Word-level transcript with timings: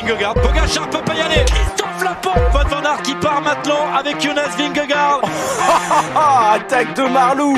Vingegaard. 0.00 0.34
Pogacar 0.34 0.88
peut 0.88 1.02
pas 1.02 1.14
y 1.14 1.20
aller. 1.20 1.44
Christophe 1.44 2.02
Lapont. 2.02 2.40
Van 2.52 2.64
Van 2.68 2.84
Aert 2.84 3.02
qui 3.02 3.14
part 3.14 3.40
maintenant 3.42 3.92
avec 3.96 4.20
Jonas 4.20 4.56
Vingegaard. 4.56 5.20
Attaque 6.54 6.94
de 6.94 7.02
Marlou. 7.02 7.54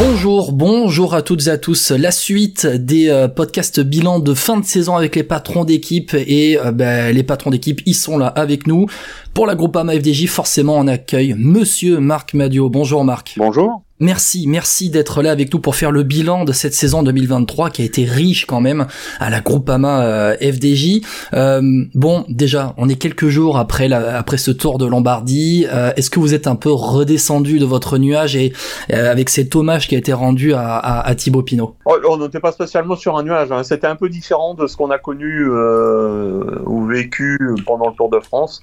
Bonjour, 0.00 0.50
bonjour 0.50 1.14
à 1.14 1.22
toutes 1.22 1.46
et 1.46 1.50
à 1.50 1.56
tous. 1.56 1.92
La 1.92 2.10
suite 2.10 2.66
des 2.66 3.08
euh, 3.10 3.28
podcasts 3.28 3.78
bilan 3.78 4.18
de 4.18 4.34
fin 4.34 4.58
de 4.58 4.64
saison 4.64 4.96
avec 4.96 5.14
les 5.14 5.22
patrons 5.22 5.64
d'équipe 5.64 6.14
et 6.14 6.58
euh, 6.58 6.72
ben, 6.72 7.14
les 7.14 7.22
patrons 7.22 7.50
d'équipe, 7.50 7.80
ils 7.86 7.94
sont 7.94 8.18
là 8.18 8.26
avec 8.26 8.66
nous. 8.66 8.86
Pour 9.34 9.46
la 9.46 9.54
groupe 9.54 9.76
AMA 9.76 9.92
FDJ, 9.92 10.26
forcément, 10.26 10.74
on 10.78 10.88
accueille 10.88 11.36
Monsieur 11.38 12.00
Marc 12.00 12.34
Madio. 12.34 12.68
Bonjour 12.68 13.04
Marc. 13.04 13.34
Bonjour. 13.36 13.82
Merci, 14.04 14.44
merci 14.46 14.90
d'être 14.90 15.22
là 15.22 15.30
avec 15.30 15.50
nous 15.50 15.60
pour 15.60 15.76
faire 15.76 15.90
le 15.90 16.02
bilan 16.02 16.44
de 16.44 16.52
cette 16.52 16.74
saison 16.74 17.02
2023 17.02 17.70
qui 17.70 17.80
a 17.80 17.86
été 17.86 18.04
riche 18.04 18.44
quand 18.44 18.60
même 18.60 18.86
à 19.18 19.30
la 19.30 19.40
Groupama 19.40 20.04
euh, 20.04 20.36
FDJ. 20.36 21.00
Euh, 21.32 21.62
bon, 21.94 22.26
déjà, 22.28 22.74
on 22.76 22.90
est 22.90 22.96
quelques 22.96 23.28
jours 23.28 23.56
après 23.56 23.90
après 23.90 24.36
ce 24.36 24.50
tour 24.50 24.76
de 24.76 24.84
Lombardie. 24.84 25.66
Euh, 25.72 25.90
Est-ce 25.96 26.10
que 26.10 26.20
vous 26.20 26.34
êtes 26.34 26.46
un 26.46 26.54
peu 26.54 26.70
redescendu 26.70 27.58
de 27.58 27.64
votre 27.64 27.96
nuage 27.96 28.36
et 28.36 28.52
avec 28.90 29.30
cet 29.30 29.56
hommage 29.56 29.88
qui 29.88 29.94
a 29.94 29.98
été 29.98 30.12
rendu 30.12 30.52
à, 30.52 31.10
Thibaut 31.16 31.40
Pinot? 31.40 31.74
Oh, 31.86 31.96
On 32.06 32.18
n'était 32.18 32.40
pas 32.40 32.52
spécialement 32.52 32.96
sur 32.96 33.16
un 33.16 33.22
nuage. 33.22 33.52
Hein. 33.52 33.62
C'était 33.62 33.86
un 33.86 33.96
peu 33.96 34.10
différent 34.10 34.52
de 34.52 34.66
ce 34.66 34.76
qu'on 34.76 34.90
a 34.90 34.98
connu 34.98 35.48
ou 35.48 36.84
vécu 36.84 37.38
pendant 37.64 37.88
le 37.88 37.94
Tour 37.94 38.10
de 38.10 38.20
France. 38.20 38.62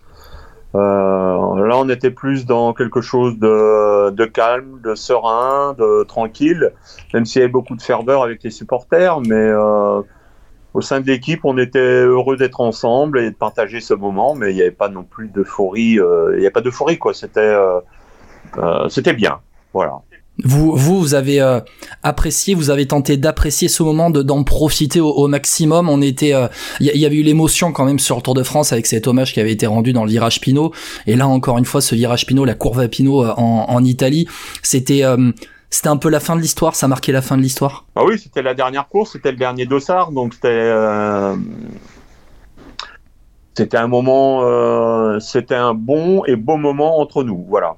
Euh, 0.74 1.68
là, 1.68 1.78
on 1.78 1.90
était 1.90 2.12
plus 2.12 2.46
dans 2.46 2.74
quelque 2.74 3.02
chose 3.02 3.38
de, 3.38 4.10
de, 4.12 4.26
calme, 4.26 4.80
de 4.82 4.96
serein, 4.96 5.76
de 5.78 6.04
tranquille, 6.04 6.72
même 7.14 7.26
s'il 7.26 7.42
y 7.42 7.44
avait 7.44 7.52
beaucoup 7.52 7.76
de 7.76 7.82
ferveur 7.82 8.24
avec 8.24 8.42
les 8.44 8.52
supporters, 8.52 9.20
mais 9.20 9.36
euh, 9.36 10.02
au 10.74 10.82
sein 10.82 11.02
de 11.02 11.08
l'équipe, 11.08 11.42
on 11.44 11.58
était 11.58 11.80
heureux 11.80 12.38
d'être 12.38 12.62
ensemble 12.62 13.20
et 13.20 13.32
de 13.32 13.36
partager 13.36 13.82
ce 13.82 13.94
moment, 13.94 14.36
mais 14.36 14.52
il 14.52 14.56
n'y 14.56 14.62
avait 14.62 14.72
pas 14.72 14.88
non 14.88 15.04
plus 15.04 15.28
d'euphorie. 15.28 16.00
Euh, 16.00 16.34
il 16.36 16.40
n'y 16.40 16.48
a 16.48 16.52
pas 16.52 16.62
d'euphorie, 16.62 16.98
quoi. 16.98 17.14
C'était, 17.14 17.42
euh, 17.42 17.82
euh, 18.58 18.88
c'était 18.88 19.14
bien, 19.14 19.40
voilà. 19.74 20.00
Vous, 20.44 20.76
vous, 20.76 21.00
vous 21.00 21.14
avez 21.14 21.40
euh, 21.42 21.60
apprécié, 22.04 22.56
vous 22.56 22.70
avez 22.70 22.88
tenté 22.88 23.18
d'apprécier 23.18 23.68
ce 23.68 23.84
moment, 23.84 24.10
d'en 24.10 24.44
profiter 24.44 25.00
au, 25.00 25.10
au, 25.10 25.28
maximum. 25.28 25.90
On 25.90 26.02
était, 26.02 26.30
il 26.30 26.34
euh, 26.34 26.48
y, 26.80 27.00
y, 27.00 27.06
avait 27.06 27.18
eu 27.18 27.24
l'émotion 27.24 27.72
quand 27.72 27.86
même 27.86 28.00
sur 28.00 28.16
le 28.16 28.22
Tour 28.22 28.34
de 28.34 28.44
France 28.44 28.72
avec 28.72 28.88
cet 28.88 29.08
hommage 29.08 29.34
qui 29.34 29.40
avait 29.40 29.52
été 29.52 29.68
rendu 29.68 29.94
dans 29.94 30.04
le 30.04 30.10
virage 30.10 30.42
Pinot. 30.42 30.72
Et 31.06 31.16
là 31.16 31.28
encore 31.28 31.58
une 31.58 31.66
fois, 31.66 31.82
ce 31.82 31.94
virage 31.96 32.26
Pinot, 32.26 32.46
la 32.46 32.56
courbe 32.56 32.80
à 32.80 32.88
Pinot 32.88 33.24
euh, 33.24 33.34
en, 33.38 33.66
en 33.70 33.84
Italie, 33.84 34.28
c'était 34.64 35.04
c'était 35.72 35.88
un 35.88 35.98
peu 35.98 36.10
la 36.10 36.20
fin 36.20 36.36
de 36.36 36.42
l'histoire, 36.42 36.76
ça 36.76 36.90
marquait 36.90 37.14
la 37.14 37.22
fin 37.22 37.38
de 37.38 37.42
l'histoire. 37.42 37.86
Ah 37.96 38.04
oui, 38.04 38.20
c'était 38.20 38.42
la 38.42 38.54
dernière 38.54 38.90
course, 38.90 39.14
c'était 39.14 39.32
le 39.32 39.38
dernier 39.38 39.66
dossard, 39.66 40.12
donc 40.12 40.34
c'était 40.34 40.50
euh, 40.50 41.36
c'était 43.54 43.78
un 43.78 43.88
moment, 43.88 44.42
euh, 44.44 45.20
c'était 45.20 45.56
un 45.56 45.74
bon 45.74 46.26
et 46.26 46.36
beau 46.36 46.58
moment 46.58 47.00
entre 47.00 47.24
nous, 47.24 47.46
voilà. 47.48 47.78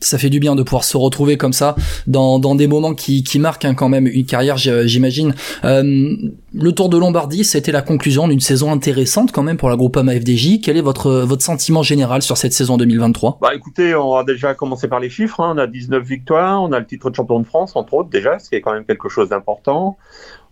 Ça 0.00 0.18
fait 0.18 0.30
du 0.30 0.38
bien 0.38 0.54
de 0.54 0.62
pouvoir 0.62 0.84
se 0.84 0.96
retrouver 0.96 1.36
comme 1.36 1.52
ça 1.52 1.74
dans, 2.06 2.38
dans 2.38 2.54
des 2.54 2.68
moments 2.68 2.94
qui, 2.94 3.24
qui 3.24 3.38
marquent 3.38 3.64
hein, 3.64 3.74
quand 3.74 3.88
même 3.88 4.06
une 4.06 4.24
carrière, 4.24 4.56
j'imagine. 4.56 5.34
Euh, 5.64 6.14
le 6.52 6.72
Tour 6.72 6.88
de 6.88 6.96
Lombardie, 6.96 7.44
c'était 7.44 7.72
la 7.72 7.82
conclusion 7.82 8.28
d'une 8.28 8.40
saison 8.40 8.70
intéressante 8.70 9.32
quand 9.32 9.42
même 9.42 9.56
pour 9.56 9.68
la 9.68 9.76
Groupama 9.76 10.12
FDJ. 10.14 10.60
Quel 10.62 10.76
est 10.76 10.82
votre, 10.82 11.22
votre 11.22 11.42
sentiment 11.42 11.82
général 11.82 12.22
sur 12.22 12.36
cette 12.36 12.52
saison 12.52 12.76
2023 12.76 13.38
Bah 13.40 13.54
écoutez, 13.54 13.94
on 13.94 14.14
va 14.14 14.22
déjà 14.22 14.54
commencer 14.54 14.86
par 14.86 15.00
les 15.00 15.10
chiffres. 15.10 15.40
Hein. 15.40 15.54
On 15.56 15.58
a 15.58 15.66
19 15.66 16.04
victoires, 16.04 16.62
on 16.62 16.72
a 16.72 16.78
le 16.78 16.86
titre 16.86 17.10
de 17.10 17.16
champion 17.16 17.40
de 17.40 17.46
France 17.46 17.74
entre 17.74 17.94
autres 17.94 18.10
déjà, 18.10 18.38
ce 18.38 18.50
qui 18.50 18.54
est 18.56 18.60
quand 18.60 18.72
même 18.72 18.84
quelque 18.84 19.08
chose 19.08 19.28
d'important. 19.28 19.96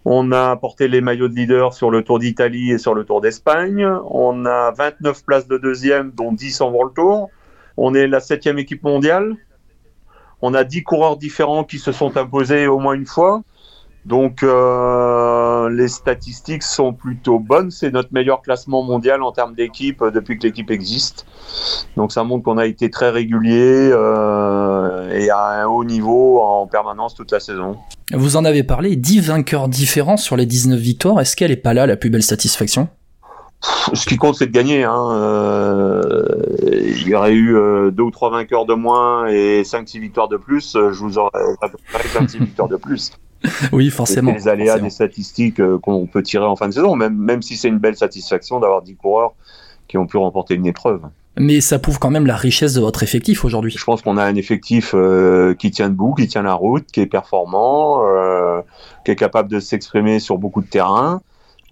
On 0.04 0.32
a 0.32 0.56
porté 0.56 0.88
les 0.88 1.00
maillots 1.00 1.28
de 1.28 1.34
leader 1.34 1.75
sur 1.75 1.91
le 1.91 2.02
Tour 2.02 2.19
d'Italie 2.19 2.72
et 2.72 2.78
sur 2.78 2.94
le 2.94 3.04
Tour 3.04 3.20
d'Espagne. 3.20 3.86
On 4.10 4.46
a 4.46 4.72
29 4.72 5.25
places 5.25 5.46
de 5.46 5.58
deuxième, 5.58 6.10
dont 6.10 6.32
10 6.32 6.60
en 6.60 6.70
World 6.72 6.94
Tour. 6.94 7.30
On 7.76 7.94
est 7.94 8.06
la 8.06 8.20
septième 8.20 8.58
équipe 8.58 8.82
mondiale. 8.82 9.36
On 10.40 10.54
a 10.54 10.64
dix 10.64 10.82
coureurs 10.82 11.16
différents 11.16 11.64
qui 11.64 11.78
se 11.78 11.92
sont 11.92 12.16
imposés 12.16 12.66
au 12.66 12.78
moins 12.78 12.94
une 12.94 13.06
fois. 13.06 13.42
Donc 14.04 14.42
euh, 14.42 15.70
les 15.70 15.86
statistiques 15.86 16.64
sont 16.64 16.92
plutôt 16.92 17.38
bonnes. 17.38 17.70
C'est 17.70 17.92
notre 17.92 18.12
meilleur 18.12 18.42
classement 18.42 18.82
mondial 18.82 19.22
en 19.22 19.30
termes 19.30 19.54
d'équipe 19.54 20.02
depuis 20.12 20.38
que 20.38 20.46
l'équipe 20.46 20.70
existe. 20.72 21.24
Donc 21.96 22.10
ça 22.10 22.24
montre 22.24 22.42
qu'on 22.42 22.58
a 22.58 22.66
été 22.66 22.90
très 22.90 23.10
régulier 23.10 23.90
euh, 23.92 25.08
et 25.12 25.30
à 25.30 25.62
un 25.62 25.66
haut 25.66 25.84
niveau 25.84 26.40
en 26.40 26.66
permanence 26.66 27.14
toute 27.14 27.30
la 27.30 27.38
saison. 27.38 27.76
Vous 28.12 28.36
en 28.36 28.44
avez 28.44 28.64
parlé, 28.64 28.96
10 28.96 29.20
vainqueurs 29.20 29.68
différents 29.68 30.16
sur 30.16 30.36
les 30.36 30.46
19 30.46 30.78
victoires. 30.78 31.20
Est-ce 31.20 31.36
qu'elle 31.36 31.52
est 31.52 31.56
pas 31.56 31.72
là 31.72 31.86
la 31.86 31.96
plus 31.96 32.10
belle 32.10 32.24
satisfaction? 32.24 32.88
Ce 33.94 34.06
qui 34.06 34.16
compte, 34.16 34.36
c'est 34.36 34.46
de 34.46 34.52
gagner. 34.52 34.84
Hein. 34.84 35.08
Euh, 35.12 36.12
il 36.72 37.08
y 37.08 37.14
aurait 37.14 37.34
eu 37.34 37.56
euh, 37.56 37.90
deux 37.90 38.02
ou 38.02 38.10
trois 38.10 38.30
vainqueurs 38.30 38.66
de 38.66 38.74
moins 38.74 39.26
et 39.26 39.64
cinq, 39.64 39.88
six 39.88 39.98
victoires 39.98 40.28
de 40.28 40.36
plus. 40.36 40.72
Je 40.74 40.98
vous 40.98 41.18
aurais 41.18 41.30
à 41.60 41.68
peu 41.68 41.78
près 41.92 42.08
cinq, 42.08 42.30
six 42.30 42.38
victoires 42.38 42.68
de 42.68 42.76
plus. 42.76 43.12
Oui, 43.72 43.90
forcément. 43.90 44.32
les 44.32 44.48
aléas 44.48 44.66
forcément. 44.66 44.86
des 44.86 44.90
statistiques 44.90 45.60
euh, 45.60 45.78
qu'on 45.78 46.06
peut 46.06 46.22
tirer 46.22 46.44
en 46.44 46.56
fin 46.56 46.68
de 46.68 46.74
saison, 46.74 46.96
même, 46.96 47.16
même 47.16 47.42
si 47.42 47.56
c'est 47.56 47.68
une 47.68 47.78
belle 47.78 47.96
satisfaction 47.96 48.60
d'avoir 48.60 48.82
10 48.82 48.96
coureurs 48.96 49.32
qui 49.88 49.98
ont 49.98 50.06
pu 50.06 50.16
remporter 50.16 50.54
une 50.54 50.66
épreuve. 50.66 51.00
Mais 51.38 51.60
ça 51.60 51.78
prouve 51.78 51.98
quand 51.98 52.10
même 52.10 52.26
la 52.26 52.36
richesse 52.36 52.74
de 52.74 52.80
votre 52.80 53.02
effectif 53.02 53.44
aujourd'hui. 53.44 53.74
Je 53.76 53.84
pense 53.84 54.02
qu'on 54.02 54.18
a 54.18 54.24
un 54.24 54.34
effectif 54.34 54.92
euh, 54.94 55.54
qui 55.54 55.70
tient 55.70 55.88
debout, 55.88 56.14
qui 56.14 56.28
tient 56.28 56.42
la 56.42 56.54
route, 56.54 56.86
qui 56.92 57.00
est 57.00 57.06
performant, 57.06 58.02
euh, 58.04 58.60
qui 59.04 59.12
est 59.12 59.16
capable 59.16 59.50
de 59.50 59.58
s'exprimer 59.58 60.20
sur 60.20 60.36
beaucoup 60.36 60.60
de 60.60 60.66
terrains. 60.66 61.22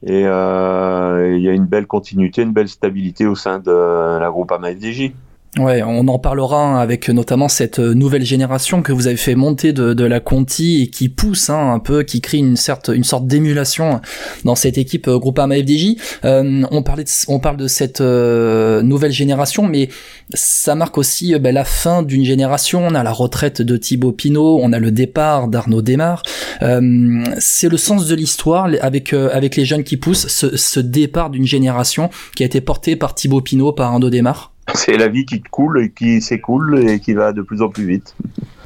Et 0.03 0.27
euh, 0.27 1.37
il 1.37 1.43
y 1.43 1.49
a 1.49 1.53
une 1.53 1.67
belle 1.67 1.87
continuité, 1.87 2.43
une 2.43 2.53
belle 2.53 2.69
stabilité 2.69 3.27
au 3.27 3.35
sein 3.35 3.59
de 3.59 3.71
la 3.71 4.31
groupe 4.31 4.51
AMAFDJ. 4.53 5.13
Ouais, 5.59 5.83
on 5.83 6.07
en 6.07 6.19
parlera 6.21 6.81
avec 6.81 7.09
notamment 7.09 7.49
cette 7.49 7.81
nouvelle 7.81 8.25
génération 8.25 8.83
que 8.83 8.93
vous 8.93 9.09
avez 9.09 9.17
fait 9.17 9.35
monter 9.35 9.73
de, 9.73 10.05
la 10.05 10.21
Conti 10.21 10.83
et 10.83 10.87
qui 10.91 11.09
pousse 11.09 11.51
hein, 11.51 11.73
un 11.73 11.81
peu, 11.81 12.05
qui 12.05 12.21
crée 12.21 12.39
une, 12.39 12.57
sorte, 12.57 12.89
une 12.95 13.03
sorte 13.03 13.27
d'émulation 13.27 14.01
dans 14.45 14.55
cette 14.55 14.79
équipe 14.79 15.09
euh, 15.09 15.19
Groupama 15.19 15.57
FDJ. 15.57 15.97
Euh, 16.25 16.63
on, 16.71 16.83
parle 17.41 17.57
de 17.57 17.67
cette 17.67 18.01
euh, 18.01 18.83
nouvelle 18.83 19.11
génération, 19.11 19.67
mais 19.67 19.89
ça 20.35 20.75
marque 20.75 20.99
aussi 20.99 21.35
euh, 21.35 21.39
ben, 21.39 21.55
la 21.55 21.65
fin 21.65 22.03
d'une 22.03 22.25
génération. 22.25 22.87
On 22.87 22.95
a 22.95 23.03
la 23.03 23.13
retraite 23.13 23.63
de 23.63 23.77
Thibaut 23.77 24.13
Pinot, 24.13 24.61
on 24.63 24.73
a 24.73 24.79
le 24.79 24.91
départ 24.91 25.49
d'Arnaud 25.49 25.83
Desmar. 25.83 26.23
Euh, 26.63 27.25
c'est 27.39 27.69
le 27.69 27.77
sens 27.77 28.07
de 28.07 28.15
l'histoire 28.15 28.69
avec, 28.81 29.13
euh, 29.13 29.31
avec 29.33 29.57
les 29.57 29.65
jeunes 29.65 29.85
qui 29.85 29.97
poussent, 29.97 30.29
ce, 30.29 30.81
départ 30.81 31.31
d'une 31.31 31.47
génération 31.47 32.11
qui 32.37 32.43
a 32.43 32.47
été 32.47 32.61
portée 32.61 32.97
par 32.97 33.15
Thibaut 33.15 33.41
Pinot, 33.41 33.73
par 33.73 33.93
Arnaud 33.93 34.11
Desmar. 34.11 34.50
C'est 34.75 34.97
la 34.97 35.09
vie 35.09 35.25
qui 35.25 35.41
coule 35.43 35.83
et 35.83 35.91
qui 35.91 36.21
s'écoule 36.21 36.89
et 36.89 37.01
qui 37.01 37.15
va 37.15 37.33
de 37.33 37.43
plus 37.43 37.63
en 37.63 37.69
plus 37.69 37.87
vite. 37.87 38.15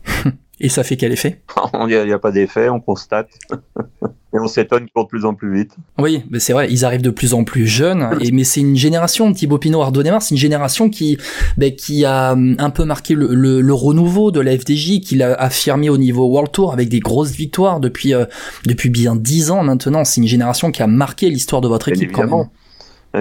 Et 0.60 0.69
ça 0.69 0.84
fait 0.84 0.97
quel 0.97 1.12
effet? 1.12 1.41
Il 1.75 1.87
n'y 1.87 2.12
a, 2.12 2.15
a, 2.15 2.19
pas 2.19 2.31
d'effet, 2.31 2.69
on 2.69 2.78
constate. 2.78 3.28
et 3.53 4.38
on 4.38 4.47
s'étonne 4.47 4.84
qu'ils 4.84 4.93
vont 4.94 5.03
de 5.03 5.09
plus 5.09 5.25
en 5.25 5.34
plus 5.34 5.53
vite. 5.53 5.72
Oui, 5.98 6.22
mais 6.31 6.38
c'est 6.38 6.53
vrai, 6.53 6.69
ils 6.70 6.84
arrivent 6.84 7.03
de 7.03 7.10
plus 7.10 7.34
en 7.34 7.43
plus 7.43 7.66
jeunes. 7.66 8.16
Et, 8.20 8.31
mais 8.31 8.44
c'est 8.44 8.60
une 8.60 8.76
génération, 8.76 9.32
Thibaut 9.32 9.59
Pinot, 9.59 9.82
Arnaud 9.82 10.04
Desmar, 10.04 10.22
c'est 10.22 10.37
une 10.37 10.41
génération 10.41 10.91
qui, 10.91 11.19
ben, 11.56 11.75
qui 11.75 12.04
a 12.04 12.31
un 12.31 12.70
peu 12.70 12.84
marqué 12.84 13.14
le, 13.14 13.34
le, 13.34 13.60
le 13.60 13.75
renouveau 13.75 14.31
de 14.31 14.38
la 14.38 14.56
FDJ, 14.56 15.00
qui 15.00 15.16
l'a 15.16 15.34
affirmé 15.34 15.91
au 15.91 15.98
niveau 15.98 16.26
World 16.26 16.53
Tour 16.53 16.72
avec 16.72 16.88
des 16.88 17.00
grosses 17.00 17.32
victoires 17.32 17.81
depuis, 17.81 18.14
euh, 18.14 18.25
depuis 18.64 18.91
bien 18.91 19.16
dix 19.16 19.50
ans 19.50 19.64
maintenant. 19.64 20.04
C'est 20.04 20.20
une 20.20 20.28
génération 20.28 20.70
qui 20.70 20.82
a 20.84 20.87
marqué 20.87 21.31
l'histoire 21.31 21.62
de 21.62 21.69
votre 21.69 21.88
équipe 21.88 22.12
quand 22.12 22.28
même 22.28 22.48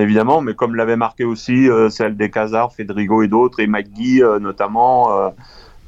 évidemment, 0.01 0.41
mais 0.41 0.53
comme 0.53 0.75
l'avait 0.75 0.95
marqué 0.95 1.23
aussi 1.23 1.69
euh, 1.69 1.89
celle 1.89 2.17
des 2.17 2.29
Casar, 2.29 2.73
Federico 2.73 3.21
et 3.21 3.27
d'autres, 3.27 3.59
et 3.59 3.67
McGee 3.67 4.23
euh, 4.23 4.39
notamment 4.39 5.17
euh, 5.17 5.29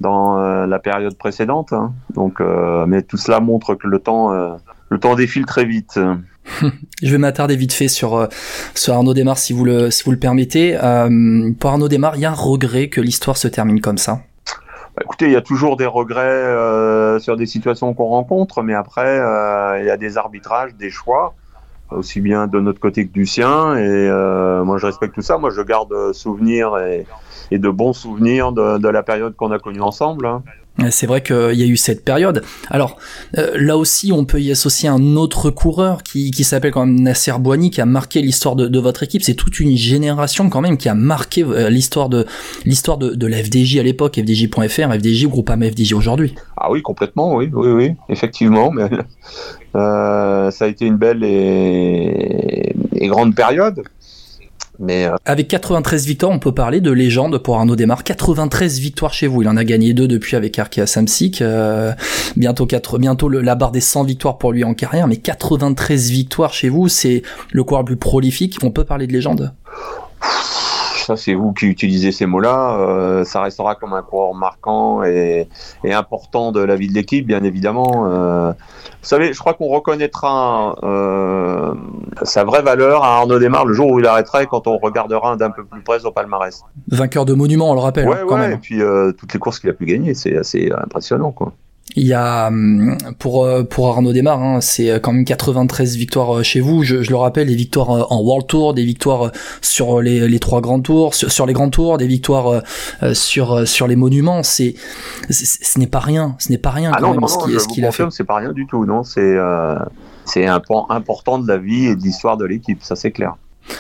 dans 0.01 0.37
la 0.37 0.79
période 0.79 1.17
précédente. 1.17 1.71
Hein. 1.71 1.93
Donc, 2.13 2.41
mais 2.41 3.01
tout 3.01 3.15
cela 3.15 3.39
montre 3.39 3.75
que 3.75 3.87
le 3.87 3.99
temps, 3.99 4.29
le 4.89 4.99
temps 4.99 5.15
défile 5.15 5.45
très 5.45 5.63
vite. 5.63 5.97
Je 7.01 7.11
vais 7.11 7.17
m'attarder 7.17 7.55
vite 7.55 7.71
fait 7.71 7.87
sur, 7.87 8.27
sur 8.73 8.93
Arnaud 8.93 9.13
Desmar 9.13 9.37
si 9.37 9.53
vous 9.53 9.63
le, 9.63 9.91
si 9.91 10.03
vous 10.03 10.11
le 10.11 10.19
permettez. 10.19 10.77
pour 11.61 11.69
Arnaud 11.69 11.87
Desmar, 11.87 12.17
il 12.17 12.23
y 12.23 12.25
a 12.25 12.31
un 12.31 12.33
regret 12.33 12.89
que 12.89 12.99
l'histoire 12.99 13.37
se 13.37 13.47
termine 13.47 13.79
comme 13.79 13.97
ça. 13.97 14.19
Bah, 14.97 15.03
écoutez, 15.05 15.27
il 15.27 15.31
y 15.31 15.37
a 15.37 15.41
toujours 15.41 15.77
des 15.77 15.85
regrets 15.85 17.19
sur 17.21 17.37
des 17.37 17.45
situations 17.45 17.93
qu'on 17.93 18.07
rencontre, 18.07 18.63
mais 18.63 18.73
après, 18.73 19.15
il 19.79 19.85
y 19.85 19.89
a 19.89 19.97
des 19.97 20.17
arbitrages, 20.17 20.75
des 20.75 20.89
choix 20.89 21.35
aussi 21.91 22.21
bien 22.21 22.47
de 22.47 22.59
notre 22.59 22.79
côté 22.79 23.07
que 23.07 23.11
du 23.11 23.25
sien. 23.25 23.75
Et 23.77 23.81
euh, 23.81 24.63
moi, 24.63 24.77
je 24.77 24.85
respecte 24.85 25.15
tout 25.15 25.21
ça. 25.21 25.37
Moi, 25.37 25.49
je 25.49 25.61
garde 25.61 26.13
souvenirs 26.13 26.77
et, 26.77 27.05
de 27.57 27.69
bons 27.69 27.93
souvenirs 27.93 28.51
de, 28.51 28.77
de 28.77 28.87
la 28.87 29.03
période 29.03 29.35
qu'on 29.35 29.51
a 29.51 29.59
connue 29.59 29.81
ensemble. 29.81 30.25
Hein. 30.25 30.43
C'est 30.89 31.07
vrai 31.07 31.23
qu'il 31.23 31.53
y 31.53 31.63
a 31.63 31.65
eu 31.65 31.77
cette 31.77 32.03
période. 32.03 32.43
Alors 32.69 32.97
euh, 33.37 33.51
là 33.55 33.77
aussi, 33.77 34.11
on 34.11 34.25
peut 34.25 34.41
y 34.41 34.51
associer 34.51 34.89
un 34.89 35.15
autre 35.15 35.49
coureur 35.49 36.03
qui, 36.03 36.31
s'appelle 36.43 36.71
quand 36.71 36.85
même 36.85 36.99
Nasser 36.99 37.31
Boigny, 37.39 37.71
qui 37.71 37.79
a 37.79 37.85
marqué 37.85 38.21
l'histoire 38.21 38.55
de, 38.55 38.79
votre 38.79 39.03
équipe. 39.03 39.23
C'est 39.23 39.35
toute 39.35 39.59
une 39.59 39.77
génération 39.77 40.49
quand 40.49 40.61
même 40.61 40.77
qui 40.77 40.89
a 40.89 40.93
marqué 40.93 41.43
euh, 41.43 41.69
l'histoire 41.69 42.09
de 42.09 42.25
l'histoire 42.65 42.97
de, 42.97 43.25
à 43.79 43.83
l'époque, 43.83 44.19
FDJ.fr, 44.19 44.93
FDJ 44.93 45.27
Groupama 45.27 45.69
FDJ 45.69 45.93
aujourd'hui. 45.93 46.35
Ah 46.57 46.69
oui, 46.69 46.81
complètement, 46.81 47.35
oui, 47.35 47.49
oui, 47.53 47.69
oui, 47.69 47.91
effectivement. 48.09 48.71
Mais, 48.71 48.89
euh, 49.75 50.51
ça 50.51 50.65
a 50.65 50.67
été 50.67 50.85
une 50.85 50.97
belle 50.97 51.23
et 51.23 52.75
grande 53.07 53.33
période. 53.33 53.81
Mais 54.79 55.05
euh... 55.05 55.15
Avec 55.25 55.47
93 55.47 56.05
victoires, 56.05 56.31
on 56.31 56.39
peut 56.39 56.53
parler 56.53 56.81
de 56.81 56.91
légende 56.91 57.37
pour 57.37 57.57
Arnaud 57.57 57.75
Desmar. 57.75 58.03
93 58.03 58.79
victoires 58.79 59.13
chez 59.13 59.27
vous. 59.27 59.41
Il 59.41 59.49
en 59.49 59.57
a 59.57 59.63
gagné 59.63 59.93
deux 59.93 60.07
depuis 60.07 60.35
avec 60.35 60.57
Arkea 60.59 60.85
Samsic. 60.85 61.41
Euh, 61.41 61.93
bientôt 62.35 62.65
quatre, 62.65 62.97
bientôt 62.97 63.29
le, 63.29 63.41
la 63.41 63.55
barre 63.55 63.71
des 63.71 63.81
100 63.81 64.03
victoires 64.03 64.37
pour 64.37 64.51
lui 64.51 64.63
en 64.63 64.73
carrière. 64.73 65.07
Mais 65.07 65.17
93 65.17 66.09
victoires 66.11 66.53
chez 66.53 66.69
vous, 66.69 66.87
c'est 66.87 67.23
le 67.51 67.63
coureur 67.63 67.83
le 67.83 67.85
plus 67.85 67.97
prolifique. 67.97 68.57
On 68.63 68.71
peut 68.71 68.85
parler 68.85 69.07
de 69.07 69.13
légende? 69.13 69.53
Ça 71.05 71.15
c'est 71.15 71.35
vous 71.35 71.53
qui 71.53 71.67
utilisez 71.67 72.11
ces 72.11 72.25
mots-là, 72.25 72.79
euh, 72.79 73.23
ça 73.25 73.43
restera 73.43 73.75
comme 73.75 73.93
un 73.93 74.01
coureur 74.01 74.33
marquant 74.33 75.03
et, 75.03 75.47
et, 75.83 75.93
important 75.93 76.51
de 76.51 76.61
la 76.61 76.75
vie 76.75 76.87
de 76.87 76.95
l'équipe, 76.95 77.27
bien 77.27 77.43
évidemment. 77.43 78.07
Euh, 78.07 78.53
vous 79.05 79.09
savez, 79.09 79.33
je 79.33 79.39
crois 79.39 79.53
qu'on 79.53 79.67
reconnaîtra 79.67 80.75
euh, 80.81 81.75
sa 82.23 82.43
vraie 82.43 82.63
valeur 82.63 83.03
à 83.03 83.17
Arnaud 83.17 83.37
Desmar 83.37 83.63
le 83.63 83.75
jour 83.75 83.91
où 83.91 83.99
il 83.99 84.07
arrêterait, 84.07 84.47
quand 84.47 84.65
on 84.65 84.79
regardera 84.79 85.37
d'un 85.37 85.51
peu 85.51 85.63
plus 85.63 85.83
près 85.83 86.03
au 86.07 86.11
palmarès. 86.11 86.63
Vainqueur 86.87 87.23
de 87.25 87.35
monuments, 87.35 87.69
on 87.69 87.75
le 87.75 87.81
rappelle. 87.81 88.07
Ouais, 88.07 88.15
hein, 88.15 88.25
quand 88.27 88.33
ouais, 88.33 88.47
même. 88.47 88.53
et 88.53 88.57
puis 88.57 88.81
euh, 88.81 89.11
toutes 89.11 89.31
les 89.31 89.39
courses 89.39 89.59
qu'il 89.59 89.69
a 89.69 89.73
pu 89.73 89.85
gagner, 89.85 90.15
c'est 90.15 90.35
assez 90.35 90.71
impressionnant, 90.75 91.31
quoi. 91.31 91.53
Il 91.95 92.07
y 92.07 92.13
a 92.13 92.47
hum, 92.47 92.97
pour 93.19 93.45
euh, 93.45 93.63
pour 93.63 93.87
Arnaud 93.89 94.11
Desmar, 94.11 94.41
hein, 94.41 94.59
c'est 94.59 94.99
quand 95.01 95.13
même 95.13 95.23
93 95.23 95.95
victoires 95.95 96.37
euh, 96.37 96.43
chez 96.43 96.59
vous. 96.59 96.83
Je, 96.83 97.03
je, 97.03 97.09
le 97.11 97.15
rappelle, 97.15 97.47
des 97.47 97.55
victoires 97.55 97.91
euh, 97.91 98.03
en 98.09 98.21
World 98.21 98.47
Tour, 98.47 98.73
des 98.73 98.83
victoires 98.83 99.31
sur 99.61 100.01
les, 100.01 100.27
les 100.27 100.39
trois 100.39 100.61
grands 100.61 100.81
tours, 100.81 101.13
sur, 101.13 101.31
sur, 101.31 101.45
les 101.45 101.53
grands 101.53 101.69
tours, 101.69 101.97
des 101.97 102.07
victoires 102.07 102.63
sur 103.13 103.67
sur 103.67 103.87
les 103.87 103.95
monuments. 103.95 104.43
C'est 104.43 104.75
ce 105.29 105.79
n'est 105.79 105.87
pas 105.87 105.99
rien, 105.99 106.35
ce 106.39 106.51
n'est 106.51 106.57
pas 106.57 106.71
rien 106.71 106.91
ah 106.93 106.97
quand 106.99 107.07
non, 107.07 107.11
même 107.11 107.21
non, 107.21 107.27
ce 107.27 107.37
qu'il 107.37 107.59
ce 107.59 107.67
qu 107.67 107.85
a 107.85 107.91
fait. 107.91 108.05
C'est 108.09 108.23
pas 108.23 108.37
rien 108.37 108.51
du 108.51 108.65
tout, 108.65 108.85
non. 108.85 109.03
C'est 109.03 109.21
euh, 109.21 109.77
c'est 110.25 110.45
un 110.45 110.59
point 110.59 110.85
important 110.89 111.39
de 111.39 111.47
la 111.47 111.57
vie 111.57 111.85
et 111.85 111.95
de 111.95 112.01
l'histoire 112.01 112.37
de 112.37 112.45
l'équipe, 112.45 112.83
ça 112.83 112.95
c'est 112.95 113.11
clair. 113.11 113.35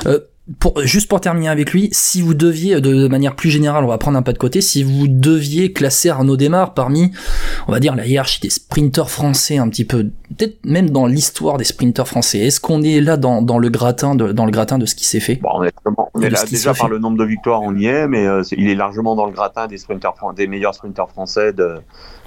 Euh, 0.05 0.19
pour, 0.59 0.79
juste 0.81 1.09
pour 1.09 1.21
terminer 1.21 1.49
avec 1.49 1.73
lui, 1.73 1.89
si 1.91 2.21
vous 2.21 2.35
deviez, 2.35 2.75
de, 2.75 2.93
de, 2.93 3.07
manière 3.07 3.35
plus 3.35 3.49
générale, 3.49 3.83
on 3.83 3.87
va 3.87 3.97
prendre 3.97 4.17
un 4.17 4.21
pas 4.21 4.33
de 4.33 4.37
côté, 4.37 4.61
si 4.61 4.83
vous 4.83 5.07
deviez 5.07 5.73
classer 5.73 6.09
Arnaud 6.09 6.37
Desmar 6.37 6.75
parmi, 6.75 7.11
on 7.67 7.71
va 7.71 7.79
dire, 7.79 7.95
la 7.95 8.05
hiérarchie 8.05 8.41
des 8.41 8.51
sprinteurs 8.51 9.09
français 9.09 9.57
un 9.57 9.67
petit 9.69 9.85
peu, 9.85 10.11
peut-être 10.37 10.63
même 10.63 10.91
dans 10.91 11.07
l'histoire 11.07 11.57
des 11.57 11.63
sprinteurs 11.63 12.07
français, 12.07 12.39
est-ce 12.39 12.59
qu'on 12.59 12.83
est 12.83 13.01
là 13.01 13.17
dans, 13.17 13.41
dans, 13.41 13.57
le 13.57 13.69
gratin 13.69 14.13
de, 14.13 14.31
dans 14.31 14.45
le 14.45 14.51
gratin 14.51 14.77
de 14.77 14.85
ce 14.85 14.93
qui 14.93 15.05
s'est 15.05 15.19
fait? 15.19 15.35
Bon, 15.41 15.49
Honnêtement, 15.55 16.11
on 16.13 16.21
est 16.21 16.29
là 16.29 16.43
déjà 16.47 16.75
par 16.75 16.89
le 16.89 16.99
nombre 16.99 17.17
de 17.17 17.25
victoires, 17.25 17.61
on 17.63 17.75
y 17.75 17.87
est, 17.87 18.07
mais 18.07 18.27
euh, 18.27 18.41
est, 18.41 18.51
il 18.51 18.69
est 18.69 18.75
largement 18.75 19.15
dans 19.15 19.25
le 19.25 19.31
gratin 19.31 19.65
des 19.65 19.79
sprinteurs, 19.79 20.15
des 20.35 20.45
meilleurs 20.45 20.75
sprinteurs 20.75 21.09
français 21.09 21.53
de, 21.53 21.77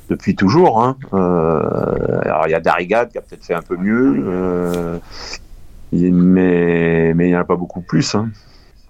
depuis 0.09 0.35
toujours. 0.35 0.82
Hein. 0.82 0.97
Euh, 1.14 2.21
alors 2.23 2.47
il 2.47 2.50
y 2.50 2.55
a 2.55 2.61
Darigade 2.61 3.11
qui 3.11 3.19
a 3.19 3.21
peut-être 3.21 3.44
fait 3.44 3.55
un 3.55 3.62
peu 3.62 3.76
mieux. 3.76 4.25
Euh, 4.26 4.99
mais 5.93 7.14
mais 7.14 7.26
il 7.26 7.31
n'y 7.31 7.37
en 7.37 7.40
a 7.40 7.44
pas 7.44 7.56
beaucoup 7.56 7.81
plus. 7.81 8.14
Hein. 8.14 8.31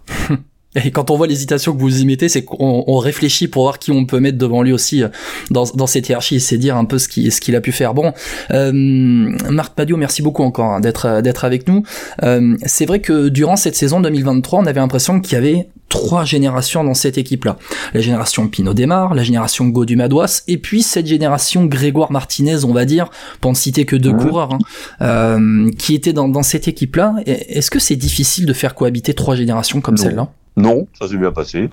Et 0.74 0.90
quand 0.90 1.10
on 1.10 1.16
voit 1.16 1.26
l'hésitation 1.26 1.74
que 1.74 1.80
vous 1.80 2.00
y 2.00 2.04
mettez, 2.04 2.28
c'est 2.28 2.44
qu'on 2.44 2.84
on 2.86 2.98
réfléchit 2.98 3.48
pour 3.48 3.62
voir 3.62 3.78
qui 3.78 3.90
on 3.90 4.04
peut 4.04 4.20
mettre 4.20 4.36
devant 4.36 4.62
lui 4.62 4.72
aussi 4.72 5.02
dans, 5.50 5.64
dans 5.74 5.86
cette 5.86 6.08
hiérarchie, 6.08 6.40
c'est 6.40 6.58
dire 6.58 6.76
un 6.76 6.84
peu 6.84 6.98
ce 6.98 7.08
qu'il 7.08 7.32
ce 7.32 7.40
qu'il 7.40 7.56
a 7.56 7.60
pu 7.60 7.72
faire. 7.72 7.94
Bon, 7.94 8.12
euh, 8.50 8.72
Marc 8.72 9.74
Padio, 9.74 9.96
merci 9.96 10.20
beaucoup 10.22 10.42
encore 10.42 10.72
hein, 10.72 10.80
d'être 10.80 11.22
d'être 11.22 11.44
avec 11.44 11.66
nous. 11.68 11.82
Euh, 12.22 12.56
c'est 12.66 12.86
vrai 12.86 13.00
que 13.00 13.28
durant 13.28 13.56
cette 13.56 13.76
saison 13.76 14.00
2023, 14.00 14.60
on 14.60 14.66
avait 14.66 14.80
l'impression 14.80 15.20
qu'il 15.20 15.32
y 15.32 15.36
avait 15.36 15.68
trois 15.88 16.24
générations 16.24 16.84
dans 16.84 16.94
cette 16.94 17.16
équipe-là. 17.16 17.56
La 17.94 18.00
génération 18.00 18.46
Pinot 18.46 18.74
Desmar, 18.74 19.14
la 19.14 19.22
génération 19.22 19.66
Godu 19.68 19.96
Madouas, 19.96 20.42
et 20.46 20.58
puis 20.58 20.82
cette 20.82 21.06
génération 21.06 21.64
Grégoire 21.64 22.12
Martinez, 22.12 22.64
on 22.64 22.74
va 22.74 22.84
dire, 22.84 23.10
pour 23.40 23.50
ne 23.50 23.56
citer 23.56 23.86
que 23.86 23.96
deux 23.96 24.12
mmh. 24.12 24.18
coureurs, 24.18 24.52
hein, 24.52 24.58
euh, 25.00 25.70
qui 25.78 25.94
étaient 25.94 26.12
dans, 26.12 26.28
dans 26.28 26.42
cette 26.42 26.68
équipe-là. 26.68 27.14
Est-ce 27.24 27.70
que 27.70 27.78
c'est 27.78 27.96
difficile 27.96 28.44
de 28.44 28.52
faire 28.52 28.74
cohabiter 28.74 29.14
trois 29.14 29.34
générations 29.34 29.80
comme 29.80 29.96
celle-là? 29.96 30.30
Non, 30.58 30.86
ça 30.98 31.08
s'est 31.08 31.16
bien 31.16 31.32
passé. 31.32 31.70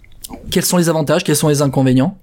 Quels 0.52 0.66
sont 0.66 0.78
les 0.78 0.90
avantages, 0.90 1.24
quels 1.24 1.36
sont 1.36 1.50
les 1.50 1.62
inconvénients? 1.62 2.18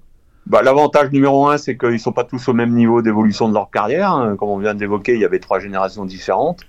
Bah, 0.45 0.61
L'avantage 0.61 1.11
numéro 1.11 1.47
un, 1.47 1.57
c'est 1.57 1.77
qu'ils 1.77 1.99
sont 1.99 2.11
pas 2.11 2.23
tous 2.23 2.47
au 2.47 2.53
même 2.53 2.73
niveau 2.73 3.01
d'évolution 3.01 3.47
de 3.47 3.53
leur 3.53 3.69
carrière. 3.69 4.35
Comme 4.37 4.49
on 4.49 4.57
vient 4.57 4.73
d'évoquer, 4.73 5.13
il 5.13 5.19
y 5.21 5.25
avait 5.25 5.39
trois 5.39 5.59
générations 5.59 6.05
différentes 6.05 6.65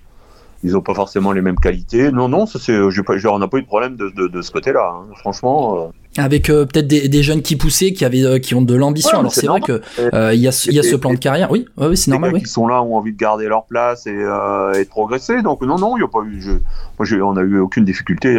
ils 0.65 0.71
n'ont 0.71 0.81
pas 0.81 0.95
forcément 0.95 1.31
les 1.31 1.41
mêmes 1.41 1.59
qualités. 1.59 2.11
Non, 2.11 2.27
non, 2.27 2.47
ça 2.47 2.57
c'est, 2.59 2.75
on 2.77 3.39
n'a 3.39 3.47
pas 3.47 3.57
eu 3.57 3.61
de 3.61 3.67
problème 3.67 3.95
de, 3.95 4.09
de, 4.09 4.27
de 4.27 4.41
ce 4.41 4.51
côté-là. 4.51 4.95
Hein. 4.95 5.13
Franchement. 5.17 5.77
Euh... 5.77 5.87
Avec 6.17 6.49
euh, 6.49 6.65
peut-être 6.65 6.87
des, 6.87 7.09
des, 7.09 7.23
jeunes 7.23 7.41
qui 7.41 7.57
poussaient, 7.57 7.91
qui 7.91 8.05
avaient, 8.05 8.23
euh, 8.23 8.39
qui 8.39 8.55
ont 8.55 8.61
de 8.61 8.73
l'ambition. 8.73 9.11
Ouais, 9.11 9.19
Alors 9.19 9.33
c'est 9.33 9.47
vrai 9.47 9.59
que 9.59 9.81
euh, 9.99 10.33
il 10.33 10.39
y 10.39 10.47
a, 10.47 10.67
y 10.71 10.79
a 10.79 10.83
ce 10.83 10.95
plan 10.95 11.11
de 11.11 11.19
carrière. 11.19 11.51
Oui, 11.51 11.67
ouais, 11.77 11.87
oui, 11.87 11.97
c'est 11.97 12.09
normal. 12.09 12.31
Les 12.31 12.35
oui. 12.35 12.43
qui 12.43 12.49
sont 12.49 12.67
là 12.67 12.81
ont 12.81 12.95
envie 12.95 13.11
de 13.11 13.17
garder 13.17 13.47
leur 13.47 13.65
place 13.65 14.07
et, 14.07 14.11
et 14.11 14.83
de 14.83 14.89
progresser. 14.89 15.41
Donc 15.41 15.61
non, 15.61 15.77
non, 15.77 15.97
il 15.97 16.01
n'y 16.01 16.05
a 16.05 16.07
pas 16.07 16.23
eu. 16.25 16.41
Je, 16.41 16.51
moi, 16.97 17.29
on 17.29 17.37
a 17.37 17.41
eu 17.41 17.59
aucune 17.59 17.83
difficulté 17.83 18.37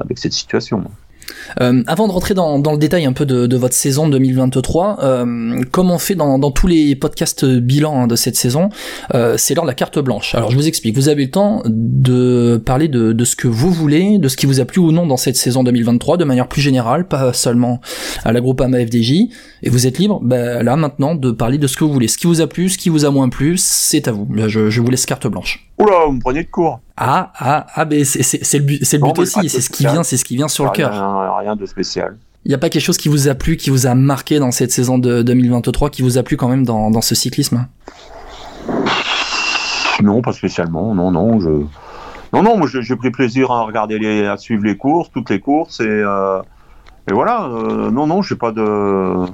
avec 0.00 0.18
cette 0.18 0.32
situation. 0.32 0.84
Euh, 1.60 1.82
avant 1.86 2.06
de 2.06 2.12
rentrer 2.12 2.34
dans, 2.34 2.58
dans, 2.58 2.72
le 2.72 2.78
détail 2.78 3.06
un 3.06 3.12
peu 3.12 3.26
de, 3.26 3.46
de 3.46 3.56
votre 3.56 3.74
saison 3.74 4.08
2023, 4.08 4.98
euh, 5.02 5.62
comme 5.70 5.90
on 5.90 5.98
fait 5.98 6.14
dans, 6.14 6.38
dans 6.38 6.50
tous 6.50 6.66
les 6.66 6.94
podcasts 6.94 7.44
bilan 7.44 8.02
hein, 8.02 8.06
de 8.06 8.16
cette 8.16 8.36
saison, 8.36 8.68
euh, 9.14 9.36
c'est 9.36 9.54
l'heure 9.54 9.64
de 9.64 9.68
la 9.68 9.74
carte 9.74 9.98
blanche. 9.98 10.34
Alors 10.34 10.50
je 10.50 10.56
vous 10.56 10.68
explique, 10.68 10.94
vous 10.94 11.08
avez 11.08 11.24
le 11.24 11.30
temps 11.30 11.62
de 11.66 12.60
parler 12.64 12.88
de, 12.88 13.12
de, 13.12 13.24
ce 13.24 13.36
que 13.36 13.48
vous 13.48 13.70
voulez, 13.70 14.18
de 14.18 14.28
ce 14.28 14.36
qui 14.36 14.46
vous 14.46 14.60
a 14.60 14.64
plu 14.64 14.80
ou 14.80 14.92
non 14.92 15.06
dans 15.06 15.16
cette 15.16 15.36
saison 15.36 15.62
2023, 15.64 16.16
de 16.16 16.24
manière 16.24 16.48
plus 16.48 16.62
générale, 16.62 17.06
pas 17.06 17.32
seulement 17.32 17.80
à 18.24 18.32
la 18.32 18.40
groupe 18.40 18.60
AMA 18.60 18.78
FDJ, 18.86 19.12
et 19.62 19.70
vous 19.70 19.86
êtes 19.86 19.98
libre, 19.98 20.20
ben, 20.22 20.62
là 20.62 20.76
maintenant, 20.76 21.14
de 21.14 21.30
parler 21.30 21.58
de 21.58 21.66
ce 21.66 21.76
que 21.76 21.84
vous 21.84 21.92
voulez. 21.92 22.08
Ce 22.08 22.18
qui 22.18 22.26
vous 22.26 22.40
a 22.40 22.46
plu, 22.46 22.68
ce 22.68 22.78
qui 22.78 22.88
vous 22.88 23.04
a 23.04 23.10
moins 23.10 23.28
plu, 23.28 23.56
c'est 23.58 24.08
à 24.08 24.12
vous. 24.12 24.28
Je, 24.46 24.70
je 24.70 24.80
vous 24.80 24.90
laisse 24.90 25.06
carte 25.06 25.26
blanche. 25.26 25.67
Oula, 25.78 26.06
vous 26.06 26.12
me 26.12 26.20
prenez 26.20 26.44
de 26.44 26.50
court. 26.50 26.80
Ah, 26.96 27.32
ah, 27.38 27.66
ah, 27.74 27.84
ben 27.84 28.04
c'est 28.04 28.58
le 28.58 28.64
but, 28.64 28.84
c'est 28.84 28.98
le 28.98 29.04
but 29.04 29.18
aussi, 29.18 29.48
c'est 29.48 29.60
ce 29.60 29.70
qui 29.70 29.86
vient, 29.86 30.02
c'est 30.02 30.16
ce 30.16 30.24
qui 30.24 30.36
vient 30.36 30.48
sur 30.48 30.64
le 30.64 30.70
cœur. 30.70 30.90
Rien, 30.90 31.36
rien 31.38 31.56
de 31.56 31.66
spécial. 31.66 32.16
Il 32.44 32.48
n'y 32.48 32.54
a 32.54 32.58
pas 32.58 32.70
quelque 32.70 32.82
chose 32.82 32.96
qui 32.96 33.08
vous 33.08 33.28
a 33.28 33.34
plu, 33.34 33.56
qui 33.56 33.70
vous 33.70 33.86
a 33.86 33.94
marqué 33.94 34.38
dans 34.38 34.50
cette 34.50 34.72
saison 34.72 34.98
de 34.98 35.22
2023, 35.22 35.90
qui 35.90 36.02
vous 36.02 36.18
a 36.18 36.22
plu 36.22 36.36
quand 36.36 36.48
même 36.48 36.64
dans, 36.64 36.90
dans 36.90 37.00
ce 37.00 37.14
cyclisme? 37.14 37.66
Non, 40.02 40.22
pas 40.22 40.32
spécialement. 40.32 40.94
Non, 40.94 41.10
non, 41.10 41.40
je. 41.40 41.48
Non, 42.32 42.42
non, 42.42 42.56
moi 42.56 42.68
j'ai 42.68 42.96
pris 42.96 43.10
plaisir 43.10 43.50
à 43.50 43.62
regarder 43.62 43.98
les, 43.98 44.26
à 44.26 44.36
suivre 44.36 44.64
les 44.64 44.76
courses, 44.76 45.10
toutes 45.10 45.30
les 45.30 45.40
courses, 45.40 45.80
et, 45.80 45.86
euh, 45.86 46.40
et 47.10 47.14
voilà. 47.14 47.46
Euh, 47.46 47.90
non, 47.90 48.06
non, 48.06 48.22
j'ai 48.22 48.36
pas 48.36 48.52
de. 48.52 49.26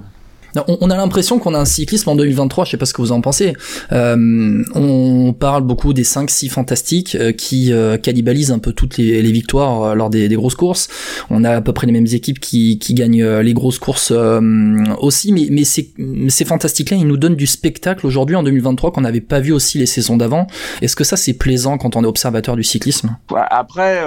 On 0.69 0.91
a 0.91 0.97
l'impression 0.97 1.39
qu'on 1.39 1.55
a 1.55 1.59
un 1.59 1.65
cyclisme 1.65 2.11
en 2.11 2.17
2023, 2.17 2.65
je 2.65 2.71
sais 2.73 2.77
pas 2.77 2.87
ce 2.87 2.93
que 2.93 3.03
vous 3.03 3.13
en 3.13 3.21
pensez. 3.21 3.55
Euh, 3.93 4.63
on 4.75 5.33
parle 5.33 5.63
beaucoup 5.63 5.93
des 5.93 6.05
5-6 6.05 6.51
fantastiques 6.51 7.17
euh, 7.17 7.33
qui 7.33 7.73
euh, 7.73 7.97
cannibalisent 7.97 8.53
un 8.53 8.59
peu 8.59 8.73
toutes 8.73 8.97
les, 8.97 9.23
victoires 9.33 9.97
lors 9.97 10.11
des, 10.11 10.29
grosses 10.29 10.55
courses. 10.55 10.89
On 11.31 11.45
a 11.45 11.51
à 11.51 11.61
peu 11.61 11.73
près 11.73 11.87
les 11.87 11.93
mêmes 11.93 12.07
équipes 12.07 12.39
qui, 12.39 12.79
gagnent 12.91 13.25
les 13.25 13.55
grosses 13.55 13.79
courses 13.79 14.13
aussi, 15.01 15.33
mais, 15.33 15.65
ces 15.65 16.45
fantastiques-là, 16.45 16.97
ils 16.97 17.07
nous 17.07 17.17
donnent 17.17 17.37
du 17.37 17.47
spectacle 17.47 18.07
aujourd'hui 18.07 18.37
en 18.37 18.43
2023 18.43 18.93
qu'on 18.93 19.01
n'avait 19.01 19.21
pas 19.21 19.41
vu 19.41 19.53
aussi 19.53 19.79
les 19.79 19.87
saisons 19.87 20.17
d'avant. 20.17 20.47
Est-ce 20.83 20.95
que 20.95 21.05
ça 21.05 21.17
c'est 21.17 21.35
plaisant 21.35 21.79
quand 21.79 21.97
on 21.97 22.05
est 22.05 22.07
observateur 22.07 22.55
du 22.55 22.63
cyclisme? 22.63 23.17
Après, 23.51 24.01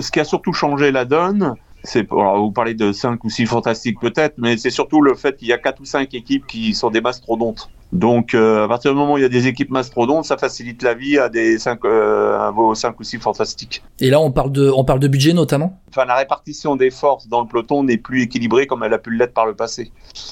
ce 0.00 0.10
qui 0.10 0.20
a 0.20 0.24
surtout 0.24 0.52
changé 0.52 0.90
la 0.90 1.04
donne, 1.04 1.54
c'est 1.84 2.10
alors 2.12 2.38
vous 2.38 2.52
parlez 2.52 2.74
de 2.74 2.92
5 2.92 3.22
ou 3.24 3.30
6 3.30 3.46
fantastiques 3.46 3.98
peut-être, 4.00 4.34
mais 4.38 4.56
c'est 4.56 4.70
surtout 4.70 5.00
le 5.00 5.14
fait 5.14 5.36
qu'il 5.36 5.48
y 5.48 5.52
a 5.52 5.58
4 5.58 5.80
ou 5.80 5.84
5 5.84 6.14
équipes 6.14 6.46
qui 6.46 6.74
sont 6.74 6.90
des 6.90 7.00
mastrodontes. 7.00 7.70
Donc 7.92 8.34
euh, 8.34 8.64
à 8.64 8.68
partir 8.68 8.92
du 8.92 8.96
moment 8.96 9.14
où 9.14 9.18
il 9.18 9.22
y 9.22 9.26
a 9.26 9.28
des 9.28 9.48
équipes 9.48 9.70
mastrodontes, 9.70 10.24
ça 10.24 10.36
facilite 10.36 10.82
la 10.82 10.94
vie 10.94 11.18
à 11.18 11.28
des 11.28 11.58
5 11.58 11.84
euh, 11.84 12.38
à 12.38 12.50
vos 12.50 12.74
5 12.74 12.98
ou 12.98 13.02
6 13.02 13.18
fantastiques. 13.18 13.82
Et 14.00 14.10
là 14.10 14.20
on 14.20 14.30
parle 14.30 14.52
de 14.52 14.70
on 14.74 14.84
parle 14.84 15.00
de 15.00 15.08
budget 15.08 15.32
notamment? 15.32 15.80
Enfin 15.88 16.04
la 16.04 16.14
répartition 16.14 16.76
des 16.76 16.90
forces 16.90 17.28
dans 17.28 17.40
le 17.40 17.48
peloton 17.48 17.82
n'est 17.82 17.98
plus 17.98 18.22
équilibrée 18.22 18.66
comme 18.66 18.84
elle 18.84 18.94
a 18.94 18.98
pu 18.98 19.10
l'être 19.10 19.34
par 19.34 19.46
le 19.46 19.54
passé. 19.54 19.90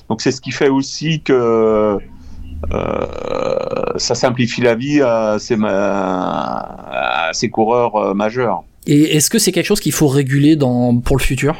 Donc 0.08 0.20
c'est 0.20 0.32
ce 0.32 0.40
qui 0.40 0.52
fait 0.52 0.68
aussi 0.68 1.20
que 1.22 1.98
euh, 2.72 3.06
ça 3.96 4.14
simplifie 4.14 4.60
la 4.60 4.74
vie 4.74 5.02
à 5.02 5.38
ces, 5.38 5.56
à 5.64 7.30
ces 7.32 7.50
coureurs 7.50 8.14
majeurs. 8.14 8.64
Et 8.86 9.16
est-ce 9.16 9.30
que 9.30 9.38
c'est 9.38 9.52
quelque 9.52 9.66
chose 9.66 9.80
qu'il 9.80 9.92
faut 9.92 10.08
réguler 10.08 10.56
pour 10.56 11.16
le 11.16 11.22
futur? 11.22 11.56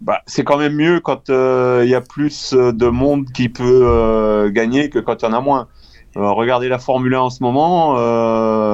Bah, 0.00 0.20
c'est 0.26 0.44
quand 0.44 0.58
même 0.58 0.74
mieux 0.74 1.00
quand 1.00 1.28
il 1.28 1.34
euh, 1.34 1.84
y 1.84 1.94
a 1.94 2.00
plus 2.00 2.54
de 2.54 2.86
monde 2.86 3.26
qui 3.32 3.48
peut 3.48 3.80
euh, 3.82 4.48
gagner 4.48 4.90
que 4.90 5.00
quand 5.00 5.22
il 5.22 5.24
y 5.24 5.28
en 5.28 5.32
a 5.32 5.40
moins. 5.40 5.66
Euh, 6.16 6.30
regardez 6.30 6.68
la 6.68 6.78
Formule 6.78 7.14
1 7.14 7.20
en 7.20 7.30
ce 7.30 7.42
moment. 7.42 7.94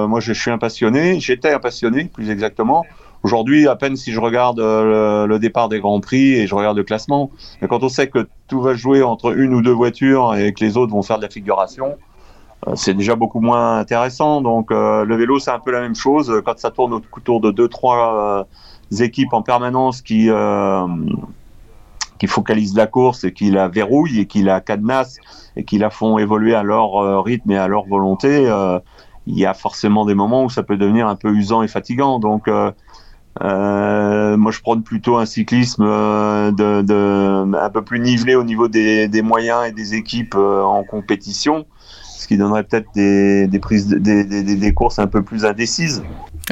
moi, 0.07 0.21
je, 0.21 0.33
suis 0.33 0.51
un 0.51 0.59
passionné. 0.59 1.19
J'étais 1.21 1.53
un 1.53 1.61
passionné, 1.61 2.05
plus 2.13 2.31
exactement. 2.31 2.85
Aujourd'hui, 3.23 3.67
à 3.69 3.75
peine 3.75 3.97
si 3.97 4.13
je 4.13 4.21
regarde 4.21 4.61
le, 4.61 5.25
le, 5.27 5.39
départ 5.39 5.71
des 5.71 5.81
grands 5.81 6.01
prix 6.01 6.35
et 6.35 6.47
je 6.47 6.55
regarde 6.55 6.77
le 6.77 6.85
classement, 6.85 7.31
mais 7.63 7.69
quand 7.69 7.83
on 7.83 7.89
sait 7.89 8.09
que 8.09 8.29
tout 8.49 8.61
va 8.61 8.75
jouer 8.75 9.03
entre 9.03 9.35
une 9.35 9.55
ou 9.55 9.63
deux 9.63 9.73
voitures 9.73 10.35
et 10.35 10.53
que 10.53 10.63
les 10.63 10.77
autres 10.77 10.93
vont 10.93 11.01
faire 11.01 11.17
de 11.17 11.23
la 11.23 11.31
figuration, 11.31 11.97
c'est 12.75 12.95
déjà 12.95 13.15
beaucoup 13.15 13.41
moins 13.41 13.79
intéressant. 13.79 14.41
Donc 14.41 14.71
le 14.71 15.15
vélo, 15.15 15.39
c'est 15.39 15.51
un 15.51 15.59
peu 15.59 15.71
la 15.71 15.81
même 15.81 15.95
chose. 15.95 16.43
Quand 16.45 16.59
ça 16.59 16.71
tourne 16.71 16.93
autour 16.95 17.41
de 17.41 17.51
deux, 17.51 17.69
trois 17.69 18.47
équipes 18.91 19.33
en 19.33 19.43
permanence 19.43 20.03
qui 20.03 20.31
qui 22.19 22.27
focalisent 22.27 22.77
la 22.77 22.87
course 22.87 23.25
et 23.25 23.33
qui 23.33 23.51
la 23.51 23.69
verrouillent 23.69 24.21
et 24.21 24.27
qui 24.27 24.43
la 24.43 24.61
cadenassent 24.61 25.19
et 25.57 25.65
qui 25.65 25.79
la 25.79 25.91
font 25.91 26.19
évoluer 26.19 26.55
à 26.55 26.63
leur 26.63 26.97
euh, 26.97 27.21
rythme 27.21 27.51
et 27.51 27.59
à 27.59 27.69
leur 27.69 27.87
volonté, 27.87 28.47
euh, 28.49 28.79
il 29.27 29.39
y 29.39 29.47
a 29.47 29.55
forcément 29.55 30.05
des 30.05 30.15
moments 30.15 30.45
où 30.45 30.51
ça 30.51 30.63
peut 30.63 30.77
devenir 30.77 31.09
un 31.09 31.17
peu 31.17 31.31
usant 31.31 31.63
et 31.63 31.69
fatigant. 31.69 32.19
Donc, 32.19 32.49
euh, 32.49 32.71
euh 33.43 34.37
moi, 34.37 34.53
je 34.53 34.61
prône 34.61 34.83
plutôt 34.83 35.17
un 35.17 35.27
cyclisme 35.27 35.85
de, 35.85 37.57
un 37.57 37.71
peu 37.71 37.83
plus 37.83 38.01
nivelé 38.01 38.35
au 38.35 38.45
niveau 38.45 38.69
des 38.69 39.23
moyens 39.23 39.67
et 39.67 39.73
des 39.73 39.95
équipes 39.95 40.35
en 40.37 40.85
compétition, 40.85 41.67
ce 42.25 42.29
qui 42.29 42.39
donnerait 42.39 42.65
peut-être 42.65 42.89
des, 42.95 43.47
des, 43.47 43.59
prises, 43.59 43.89
des, 43.89 44.25
des, 44.25 44.43
des 44.43 44.73
courses 44.73 44.99
un 44.99 45.07
peu 45.07 45.23
plus 45.23 45.45
indécises. 45.45 46.03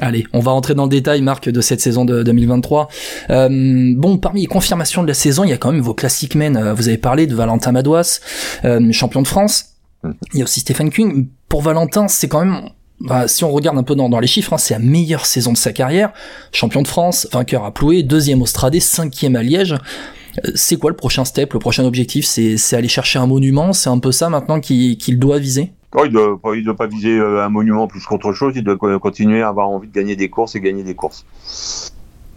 Allez, 0.01 0.27
on 0.35 0.41
va 0.41 0.53
rentrer 0.53 0.75
dans 0.75 0.85
le 0.85 0.91
détail, 0.91 1.23
Marc, 1.23 1.49
de 1.49 1.61
cette 1.63 1.81
saison 1.81 2.05
de 2.05 2.23
2023. 2.23 2.89
Euh, 3.31 3.95
bon, 3.97 4.19
parmi 4.19 4.43
les 4.43 4.47
confirmations 4.47 5.03
de 5.03 5.09
la 5.09 5.15
saison, 5.15 5.45
il 5.45 5.51
y 5.51 5.53
a 5.53 5.57
quand 5.57 5.73
même 5.73 5.81
vos 5.81 5.95
classiques 5.95 6.35
men. 6.35 6.57
Euh, 6.57 6.75
vous 6.75 6.89
avez 6.89 6.99
parlé 6.99 7.27
de 7.27 7.35
Valentin 7.35 7.73
Madouas, 7.73 8.21
euh, 8.65 8.93
champion 8.93 9.23
de 9.23 9.29
France. 9.29 9.71
Il 10.35 10.39
y 10.39 10.41
a 10.43 10.45
aussi 10.45 10.61
Stephen 10.61 10.91
King. 10.91 11.29
Pour 11.49 11.63
Valentin, 11.63 12.07
c'est 12.09 12.29
quand 12.29 12.45
même 12.45 12.69
bah, 13.01 13.29
si 13.29 13.45
on 13.45 13.51
regarde 13.51 13.79
un 13.79 13.83
peu 13.83 13.95
dans, 13.95 14.11
dans 14.11 14.21
les 14.21 14.27
chiffres, 14.27 14.53
hein, 14.53 14.59
c'est 14.59 14.75
la 14.75 14.81
meilleure 14.81 15.25
saison 15.25 15.53
de 15.53 15.59
sa 15.59 15.73
carrière. 15.73 16.13
Champion 16.53 16.83
de 16.83 16.89
France, 16.89 17.27
vainqueur 17.33 17.65
à 17.65 17.73
Ploué, 17.73 18.03
deuxième 18.03 18.43
au 18.43 18.47
Stradé, 18.47 18.79
cinquième 18.79 19.37
à 19.37 19.43
Liège. 19.43 19.77
C'est 20.55 20.79
quoi 20.79 20.91
le 20.91 20.97
prochain 20.97 21.25
step, 21.25 21.53
le 21.53 21.59
prochain 21.59 21.85
objectif? 21.85 22.25
C'est 22.25 22.75
aller 22.75 22.89
chercher 22.89 23.19
un 23.19 23.27
monument? 23.27 23.73
C'est 23.73 23.91
un 23.91 23.99
peu 23.99 24.13
ça 24.13 24.29
maintenant 24.29 24.61
qu'il 24.61 25.19
doit 25.19 25.39
viser? 25.39 25.73
Oh, 25.95 26.05
il 26.05 26.13
ne 26.13 26.13
doit, 26.13 26.39
doit, 26.65 26.77
pas 26.77 26.87
viser 26.87 27.19
euh, 27.19 27.45
un 27.45 27.51
monument 27.51 27.87
plus 27.87 28.03
qu'autre 28.05 28.33
chose. 28.33 28.55
Il 28.57 28.65
doit 28.65 28.77
continuer 28.99 29.43
à 29.43 29.49
avoir 29.49 29.69
envie 29.69 29.89
de 29.89 29.93
gagner 29.93 30.17
des 30.17 30.31
courses 30.31 30.55
et 30.55 30.61
gagner 30.61 30.83
des 30.83 30.95
courses. 30.95 31.27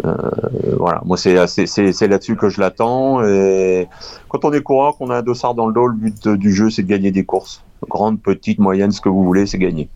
Euh, 0.04 0.14
voilà, 0.78 1.02
moi 1.06 1.16
c'est 1.16 1.34
là-dessus 1.34 2.36
que 2.36 2.50
je 2.50 2.60
l'attends. 2.60 3.22
Quand 4.28 4.44
on 4.44 4.52
est 4.52 4.62
coureur, 4.62 4.98
qu'on 4.98 5.10
a 5.10 5.18
un 5.20 5.22
dossard 5.22 5.56
dans 5.56 5.68
le 5.68 5.74
dos, 5.74 5.88
le 5.88 5.96
but 5.96 6.28
du 6.28 6.54
jeu 6.54 6.70
c'est 6.70 6.84
de 6.84 6.88
gagner 6.88 7.12
des 7.12 7.24
courses. 7.24 7.64
Grande, 7.90 8.22
petite, 8.22 8.60
moyenne, 8.60 8.92
ce 8.92 9.00
que 9.00 9.10
vous 9.10 9.24
voulez, 9.24 9.46
c'est 9.46 9.58
gagner. 9.58 9.90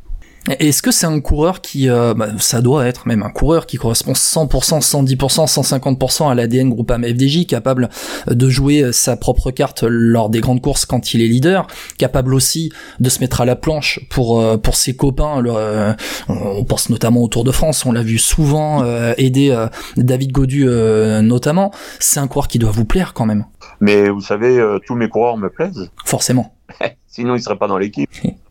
Est-ce 0.50 0.82
que 0.82 0.90
c'est 0.90 1.06
un 1.06 1.20
coureur 1.20 1.62
qui, 1.62 1.90
euh, 1.90 2.16
bah, 2.16 2.30
ça 2.40 2.62
doit 2.62 2.88
être 2.88 3.08
même 3.08 3.22
un 3.22 3.30
coureur 3.30 3.68
qui 3.68 3.78
correspond 3.78 4.14
100%, 4.14 4.82
110%, 4.82 5.46
150% 5.46 6.30
à 6.30 6.34
l'ADN 6.34 6.70
groupe 6.70 6.92
FDJ, 6.92 7.46
capable 7.46 7.90
de 8.28 8.50
jouer 8.50 8.92
sa 8.92 9.16
propre 9.16 9.52
carte 9.52 9.84
lors 9.84 10.30
des 10.30 10.42
grandes 10.42 10.62
courses 10.62 10.86
quand 10.86 11.14
il 11.14 11.22
est 11.22 11.28
leader, 11.28 11.68
capable 12.00 12.34
aussi 12.34 12.72
de 13.00 13.10
se 13.10 13.20
mettre 13.20 13.42
à 13.42 13.46
la 13.46 13.56
planche 13.56 14.00
pour 14.10 14.42
euh, 14.42 14.58
pour 14.58 14.76
ses 14.76 14.96
copains. 14.96 15.44
Euh, 15.46 15.94
on 16.28 16.64
pense 16.64 16.90
notamment 16.90 17.22
au 17.22 17.28
Tour 17.28 17.44
de 17.44 17.52
France, 17.52 17.86
on 17.86 17.92
l'a 17.92 18.02
vu 18.02 18.18
souvent 18.18 18.84
aider 19.18 19.56
David 19.98 20.32
Godu 20.32 20.66
notamment. 20.66 21.72
C'est 22.00 22.20
un 22.20 22.28
coureur 22.28 22.48
qui 22.48 22.60
doit 22.60 22.72
vous 22.72 22.86
plaire 22.86 23.14
quand 23.14 23.26
même. 23.26 23.46
Mais 23.80 24.10
vous 24.10 24.22
savez, 24.22 24.60
tous 24.86 24.96
mes 24.96 25.10
coureurs 25.10 25.38
me 25.38 25.50
plaisent. 25.50 25.90
Forcément. 26.06 26.56
Sinon, 27.08 27.36
il 27.36 27.42
serait 27.42 27.58
pas 27.58 27.68
dans 27.68 27.78
l'équipe. 27.78 28.10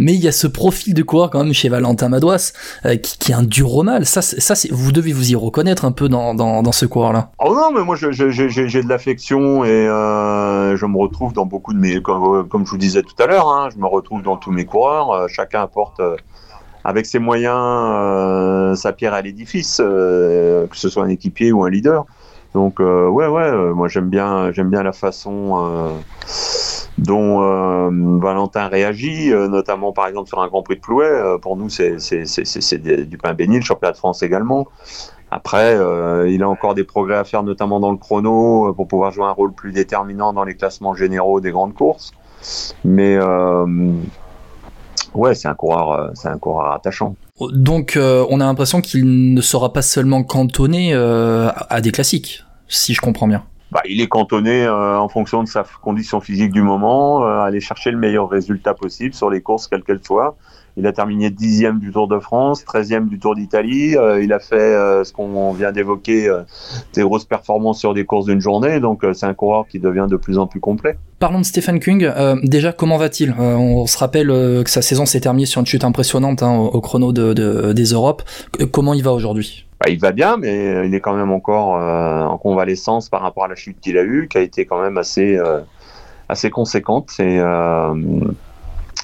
Mais 0.00 0.14
il 0.14 0.20
y 0.20 0.28
a 0.28 0.32
ce 0.32 0.46
profil 0.46 0.94
de 0.94 1.02
coureur 1.02 1.30
quand 1.30 1.42
même 1.42 1.52
chez 1.52 1.68
Valentin 1.68 2.08
Madouas 2.08 2.52
euh, 2.84 2.96
qui, 2.96 3.32
est 3.32 3.34
un 3.34 3.42
dur 3.42 3.74
au 3.74 3.82
mal. 3.82 4.06
Ça, 4.06 4.22
ça 4.22 4.54
vous 4.70 4.92
devez 4.92 5.12
vous 5.12 5.32
y 5.32 5.34
reconnaître 5.34 5.84
un 5.84 5.92
peu 5.92 6.08
dans, 6.08 6.34
dans, 6.34 6.72
ce 6.72 6.86
coureur-là. 6.86 7.30
Oh 7.38 7.54
non, 7.54 7.72
mais 7.72 7.84
moi 7.84 7.96
j'ai 7.96 8.08
de 8.08 8.88
l'affection 8.88 9.64
et 9.64 9.68
euh, 9.70 10.76
je 10.76 10.86
me 10.86 10.98
retrouve 10.98 11.32
dans 11.32 11.46
beaucoup 11.46 11.72
de 11.72 11.78
mes, 11.78 12.00
comme, 12.02 12.64
je 12.64 12.70
vous 12.70 12.78
disais 12.78 13.02
tout 13.02 13.20
à 13.22 13.26
l'heure, 13.26 13.48
hein, 13.48 13.68
je 13.72 13.78
me 13.78 13.86
retrouve 13.86 14.22
dans 14.22 14.36
tous 14.36 14.50
mes 14.50 14.64
coureurs. 14.64 15.10
Euh, 15.10 15.28
chacun 15.28 15.62
apporte 15.62 16.00
avec 16.84 17.06
ses 17.06 17.18
moyens 17.18 18.78
sa 18.78 18.92
pierre 18.92 19.14
à 19.14 19.22
l'édifice, 19.22 19.78
que 19.78 20.68
ce 20.72 20.88
soit 20.88 21.04
un 21.04 21.08
équipier 21.08 21.52
ou 21.52 21.64
un 21.64 21.70
leader. 21.70 22.04
Donc 22.54 22.78
ouais, 22.78 23.26
ouais, 23.26 23.74
moi 23.74 23.88
j'aime 23.88 24.08
bien, 24.08 24.52
j'aime 24.52 24.70
bien 24.70 24.82
la 24.82 24.92
façon 24.92 25.98
dont 26.98 27.42
euh, 27.42 27.90
Valentin 28.18 28.66
réagit, 28.66 29.32
euh, 29.32 29.48
notamment 29.48 29.92
par 29.92 30.06
exemple 30.08 30.28
sur 30.28 30.40
un 30.40 30.48
Grand 30.48 30.62
Prix 30.62 30.76
de 30.76 30.80
Plouet. 30.80 31.06
Euh, 31.06 31.38
pour 31.38 31.56
nous, 31.56 31.68
c'est 31.68 31.96
du 32.78 33.18
pain 33.18 33.34
béni, 33.34 33.56
le 33.56 33.64
championnat 33.64 33.92
de 33.92 33.96
France 33.96 34.22
également. 34.22 34.66
Après, 35.30 35.76
il 36.26 36.42
a 36.42 36.48
encore 36.48 36.74
des 36.74 36.84
progrès 36.84 37.16
à 37.16 37.24
faire, 37.24 37.42
notamment 37.42 37.80
dans 37.80 37.90
le 37.90 37.98
chrono, 37.98 38.72
pour 38.72 38.88
pouvoir 38.88 39.12
jouer 39.12 39.26
un 39.26 39.32
rôle 39.32 39.52
plus 39.52 39.72
déterminant 39.72 40.32
dans 40.32 40.44
les 40.44 40.54
classements 40.54 40.94
généraux 40.94 41.42
des 41.42 41.50
grandes 41.50 41.74
courses. 41.74 42.12
Mais 42.82 43.18
ouais, 45.14 45.34
c'est 45.34 45.48
un 45.48 45.54
coureur, 45.54 46.12
c'est 46.14 46.28
un 46.28 46.38
coureur 46.38 46.72
attachant. 46.72 47.14
Donc, 47.52 47.98
on 47.98 48.40
a 48.40 48.44
l'impression 48.44 48.80
qu'il 48.80 49.34
ne 49.34 49.40
sera 49.42 49.74
pas 49.74 49.82
seulement 49.82 50.22
cantonné 50.22 50.94
à 50.94 51.80
des 51.82 51.92
classiques, 51.92 52.42
si 52.66 52.94
je 52.94 53.02
comprends 53.02 53.28
bien 53.28 53.42
bah, 53.70 53.82
il 53.84 54.00
est 54.00 54.08
cantonné 54.08 54.64
euh, 54.64 54.98
en 54.98 55.08
fonction 55.08 55.42
de 55.42 55.48
sa 55.48 55.64
condition 55.82 56.20
physique 56.20 56.52
du 56.52 56.62
moment, 56.62 57.24
euh, 57.24 57.40
aller 57.40 57.60
chercher 57.60 57.90
le 57.90 57.98
meilleur 57.98 58.28
résultat 58.28 58.74
possible 58.74 59.14
sur 59.14 59.28
les 59.28 59.42
courses, 59.42 59.68
quelles 59.68 59.82
qu'elles 59.82 60.04
soient. 60.04 60.36
Il 60.78 60.86
a 60.86 60.92
terminé 60.92 61.30
dixième 61.30 61.78
du 61.78 61.90
Tour 61.92 62.08
de 62.08 62.18
France, 62.18 62.64
treizième 62.64 63.08
du 63.08 63.18
Tour 63.18 63.34
d'Italie. 63.34 63.96
Euh, 63.96 64.22
il 64.22 64.32
a 64.32 64.38
fait 64.38 64.72
ce 65.04 65.12
qu'on 65.12 65.52
vient 65.52 65.72
d'évoquer, 65.72 66.32
des 66.94 67.02
grosses 67.02 67.24
performances 67.24 67.78
sur 67.78 67.94
des 67.94 68.04
courses 68.04 68.26
d'une 68.26 68.40
journée. 68.40 68.80
Donc 68.80 69.04
c'est 69.12 69.26
un 69.26 69.34
coureur 69.34 69.66
qui 69.66 69.78
devient 69.78 70.06
de 70.08 70.16
plus 70.16 70.38
en 70.38 70.46
plus 70.46 70.60
complet. 70.60 70.96
Parlons 71.18 71.40
de 71.40 71.44
Stephen 71.44 71.80
King. 71.80 72.08
déjà, 72.44 72.72
comment 72.72 72.96
va-t-il? 72.96 73.34
On 73.38 73.86
se 73.86 73.98
rappelle 73.98 74.28
que 74.28 74.70
sa 74.70 74.82
saison 74.82 75.04
s'est 75.04 75.20
terminée 75.20 75.46
sur 75.46 75.60
une 75.60 75.66
chute 75.66 75.84
impressionnante 75.84 76.42
hein, 76.42 76.56
au, 76.56 76.80
chrono 76.80 77.12
de, 77.12 77.32
de, 77.32 77.72
des 77.72 77.92
Europes. 77.92 78.22
comment 78.72 78.94
il 78.94 79.02
va 79.02 79.12
aujourd'hui? 79.12 79.66
Bah, 79.80 79.90
il 79.90 80.00
va 80.00 80.10
bien, 80.10 80.36
mais 80.36 80.74
euh, 80.74 80.86
il 80.86 80.94
est 80.94 81.00
quand 81.00 81.14
même 81.14 81.30
encore 81.30 81.76
euh, 81.76 82.24
en 82.24 82.36
convalescence 82.36 83.08
par 83.08 83.22
rapport 83.22 83.44
à 83.44 83.48
la 83.48 83.54
chute 83.54 83.78
qu'il 83.80 83.96
a 83.96 84.02
eue, 84.02 84.26
qui 84.28 84.38
a 84.38 84.40
été 84.40 84.66
quand 84.66 84.82
même 84.82 84.98
assez, 84.98 85.36
euh, 85.36 85.60
assez 86.28 86.50
conséquente. 86.50 87.10
Et 87.20 87.40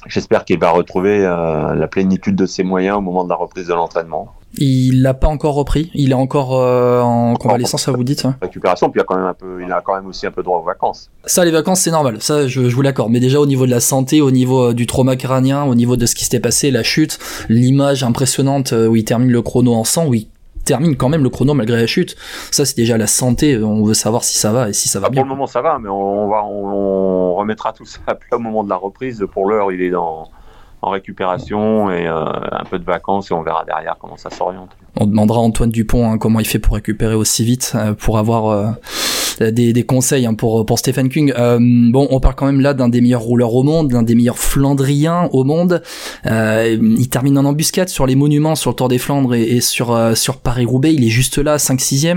j'espère 0.07 0.45
qu'il 0.45 0.59
va 0.59 0.71
retrouver 0.71 1.23
la 1.23 1.89
plénitude 1.89 2.37
de 2.37 2.47
ses 2.47 2.63
moyens 2.63 2.99
au 2.99 3.01
moment 3.01 3.25
de 3.25 3.29
la 3.29 3.35
reprise 3.35 3.67
de 3.67 3.75
l'entraînement. 3.75 4.29
Il 4.57 5.03
l'a 5.03 5.15
pas 5.15 5.27
encore 5.27 5.55
repris. 5.55 5.91
Il 5.95 6.13
est 6.13 6.15
encore 6.15 6.53
en 6.53 7.35
convalescence, 7.35 7.83
ça 7.83 7.93
vous 7.93 8.05
dites 8.05 8.25
hein 8.25 8.37
Récupération, 8.41 8.89
puis 8.89 9.01
il 9.01 9.03
a 9.03 9.05
quand 9.05 9.17
même 9.17 9.27
un 9.27 9.35
peu, 9.35 9.63
il 9.65 9.73
a 9.73 9.81
quand 9.81 9.97
même 9.97 10.07
aussi 10.07 10.27
un 10.27 10.31
peu 10.31 10.43
droit 10.43 10.59
aux 10.59 10.65
vacances. 10.65 11.11
Ça, 11.25 11.45
les 11.45 11.51
vacances, 11.51 11.81
c'est 11.81 11.91
normal. 11.91 12.19
Ça, 12.21 12.47
je, 12.47 12.69
je 12.69 12.75
vous 12.75 12.83
l'accorde. 12.83 13.11
Mais 13.11 13.21
déjà 13.21 13.41
au 13.41 13.47
niveau 13.47 13.67
de 13.67 13.71
la 13.71 13.81
santé, 13.81 14.21
au 14.21 14.31
niveau 14.31 14.73
du 14.73 14.87
trauma 14.87 15.17
crânien, 15.17 15.65
au 15.65 15.75
niveau 15.75 15.97
de 15.97 16.07
ce 16.07 16.15
qui 16.15 16.25
s'était 16.25 16.41
passé, 16.41 16.71
la 16.71 16.83
chute, 16.83 17.19
l'image 17.49 18.05
impressionnante 18.05 18.73
où 18.73 18.95
il 18.95 19.05
termine 19.05 19.31
le 19.31 19.43
chrono 19.43 19.75
en 19.75 19.85
sang, 19.85 20.07
où 20.07 20.15
il 20.15 20.29
termine 20.65 20.97
quand 20.97 21.09
même 21.09 21.23
le 21.23 21.31
chrono 21.31 21.55
malgré 21.55 21.77
la 21.77 21.87
chute. 21.87 22.17
Ça, 22.51 22.65
c'est 22.65 22.77
déjà 22.77 22.99
la 22.99 23.07
santé. 23.07 23.59
On 23.63 23.85
veut 23.85 23.95
savoir 23.95 24.25
si 24.25 24.39
ça 24.39 24.53
va 24.53 24.69
et 24.69 24.73
si 24.73 24.89
ça 24.89 25.01
va 25.01 25.07
ah, 25.07 25.11
bien. 25.11 25.23
Pour 25.23 25.29
le 25.29 25.35
moment, 25.35 25.47
ça 25.47 25.63
va, 25.63 25.79
mais 25.79 25.89
on, 25.89 26.29
va, 26.29 26.45
on, 26.45 27.35
remettra 27.35 27.73
tout 27.73 27.85
ça 27.85 28.01
au 28.33 28.39
moment 28.39 28.65
de 28.65 28.69
la 28.69 28.77
reprise. 28.77 29.25
Pour 29.33 29.47
l'heure, 29.49 29.73
il 29.73 29.83
est 29.83 29.91
dans, 29.91 30.29
en 30.85 30.91
récupération 30.91 31.91
et 31.91 32.07
euh, 32.07 32.25
un 32.53 32.65
peu 32.65 32.79
de 32.79 32.85
vacances 32.85 33.31
et 33.31 33.35
on 33.35 33.43
verra 33.43 33.65
derrière 33.65 33.97
comment 33.99 34.17
ça 34.17 34.31
s'oriente. 34.31 34.71
On 34.97 35.07
demandera 35.07 35.41
à 35.41 35.43
Antoine 35.43 35.71
Dupont 35.71 36.11
hein, 36.11 36.19
comment 36.19 36.41
il 36.41 36.47
fait 36.47 36.59
pour 36.59 36.75
récupérer 36.75 37.15
aussi 37.15 37.45
vite, 37.45 37.73
euh, 37.75 37.95
pour 37.95 38.19
avoir 38.19 38.47
euh, 38.47 38.71
des, 39.41 39.73
des, 39.73 39.83
conseils 39.85 40.27
hein, 40.27 40.35
pour 40.35 40.65
pour 40.67 40.79
Stephen 40.79 41.09
King. 41.09 41.33
Euh, 41.37 41.59
bon, 41.61 42.07
on 42.11 42.21
parle 42.21 42.35
quand 42.35 42.47
même 42.47 42.61
là 42.61 42.75
d'un 42.75 42.89
des 42.89 43.01
meilleurs 43.01 43.23
rouleurs 43.23 43.55
au 43.55 43.63
monde, 43.63 43.89
d'un 43.89 44.03
des 44.03 44.15
meilleurs 44.15 44.39
Flandriens 44.39 45.29
au 45.33 45.45
monde. 45.45 45.83
il 46.25 47.09
termine 47.09 47.39
en 47.39 47.45
embuscade 47.45 47.89
sur 47.89 48.07
les 48.07 48.15
monuments, 48.15 48.55
sur 48.55 48.71
le 48.71 48.77
Tour 48.77 48.89
des 48.89 48.99
Flandres 48.99 49.35
et, 49.35 49.43
et 49.43 49.61
sur 49.61 50.17
sur 50.17 50.39
Paris 50.39 50.65
Roubaix. 50.65 50.95
Il 50.95 51.05
est 51.05 51.09
juste 51.11 51.39
là, 51.39 51.59
5 51.59 51.81
6 51.81 52.07
e 52.07 52.15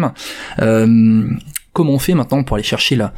comment 1.77 1.93
on 1.93 1.99
fait 1.99 2.15
maintenant 2.15 2.43
pour 2.43 2.55
aller 2.55 2.63
chercher 2.63 2.95
la, 2.95 3.13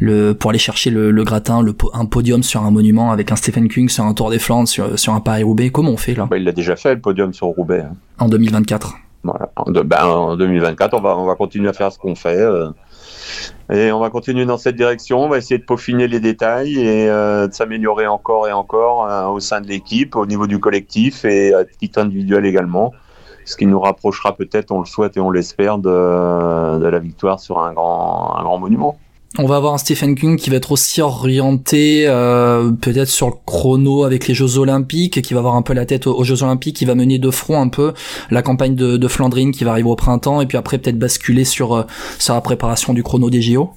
le, 0.00 0.32
pour 0.32 0.48
aller 0.48 0.58
chercher 0.58 0.88
le, 0.88 1.12
gratin, 1.24 1.60
le, 1.60 1.74
un 1.92 2.06
podium 2.06 2.42
sur 2.42 2.62
un 2.62 2.70
monument 2.70 3.12
avec 3.12 3.30
un 3.30 3.36
Stephen 3.36 3.68
King 3.68 3.90
sur 3.90 4.04
un 4.04 4.14
Tour 4.14 4.30
des 4.30 4.38
Flandres, 4.38 4.66
sur, 4.66 4.98
sur 4.98 5.12
un 5.12 5.20
Paris-Roubaix? 5.20 5.68
Comment 5.68 5.90
on 5.90 5.98
fait 5.98 6.14
là? 6.14 6.26
Bah, 6.30 6.38
Il 6.38 6.44
l'a 6.44 6.52
déjà 6.52 6.74
fait 6.74 6.94
le 6.94 7.00
podium 7.02 7.34
sur 7.34 7.48
Roubaix. 7.48 7.82
Hein. 7.82 7.96
En 8.18 8.30
2024. 8.30 8.94
Voilà. 9.24 9.50
En, 9.56 9.70
ben, 9.70 10.04
en 10.06 10.36
2024, 10.38 10.94
on 10.94 11.00
va, 11.02 11.18
on 11.18 11.26
va 11.26 11.34
continuer 11.34 11.68
à 11.68 11.74
faire 11.74 11.92
ce 11.92 11.98
qu'on 11.98 12.14
fait. 12.14 12.40
Euh, 12.40 12.70
et 13.72 13.92
on 13.92 14.00
va 14.00 14.10
continuer 14.10 14.46
dans 14.46 14.58
cette 14.58 14.76
direction. 14.76 15.24
On 15.24 15.28
va 15.28 15.38
essayer 15.38 15.58
de 15.58 15.64
peaufiner 15.64 16.08
les 16.08 16.20
détails 16.20 16.78
et 16.78 17.08
euh, 17.08 17.46
de 17.48 17.52
s'améliorer 17.52 18.06
encore 18.06 18.48
et 18.48 18.52
encore 18.52 19.06
euh, 19.06 19.26
au 19.26 19.40
sein 19.40 19.60
de 19.60 19.68
l'équipe, 19.68 20.16
au 20.16 20.26
niveau 20.26 20.46
du 20.46 20.58
collectif 20.58 21.24
et 21.24 21.54
à 21.54 21.64
titre 21.64 22.00
individuel 22.00 22.46
également 22.46 22.92
ce 23.48 23.56
qui 23.56 23.64
nous 23.64 23.80
rapprochera 23.80 24.36
peut-être, 24.36 24.72
on 24.72 24.80
le 24.80 24.84
souhaite 24.84 25.16
et 25.16 25.20
on 25.20 25.30
l'espère, 25.30 25.78
de, 25.78 26.86
la 26.86 26.98
victoire 26.98 27.40
sur 27.40 27.58
un 27.60 27.72
grand 27.72 28.58
monument. 28.58 28.98
On 29.36 29.46
va 29.46 29.56
avoir 29.56 29.74
un 29.74 29.78
Stephen 29.78 30.14
King 30.14 30.36
qui 30.36 30.48
va 30.48 30.56
être 30.56 30.72
aussi 30.72 31.02
orienté 31.02 32.04
euh, 32.06 32.70
peut-être 32.70 33.08
sur 33.08 33.26
le 33.26 33.34
chrono 33.44 34.04
avec 34.04 34.26
les 34.26 34.32
Jeux 34.32 34.58
Olympiques, 34.58 35.20
qui 35.20 35.34
va 35.34 35.40
avoir 35.40 35.54
un 35.54 35.62
peu 35.62 35.74
la 35.74 35.84
tête 35.84 36.06
aux, 36.06 36.24
Jeux 36.24 36.42
Olympiques, 36.42 36.76
qui 36.76 36.86
va 36.86 36.94
mener 36.94 37.18
de 37.18 37.30
front 37.30 37.60
un 37.60 37.68
peu 37.68 37.92
la 38.30 38.40
campagne 38.40 38.74
de, 38.74 39.08
Flandrine 39.08 39.52
qui 39.52 39.64
va 39.64 39.72
arriver 39.72 39.88
au 39.88 39.96
printemps, 39.96 40.40
et 40.40 40.46
puis 40.46 40.56
après 40.56 40.78
peut-être 40.78 40.98
basculer 40.98 41.44
sur, 41.44 41.74
euh, 41.74 41.82
sur 42.18 42.34
la 42.34 42.40
préparation 42.40 42.94
du 42.94 43.02
chrono 43.02 43.28
des 43.28 43.42
JO. 43.42 43.70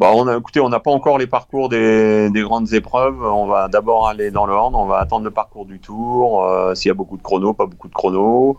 Bah, 0.00 0.10
on 0.14 0.26
a, 0.26 0.36
écoutez, 0.36 0.60
on 0.60 0.68
n'a 0.68 0.80
pas 0.80 0.90
encore 0.90 1.16
les 1.16 1.26
parcours 1.26 1.68
des, 1.68 2.28
des, 2.30 2.42
grandes 2.42 2.72
épreuves. 2.74 3.22
On 3.22 3.46
va 3.46 3.68
d'abord 3.68 4.08
aller 4.08 4.30
dans 4.30 4.46
le 4.46 4.52
on 4.52 4.86
va 4.86 4.98
attendre 4.98 5.24
le 5.24 5.30
parcours 5.30 5.64
du 5.64 5.78
Tour, 5.78 6.44
euh, 6.44 6.74
s'il 6.74 6.88
y 6.88 6.90
a 6.90 6.94
beaucoup 6.94 7.16
de 7.16 7.22
chrono, 7.22 7.54
pas 7.54 7.66
beaucoup 7.66 7.88
de 7.88 7.94
chrono. 7.94 8.58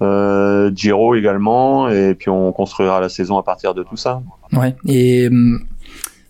Euh, 0.00 0.70
Giro 0.74 1.14
également, 1.14 1.88
et 1.88 2.14
puis 2.14 2.28
on 2.28 2.52
construira 2.52 3.00
la 3.00 3.08
saison 3.08 3.38
à 3.38 3.42
partir 3.42 3.74
de 3.74 3.82
tout 3.82 3.96
ça. 3.96 4.22
Ouais, 4.52 4.74
et 4.86 5.28
hum, 5.28 5.64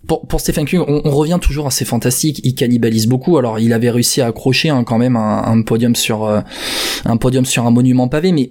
pour, 0.07 0.27
pour 0.27 0.41
Stephen 0.41 0.67
King, 0.67 0.81
on, 0.87 1.11
revient 1.11 1.39
toujours 1.41 1.67
à 1.67 1.71
ses 1.71 1.85
fantastiques. 1.85 2.41
Il 2.45 2.55
cannibalise 2.55 3.07
beaucoup. 3.07 3.39
Alors, 3.39 3.59
il 3.61 3.73
avait 3.73 3.91
réussi 3.91 4.21
à 4.21 4.27
accrocher 4.27 4.69
hein, 4.69 4.85
quand 4.85 4.99
même 4.99 5.17
un, 5.17 5.45
un 5.45 5.63
podium 5.63 5.95
sur 5.95 6.25
euh, 6.25 6.41
un 7.05 7.17
podium 7.17 7.45
sur 7.45 7.67
un 7.67 7.71
monument 7.71 8.09
pavé, 8.09 8.33
mais 8.33 8.51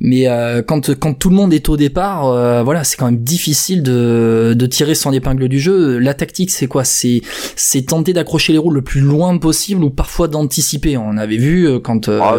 mais 0.00 0.26
euh, 0.28 0.62
quand 0.62 0.94
quand 0.98 1.12
tout 1.12 1.28
le 1.28 1.36
monde 1.36 1.52
est 1.52 1.68
au 1.68 1.76
départ, 1.76 2.26
euh, 2.26 2.62
voilà, 2.62 2.84
c'est 2.84 2.96
quand 2.96 3.04
même 3.04 3.18
difficile 3.18 3.82
de, 3.82 4.54
de 4.56 4.66
tirer 4.66 4.94
son 4.94 5.12
épingle 5.12 5.48
du 5.48 5.60
jeu. 5.60 5.98
La 5.98 6.14
tactique, 6.14 6.50
c'est 6.50 6.66
quoi? 6.66 6.84
C'est 6.84 7.20
c'est 7.54 7.82
tenter 7.82 8.12
d'accrocher 8.14 8.52
les 8.52 8.58
roues 8.58 8.70
le 8.70 8.82
plus 8.82 9.02
loin 9.02 9.36
possible 9.38 9.84
ou 9.84 9.90
parfois 9.90 10.26
d'anticiper. 10.26 10.96
On 10.96 11.16
avait 11.18 11.36
vu 11.36 11.68
euh, 11.68 11.78
quand 11.78 12.08
ah, 12.08 12.38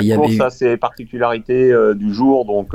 il 0.00 0.06
y 0.06 0.12
avait 0.12 0.36
ça 0.36 0.50
c'est 0.50 0.76
particularités 0.76 1.72
du 1.96 2.14
jour, 2.14 2.44
donc 2.44 2.72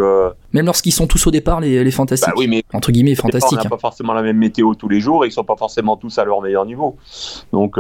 même 0.52 0.66
lorsqu'ils 0.66 0.92
sont 0.92 1.08
tous 1.08 1.26
au 1.28 1.32
départ 1.32 1.62
les, 1.62 1.84
les 1.84 1.92
fantastiques. 1.92 2.30
Bah 2.30 2.36
oui, 2.38 2.48
mais 2.48 2.64
entre 2.74 2.92
guillemets 2.92 3.16
fantastiques. 3.16 3.60
On 3.60 3.64
n'a 3.64 3.70
pas 3.70 3.78
forcément 3.78 4.14
la 4.14 4.22
même 4.22 4.38
météo 4.38 4.76
tous 4.76 4.90
les 4.90 5.00
jours 5.00 5.24
et 5.24 5.30
ils 5.30 5.32
sont 5.32 5.44
pas 5.44 5.56
forcément 5.56 5.96
tous 5.96 6.18
à 6.18 6.26
leur 6.26 6.42
meilleur 6.42 6.66
niveau. 6.66 6.98
Donc 7.54 7.78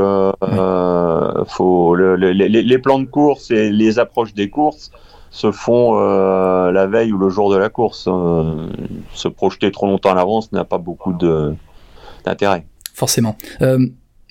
faut 1.47 1.95
les, 1.95 2.33
les 2.33 2.77
plans 2.77 2.99
de 2.99 3.05
course 3.05 3.51
et 3.51 3.69
les 3.71 3.99
approches 3.99 4.33
des 4.33 4.49
courses 4.49 4.91
se 5.31 5.51
font 5.51 5.99
euh, 5.99 6.71
la 6.71 6.87
veille 6.87 7.13
ou 7.13 7.17
le 7.17 7.29
jour 7.29 7.51
de 7.51 7.57
la 7.57 7.69
course. 7.69 8.05
Euh, 8.07 8.67
se 9.13 9.27
projeter 9.27 9.71
trop 9.71 9.87
longtemps 9.87 10.11
à 10.11 10.15
l'avance 10.15 10.51
n'a 10.51 10.65
pas 10.65 10.77
beaucoup 10.77 11.13
d'intérêt. 12.25 12.65
Forcément. 12.93 13.37
Euh, 13.61 13.79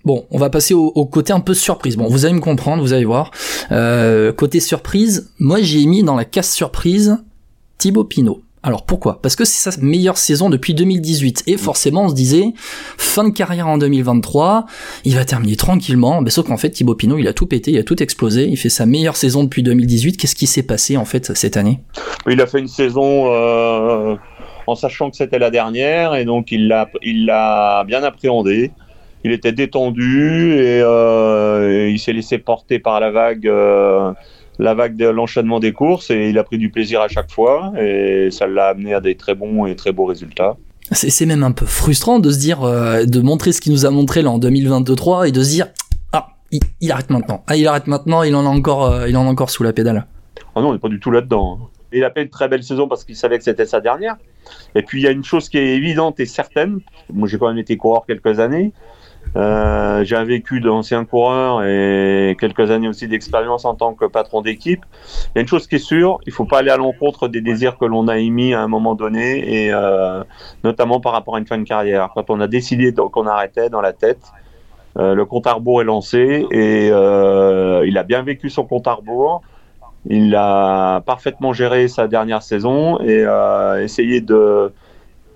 bon, 0.05 0.27
on 0.31 0.39
va 0.39 0.51
passer 0.51 0.75
au, 0.75 1.07
côté 1.07 1.33
un 1.33 1.41
peu 1.41 1.55
surprise. 1.55 1.97
Bon, 1.97 2.09
vous 2.09 2.25
allez 2.25 2.35
me 2.35 2.41
comprendre, 2.41 2.83
vous 2.83 2.93
allez 2.93 3.05
voir. 3.05 3.31
côté 4.37 4.61
surprise, 4.61 5.33
moi 5.39 5.61
j'ai 5.61 5.87
mis 5.87 6.03
dans 6.03 6.17
la 6.17 6.25
casse 6.25 6.53
surprise 6.53 7.19
Thibaut 7.79 8.05
Pinot. 8.05 8.43
Alors 8.69 8.85
pourquoi? 8.85 9.19
Parce 9.23 9.35
que 9.35 9.47
c'est 9.47 9.71
sa 9.71 9.81
meilleure 9.81 10.19
saison 10.19 10.51
depuis 10.51 10.75
2018 10.75 11.45
et 11.47 11.57
forcément 11.57 12.05
on 12.05 12.09
se 12.11 12.15
disait 12.15 12.53
fin 12.99 13.25
de 13.25 13.31
carrière 13.31 13.67
en 13.67 13.79
2023, 13.79 14.67
il 15.07 15.15
va 15.15 15.25
terminer 15.25 15.57
tranquillement, 15.57 16.21
mais 16.21 16.29
sauf 16.29 16.49
qu'en 16.49 16.59
fait 16.59 16.69
Thibaut 16.69 16.95
Pinot 16.95 17.17
il 17.17 17.27
a 17.29 17.33
tout 17.33 17.47
pété, 17.47 17.71
il 17.71 17.79
a 17.79 17.83
tout 17.83 18.03
explosé, 18.03 18.45
il 18.47 18.59
fait 18.59 18.69
sa 18.69 18.85
meilleure 18.85 19.17
saison 19.17 19.43
depuis 19.43 19.63
2018. 19.63 20.19
Qu'est-ce 20.19 20.35
qui 20.35 20.47
s'est 20.47 20.65
passé 20.65 20.99
en 20.99 21.07
fait 21.07 21.35
cette 21.35 21.57
année? 21.57 21.81
Il 22.29 22.43
a 22.43 22.47
fait 22.47 22.59
une 22.59 22.69
saison 22.69 23.33
euh, 23.33 24.17
en 24.67 24.75
sachant 24.75 25.09
que 25.09 25.17
c'était 25.17 25.39
la 25.39 25.49
dernière 25.49 26.15
et 26.15 26.27
donc 26.27 26.53
il 26.53 26.69
l'a 26.69 27.85
bien 27.87 28.03
appréhendé. 28.03 28.71
Il 29.25 29.33
était 29.33 29.53
détendu 29.53 30.53
et, 30.59 30.83
euh, 30.83 31.89
il 31.91 31.99
s'est 31.99 32.13
laissé 32.13 32.37
porter 32.37 32.79
par 32.79 33.01
la 33.01 33.11
vague. 33.11 33.49
Euh, 33.49 34.13
la 34.59 34.75
vague 34.75 34.97
de 34.97 35.07
l'enchaînement 35.07 35.61
des 35.61 35.73
courses 35.73 36.11
et 36.11 36.31
il 36.31 36.39
a 36.39 36.45
pris 36.45 36.59
du 36.59 36.71
plaisir 36.71 37.01
à 37.01 37.09
chaque 37.09 37.31
fois 37.31 37.73
et 37.79 38.29
ça 38.31 38.47
l'a 38.47 38.69
amené 38.69 38.95
à 38.95 39.01
des 39.01 39.15
très 39.15 39.35
bons 39.35 39.67
et 39.67 39.77
très 39.77 39.93
beaux 39.93 40.07
résultats. 40.07 40.57
C'est 40.91 41.27
même 41.27 41.43
un 41.43 41.53
peu 41.53 41.67
frustrant 41.67 42.19
de 42.19 42.31
se 42.31 42.39
dire, 42.39 42.63
euh, 42.63 43.05
de 43.05 43.21
montrer 43.21 43.53
ce 43.53 43.61
qu'il 43.61 43.73
nous 43.73 43.85
a 43.85 43.91
montré 43.91 44.23
là 44.23 44.31
en 44.31 44.39
2023 44.39 45.29
et 45.29 45.33
de 45.33 45.43
se 45.43 45.51
dire, 45.51 45.67
ah, 46.15 46.29
il, 46.51 46.91
arrête 46.91 47.11
maintenant. 47.11 47.45
Ah, 47.47 47.57
il 47.57 47.67
arrête 47.67 47.87
maintenant, 47.87 48.23
il 48.23 48.35
en 48.35 48.47
a 48.47 48.49
encore, 48.49 48.87
euh, 48.87 49.09
il 49.09 49.17
en 49.17 49.27
a 49.27 49.29
encore 49.29 49.51
sous 49.51 49.63
la 49.63 49.75
pédale. 49.75 50.07
Ah 50.57 50.63
non, 50.63 50.71
on 50.71 50.73
n'est 50.73 50.79
pas 50.79 50.89
du 50.89 50.99
tout 50.99 51.11
là-dedans. 51.11 51.59
Hein. 51.61 51.67
Il 51.93 52.05
a 52.05 52.11
fait 52.11 52.23
une 52.23 52.31
très 52.31 52.49
belle 52.49 52.63
saison 52.63 52.89
parce 52.89 53.05
qu'il 53.05 53.17
savait 53.17 53.37
que 53.39 53.45
c'était 53.45 53.67
sa 53.67 53.81
dernière. 53.81 54.17
Et 54.75 54.83
puis 54.83 55.01
il 55.01 55.05
y 55.05 55.07
a 55.07 55.11
une 55.11 55.25
chose 55.25 55.49
qui 55.51 55.59
est 55.59 55.77
évidente 55.77 56.21
et 56.21 56.27
certaine. 56.27 56.81
Moi 57.13 57.29
j'ai 57.29 57.39
quand 57.39 57.49
même 57.49 57.59
été 57.59 57.77
coureur 57.77 58.07
quelques 58.07 58.41
années. 58.41 58.73
Euh, 59.37 59.78
j'ai 60.05 60.17
un 60.17 60.25
vécu 60.25 60.61
d'ancien 60.61 61.05
coureur 61.05 61.63
et 61.65 62.37
quelques 62.41 62.71
années 62.71 62.89
aussi 62.89 63.09
d'expérience 63.09 63.65
en 63.65 63.75
tant 63.75 63.95
que 63.95 64.05
patron 64.05 64.43
d'équipe. 64.43 64.85
Il 65.27 65.31
y 65.37 65.39
a 65.39 65.43
une 65.43 65.49
chose 65.49 65.67
qui 65.67 65.77
est 65.77 65.79
sûre, 65.79 66.19
il 66.27 66.33
faut 66.33 66.45
pas 66.45 66.59
aller 66.59 66.71
à 66.71 66.77
l'encontre 66.77 67.29
des 67.29 67.41
désirs 67.41 67.79
que 67.79 67.85
l'on 67.85 68.09
a 68.09 68.19
émis 68.19 68.55
à 68.55 68.63
un 68.63 68.69
moment 68.69 68.95
donné, 68.95 69.65
et 69.65 69.73
euh, 69.73 70.23
notamment 70.65 71.01
par 71.01 71.13
rapport 71.13 71.37
à 71.37 71.39
une 71.39 71.47
fin 71.47 71.59
de 71.59 71.65
carrière. 71.65 72.11
Quand 72.15 72.31
on 72.31 72.41
a 72.41 72.47
décidé 72.47 72.95
qu'on 72.95 73.27
arrêtait 73.27 73.71
dans 73.71 73.81
la 73.81 73.93
tête, 73.93 74.21
euh, 74.99 75.15
le 75.15 75.25
compte 75.25 75.47
à 75.47 75.53
rebours 75.53 75.81
est 75.81 75.85
lancé 75.85 76.47
et 76.51 76.89
euh, 76.91 77.87
il 77.87 77.97
a 77.99 78.03
bien 78.03 78.23
vécu 78.23 78.51
son 78.51 78.65
compte 78.65 78.87
à 78.89 78.95
rebours. 78.95 79.43
Il 80.07 80.35
a 80.35 81.01
parfaitement 81.03 81.53
géré 81.53 81.89
sa 81.89 82.09
dernière 82.09 82.43
saison 82.43 82.99
et 83.01 83.25
euh, 83.25 83.83
essayé 83.83 84.21
de 84.21 84.73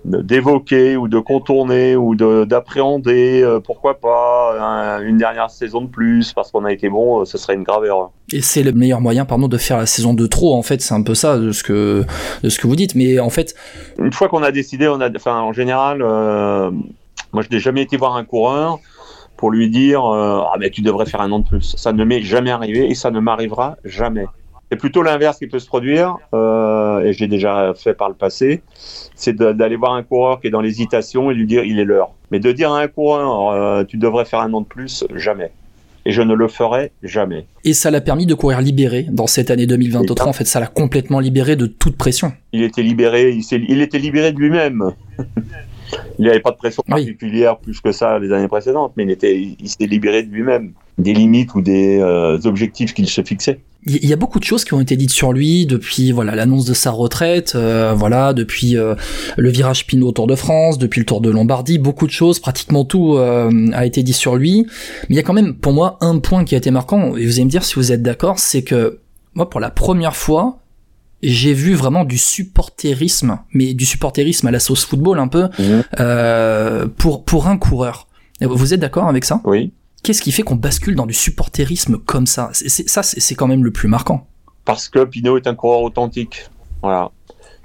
d'évoquer 0.05 0.97
ou 0.97 1.07
de 1.07 1.19
contourner 1.19 1.95
ou 1.95 2.15
d'appréhender, 2.15 3.41
euh, 3.41 3.59
pourquoi 3.59 3.99
pas, 3.99 4.99
une 5.01 5.17
dernière 5.17 5.49
saison 5.49 5.81
de 5.81 5.87
plus, 5.87 6.33
parce 6.33 6.51
qu'on 6.51 6.65
a 6.65 6.73
été 6.73 6.89
bon, 6.89 7.21
euh, 7.21 7.25
ce 7.25 7.37
serait 7.37 7.55
une 7.55 7.63
grave 7.63 7.85
erreur. 7.85 8.11
Et 8.31 8.41
c'est 8.41 8.63
le 8.63 8.73
meilleur 8.73 9.01
moyen, 9.01 9.25
pardon, 9.25 9.47
de 9.47 9.57
faire 9.57 9.77
la 9.77 9.85
saison 9.85 10.13
de 10.13 10.25
trop, 10.27 10.55
en 10.55 10.61
fait, 10.61 10.81
c'est 10.81 10.93
un 10.93 11.03
peu 11.03 11.15
ça 11.15 11.37
de 11.37 11.51
ce 11.51 11.63
que, 11.63 12.03
de 12.43 12.49
ce 12.49 12.59
que 12.59 12.67
vous 12.67 12.75
dites, 12.75 12.95
mais 12.95 13.19
en 13.19 13.29
fait... 13.29 13.55
Une 13.97 14.11
fois 14.11 14.27
qu'on 14.27 14.43
a 14.43 14.51
décidé, 14.51 14.87
on 14.87 14.99
a, 14.99 15.09
enfin, 15.09 15.39
en 15.39 15.53
général, 15.53 16.01
euh, 16.01 16.69
moi 17.31 17.43
je 17.43 17.49
n'ai 17.49 17.59
jamais 17.59 17.81
été 17.81 17.95
voir 17.95 18.15
un 18.15 18.25
coureur 18.25 18.79
pour 19.37 19.51
lui 19.51 19.69
dire, 19.69 20.03
ah 20.05 20.53
mais 20.59 20.69
tu 20.69 20.81
devrais 20.81 21.05
faire 21.05 21.19
un 21.19 21.31
an 21.31 21.39
de 21.39 21.47
plus. 21.47 21.75
Ça 21.75 21.91
ne 21.91 22.05
m'est 22.05 22.21
jamais 22.21 22.51
arrivé 22.51 22.89
et 22.89 22.95
ça 22.95 23.11
ne 23.11 23.19
m'arrivera 23.19 23.75
jamais. 23.83 24.25
C'est 24.73 24.77
plutôt 24.77 25.03
l'inverse 25.03 25.37
qui 25.37 25.45
peut 25.45 25.59
se 25.59 25.67
produire, 25.67 26.17
euh, 26.33 27.01
et 27.01 27.13
j'ai 27.13 27.27
déjà 27.27 27.75
fait 27.75 27.93
par 27.93 28.09
le 28.09 28.15
passé, 28.15 28.63
c'est 29.13 29.35
d'aller 29.35 29.75
voir 29.75 29.93
un 29.93 30.01
coureur 30.01 30.41
qui 30.41 30.47
est 30.47 30.49
dans 30.49 30.61
l'hésitation 30.61 31.29
et 31.29 31.35
lui 31.35 31.45
dire 31.45 31.63
il 31.63 31.77
est 31.77 31.85
l'heure. 31.85 32.09
Mais 32.31 32.39
de 32.39 32.51
dire 32.51 32.73
à 32.73 32.81
un 32.81 32.87
coureur 32.87 33.51
euh, 33.51 33.83
tu 33.83 33.97
devrais 33.97 34.25
faire 34.25 34.39
un 34.39 34.51
an 34.51 34.61
de 34.61 34.65
plus, 34.65 35.05
jamais. 35.13 35.51
Et 36.07 36.11
je 36.11 36.23
ne 36.23 36.33
le 36.33 36.47
ferai 36.47 36.91
jamais. 37.03 37.45
Et 37.63 37.73
ça 37.73 37.91
l'a 37.91 38.01
permis 38.01 38.25
de 38.25 38.33
courir 38.33 38.61
libéré 38.61 39.05
dans 39.11 39.27
cette 39.27 39.51
année 39.51 39.67
2023. 39.67 40.27
En 40.27 40.33
fait, 40.33 40.45
ça 40.45 40.59
l'a 40.59 40.65
complètement 40.65 41.19
libéré 41.19 41.55
de 41.55 41.67
toute 41.67 41.95
pression. 41.95 42.33
Il 42.51 42.63
était 42.63 42.81
libéré, 42.81 43.29
il, 43.29 43.65
il 43.69 43.79
était 43.79 43.99
libéré 43.99 44.31
de 44.31 44.39
lui-même. 44.39 44.89
il 46.17 46.25
n'y 46.25 46.29
avait 46.29 46.39
pas 46.39 46.49
de 46.49 46.57
pression 46.57 46.81
particulière 46.87 47.59
plus 47.59 47.79
que 47.79 47.91
ça 47.91 48.17
les 48.17 48.31
années 48.31 48.47
précédentes, 48.47 48.93
mais 48.97 49.03
il, 49.03 49.11
était, 49.11 49.39
il 49.39 49.69
s'est 49.69 49.85
libéré 49.85 50.23
de 50.23 50.33
lui-même, 50.33 50.73
des 50.97 51.13
limites 51.13 51.53
ou 51.53 51.61
des 51.61 51.99
euh, 51.99 52.39
objectifs 52.45 52.95
qu'il 52.95 53.07
se 53.07 53.21
fixait 53.21 53.59
il 53.85 54.05
y 54.05 54.13
a 54.13 54.15
beaucoup 54.15 54.39
de 54.39 54.43
choses 54.43 54.63
qui 54.63 54.73
ont 54.73 54.79
été 54.79 54.95
dites 54.95 55.11
sur 55.11 55.33
lui 55.33 55.65
depuis 55.65 56.11
voilà 56.11 56.35
l'annonce 56.35 56.65
de 56.65 56.73
sa 56.73 56.91
retraite, 56.91 57.53
euh, 57.55 57.93
voilà 57.93 58.33
depuis 58.33 58.77
euh, 58.77 58.95
le 59.37 59.49
virage 59.49 59.85
Pinot 59.85 60.07
au 60.07 60.11
Tour 60.11 60.27
de 60.27 60.35
France, 60.35 60.77
depuis 60.77 60.99
le 60.99 61.05
Tour 61.05 61.21
de 61.21 61.29
Lombardie, 61.29 61.79
beaucoup 61.79 62.07
de 62.07 62.11
choses, 62.11 62.39
pratiquement 62.39 62.85
tout 62.85 63.15
euh, 63.15 63.69
a 63.73 63.85
été 63.85 64.03
dit 64.03 64.13
sur 64.13 64.35
lui. 64.35 64.65
Mais 65.09 65.15
il 65.15 65.15
y 65.15 65.19
a 65.19 65.23
quand 65.23 65.33
même 65.33 65.55
pour 65.55 65.73
moi 65.73 65.97
un 66.01 66.19
point 66.19 66.45
qui 66.45 66.55
a 66.55 66.57
été 66.57 66.71
marquant 66.71 67.17
et 67.17 67.25
vous 67.25 67.33
allez 67.33 67.45
me 67.45 67.49
dire 67.49 67.63
si 67.63 67.75
vous 67.75 67.91
êtes 67.91 68.01
d'accord, 68.01 68.39
c'est 68.39 68.63
que 68.63 68.99
moi 69.33 69.49
pour 69.49 69.59
la 69.59 69.69
première 69.69 70.15
fois 70.15 70.59
j'ai 71.21 71.53
vu 71.53 71.73
vraiment 71.73 72.03
du 72.03 72.17
supporterisme, 72.17 73.39
mais 73.53 73.73
du 73.73 73.85
supporterisme 73.85 74.47
à 74.47 74.51
la 74.51 74.59
sauce 74.59 74.85
football 74.85 75.19
un 75.19 75.27
peu 75.27 75.43
mmh. 75.59 76.89
pour 76.97 77.23
pour 77.23 77.47
un 77.47 77.57
coureur. 77.57 78.07
Vous 78.41 78.73
êtes 78.73 78.79
d'accord 78.79 79.07
avec 79.07 79.23
ça? 79.23 79.41
Oui. 79.45 79.71
Qu'est-ce 80.03 80.21
qui 80.21 80.33
fait 80.33 80.43
qu'on 80.43 80.55
bascule 80.55 80.95
dans 80.95 81.05
du 81.05 81.13
supporterisme 81.13 81.97
comme 81.97 82.27
ça? 82.27 82.49
Ça, 82.51 83.03
c'est 83.03 83.35
quand 83.35 83.47
même 83.47 83.63
le 83.63 83.71
plus 83.71 83.87
marquant. 83.87 84.27
Parce 84.65 84.89
que 84.89 85.05
Pinot 85.05 85.37
est 85.37 85.47
un 85.47 85.55
coureur 85.55 85.81
authentique. 85.81 86.49
Voilà. 86.81 87.11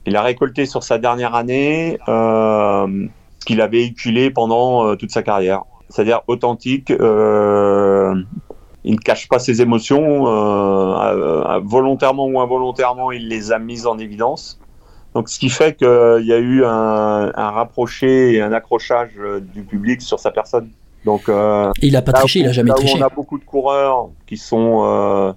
Il 0.07 0.15
a 0.17 0.23
récolté 0.23 0.65
sur 0.65 0.85
sa 0.85 0.99
dernière 0.99 1.35
année 1.35 1.99
euh, 2.09 3.07
ce 3.41 3.45
qu'il 3.45 3.61
a 3.61 3.67
véhiculé 3.67 4.31
pendant 4.31 4.87
euh, 4.87 4.95
toute 4.95 5.11
sa 5.11 5.25
carrière. 5.25 5.65
C'est-à-dire 5.89 6.21
authentique. 6.29 6.93
Euh, 6.93 8.15
il 8.85 8.95
ne 8.95 9.01
cache 9.01 9.29
pas 9.29 9.41
ses 9.41 9.61
émotions. 9.61 10.25
volontairement 11.65 12.27
ou 12.27 12.41
involontairement, 12.41 13.11
il 13.11 13.27
les 13.27 13.51
a 13.51 13.59
mises 13.59 13.87
en 13.87 13.99
évidence. 13.99 14.61
Donc, 15.15 15.29
ce 15.29 15.41
qui 15.41 15.49
fait 15.49 15.77
qu'il 15.77 16.25
y 16.25 16.33
a 16.33 16.39
eu 16.39 16.65
un, 16.65 17.33
un 17.35 17.67
et 18.03 18.41
un 18.41 18.53
accrochage 18.53 19.11
du 19.53 19.65
public 19.65 20.01
sur 20.03 20.21
sa 20.21 20.31
personne. 20.31 20.71
Donc, 21.05 21.29
euh, 21.29 21.71
il 21.81 21.97
a 21.97 22.03
pas 22.03 22.13
triché, 22.13 22.41
il 22.41 22.49
a 22.49 22.53
jamais 22.53 22.71
triché. 22.71 22.99
on 22.99 23.03
a 23.03 23.09
beaucoup 23.09 23.39
de 23.39 23.45
coureurs 23.45 24.11
qui 24.27 24.37
sont 24.37 24.85
euh, 24.85 25.33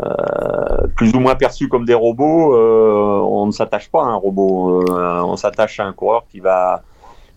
euh, 0.00 0.86
plus 0.96 1.14
ou 1.14 1.20
moins 1.20 1.34
perçus 1.34 1.68
comme 1.68 1.84
des 1.84 1.94
robots. 1.94 2.54
on 2.54 3.46
ne 3.46 3.52
s'attache 3.52 3.90
pas 3.90 4.02
à 4.02 4.06
un 4.06 4.16
robot. 4.16 4.84
on 4.88 5.36
s'attache 5.36 5.80
à 5.80 5.84
un 5.84 5.92
coureur 5.92 6.24
qui 6.30 6.40
va 6.40 6.82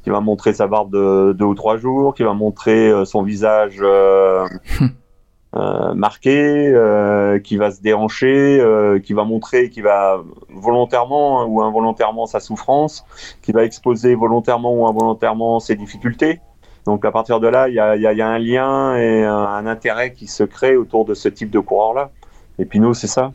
qui 0.04 0.12
va 0.12 0.20
montrer 0.20 0.54
sa 0.54 0.68
barbe 0.68 0.92
de 0.92 1.34
deux 1.34 1.46
ou 1.46 1.56
trois 1.56 1.78
jours, 1.78 2.14
qui 2.14 2.22
va 2.22 2.34
montrer 2.34 2.92
son 3.06 3.24
visage 3.24 3.80
euh, 3.82 4.48
marqué, 5.96 6.72
qui 7.44 7.58
va 7.58 7.72
se 7.72 7.82
déhancher, 7.82 9.00
qui 9.04 9.14
va 9.14 9.24
montrer, 9.24 9.72
qui 9.72 9.82
va 9.82 10.22
volontairement 10.50 11.46
ou 11.46 11.64
involontairement 11.64 12.28
sa 12.28 12.40
souffrance, 12.40 13.04
qui 13.42 13.52
va 13.52 13.64
exposer 13.64 14.14
volontairement 14.14 14.74
ou 14.76 14.86
involontairement 14.86 15.60
ses 15.60 15.76
difficultés. 15.76 16.40
Donc 16.86 17.06
à 17.06 17.12
partir 17.12 17.40
de 17.40 17.48
là, 17.48 17.68
il 17.68 17.76
y 17.76 17.80
a, 17.80 17.96
y 17.96 18.22
a, 18.22 18.28
un 18.28 18.40
lien 18.40 18.96
et 18.96 19.24
un, 19.24 19.66
intérêt 19.66 20.14
qui 20.14 20.28
se 20.28 20.44
crée 20.44 20.76
autour 20.76 21.06
de 21.06 21.14
ce 21.14 21.30
type 21.30 21.50
de 21.50 21.60
coureur-là. 21.60 22.12
Et 22.60 22.66
Pinot, 22.66 22.94
c'est 22.94 23.08
ça? 23.08 23.32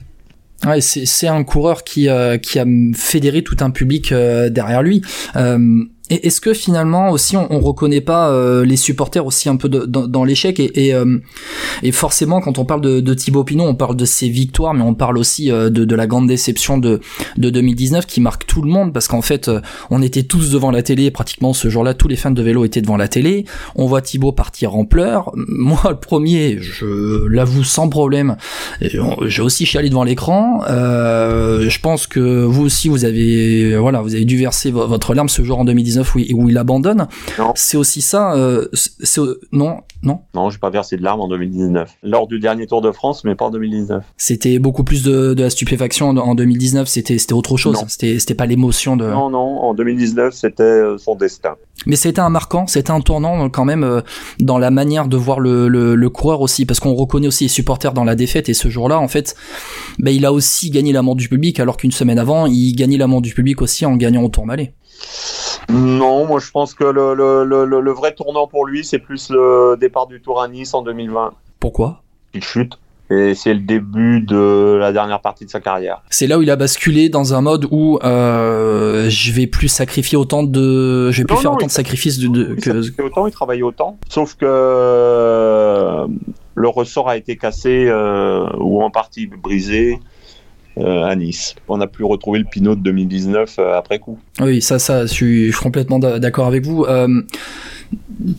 Ouais, 0.67 0.81
c'est 0.81 1.27
un 1.27 1.43
coureur 1.43 1.85
qui, 1.85 2.09
qui 2.43 2.59
a 2.59 2.65
fédéré 2.95 3.43
tout 3.43 3.57
un 3.61 3.71
public 3.71 4.13
derrière 4.13 4.83
lui. 4.83 5.03
Et 6.11 6.27
est-ce 6.27 6.41
que 6.41 6.53
finalement 6.53 7.11
aussi 7.11 7.37
on, 7.37 7.47
on 7.51 7.61
reconnaît 7.61 8.01
pas 8.01 8.31
euh, 8.31 8.65
les 8.65 8.77
supporters 8.77 9.25
aussi 9.25 9.49
un 9.49 9.57
peu 9.57 9.69
dans, 9.69 10.25
l'échec 10.25 10.59
euh, 10.61 11.19
et, 11.83 11.93
forcément 11.93 12.41
quand 12.41 12.59
on 12.59 12.65
parle 12.65 12.81
de, 12.81 13.15
Thibaut 13.15 13.45
Pinot 13.45 13.65
on 13.65 13.75
parle 13.75 13.97
de 13.97 14.05
ses 14.05 14.29
victoires 14.29 14.75
mais 14.75 14.83
on 14.83 14.95
parle 14.95 15.19
aussi 15.19 15.53
euh, 15.53 15.71
de, 15.71 15.95
la 15.95 16.07
grande 16.07 16.27
déception 16.27 16.79
de, 16.79 17.01
de 17.37 17.51
2019 17.51 18.07
qui 18.07 18.21
marque 18.21 18.47
tout 18.47 18.63
le 18.63 18.71
monde 18.71 18.93
parce 18.93 19.07
qu'en 19.07 19.23
fait 19.23 19.51
on 19.91 20.03
était 20.03 20.25
tous 20.25 20.51
devant 20.51 20.73
la 20.73 20.83
télé 20.83 21.11
pratiquement 21.11 21.53
ce 21.53 21.69
jour-là. 21.69 21.95
Tous 21.95 22.09
les 22.09 22.17
fans 22.17 22.31
de 22.31 22.43
vélo 22.43 22.65
étaient 22.65 22.83
devant 22.83 22.97
la 22.97 23.09
télé. 23.09 23.45
On 23.77 23.87
voit 23.87 24.03
Thibaut 24.03 24.33
partir 24.33 24.75
en 24.75 24.85
pleurs. 24.85 25.31
Moi 25.37 25.81
le 25.89 25.97
premier 25.97 26.59
je 26.61 27.27
l'avoue 27.27 27.65
sans 27.65 27.89
problème 27.89 28.37
j'ai 28.81 29.43
aussi 29.43 29.65
chialé 29.65 29.89
devant 29.89 30.05
l'écran 30.05 30.63
je 31.69 31.81
pense 31.81 32.07
que 32.07 32.45
vous 32.45 32.65
aussi 32.65 32.89
vous 32.89 33.05
avez 33.05 33.77
voilà 33.77 34.01
vous 34.03 34.15
avez 34.15 34.25
dû 34.25 34.37
verser 34.37 34.71
votre 34.71 35.15
larme 35.15 35.29
ce 35.29 35.43
jour 35.43 35.59
en 35.59 35.65
2019 35.65 36.15
où 36.15 36.49
il, 36.49 36.59
abandonne. 36.59 37.09
C'est 37.55 37.77
aussi 37.77 38.01
ça. 38.01 38.35
Euh, 38.35 38.67
non, 39.53 39.79
non? 40.03 40.21
Non, 40.35 40.51
j'ai 40.51 40.59
pas 40.59 40.71
versé 40.71 40.97
de 40.97 41.03
larmes 41.03 41.21
en 41.21 41.29
2019. 41.29 41.99
Lors 42.03 42.27
du 42.27 42.39
dernier 42.39 42.67
Tour 42.67 42.81
de 42.81 42.91
France, 42.91 43.25
mais 43.25 43.35
pas 43.35 43.47
en 43.47 43.51
2019. 43.51 44.05
C'était 44.17 44.59
beaucoup 44.59 44.85
plus 44.85 45.03
de, 45.03 45.35
la 45.39 45.51
stupéfaction 45.51 46.09
en 46.09 46.35
2019. 46.35 46.89
C'était 46.89 47.19
c'était 47.19 47.35
autre 47.35 47.57
chose. 47.57 47.77
C'était 47.89 48.19
c'était 48.19 48.35
pas 48.35 48.47
l'émotion 48.47 48.97
de. 48.97 49.07
Non, 49.07 49.31
non. 49.31 49.61
En 49.61 49.75
2019, 49.75 50.35
c'était 50.35 50.63
euh, 50.63 50.99
son 50.99 51.15
destin. 51.15 51.57
Mais 51.87 51.97
c'était 51.97 52.21
un 52.21 52.29
marquant, 52.29 52.67
c'était 52.67 52.91
un 52.91 53.01
tournant 53.01 53.49
quand 53.49 53.65
même 53.65 53.85
euh, 53.85 54.01
dans 54.39 54.59
la 54.59 54.71
manière 54.71 55.09
de 55.09 55.17
voir 55.17 55.41
le, 55.41 55.69
le, 55.69 56.11
coureur 56.11 56.43
aussi, 56.43 56.67
parce 56.67 56.79
qu'on 56.79 56.95
reconnaît 56.95 57.29
aussi 57.29 57.45
les 57.45 57.49
supporters 57.49 57.95
dans 57.95 58.05
la 58.05 58.15
défaite. 58.15 58.49
Et 58.49 58.55
ce 58.55 58.69
jour-là, 58.69 58.99
en 58.99 59.09
fait, 59.09 59.35
ben, 59.99 60.15
il 60.15 60.27
a 60.27 60.33
aussi 60.33 60.71
gagné 60.71 60.93
l'amour 60.93 61.17
du 61.17 61.29
public, 61.29 61.59
alors 61.59 61.77
qu'une 61.77 61.93
semaine 61.93 62.19
avant, 62.19 62.47
il 62.47 62.75
gagnait 62.75 62.99
l'amour 62.99 63.23
du 63.23 63.33
public 63.33 63.63
aussi 63.63 63.87
en 63.87 63.97
gagnant 63.97 64.23
au 64.23 64.29
Tour 64.29 64.45
Malais. 64.45 64.75
Non, 65.69 66.27
moi 66.27 66.41
je 66.41 66.51
pense 66.51 66.75
que 66.75 66.85
le, 66.85 67.15
le, 67.15 67.65
le, 67.65 67.93
vrai 67.93 68.15
tournant 68.15 68.47
pour 68.47 68.67
lui, 68.67 68.85
c'est 68.85 68.99
plus 68.99 69.31
le 69.31 69.77
départ 69.79 70.07
du 70.07 70.21
Tour 70.21 70.43
à 70.43 70.49
Nice 70.49 70.75
en 70.75 70.83
2020. 70.83 71.33
Pourquoi? 71.61 72.03
Il 72.35 72.43
chute. 72.43 72.79
Et 73.13 73.35
c'est 73.35 73.53
le 73.53 73.61
début 73.61 74.21
de 74.21 74.77
la 74.79 74.93
dernière 74.93 75.21
partie 75.21 75.45
de 75.45 75.51
sa 75.51 75.59
carrière. 75.59 76.01
C'est 76.11 76.29
là 76.29 76.39
où 76.39 76.43
il 76.43 76.51
a 76.51 76.55
basculé 76.55 77.09
dans 77.09 77.35
un 77.35 77.41
mode 77.41 77.67
où 77.73 77.99
euh, 78.05 79.11
je 79.11 79.33
vais 79.33 79.49
plus 79.49 79.67
sacrifier 79.67 80.17
autant 80.17 80.45
de, 80.45 81.11
je 81.11 81.23
vais 81.23 81.25
plus 81.25 81.37
faire 81.37 81.53
autant 81.53 81.67
de 81.67 81.73
sacrifices 81.73 82.21
de, 82.21 82.29
de 82.29 82.55
que... 82.55 83.03
autant, 83.03 83.27
il 83.27 83.33
travaillait 83.33 83.65
autant. 83.65 83.99
Sauf 84.09 84.37
que 84.37 84.47
euh, 84.47 86.07
le 86.55 86.69
ressort 86.69 87.09
a 87.09 87.17
été 87.17 87.37
cassé 87.37 87.87
euh, 87.89 88.49
ou 88.59 88.81
en 88.81 88.91
partie 88.91 89.27
brisé 89.27 89.99
euh, 90.79 91.03
à 91.03 91.17
Nice. 91.17 91.57
On 91.69 91.79
n'a 91.79 91.89
plus 91.89 92.05
retrouvé 92.05 92.39
le 92.39 92.45
Pinot 92.45 92.77
de 92.77 92.81
2019 92.83 93.57
euh, 93.59 93.77
après 93.77 93.99
coup. 93.99 94.19
Oui, 94.41 94.63
ça, 94.63 94.79
ça, 94.79 95.05
je 95.05 95.13
suis, 95.13 95.51
complètement 95.51 95.99
d'accord 95.99 96.47
avec 96.47 96.65
vous. 96.65 96.85
Euh, 96.85 97.23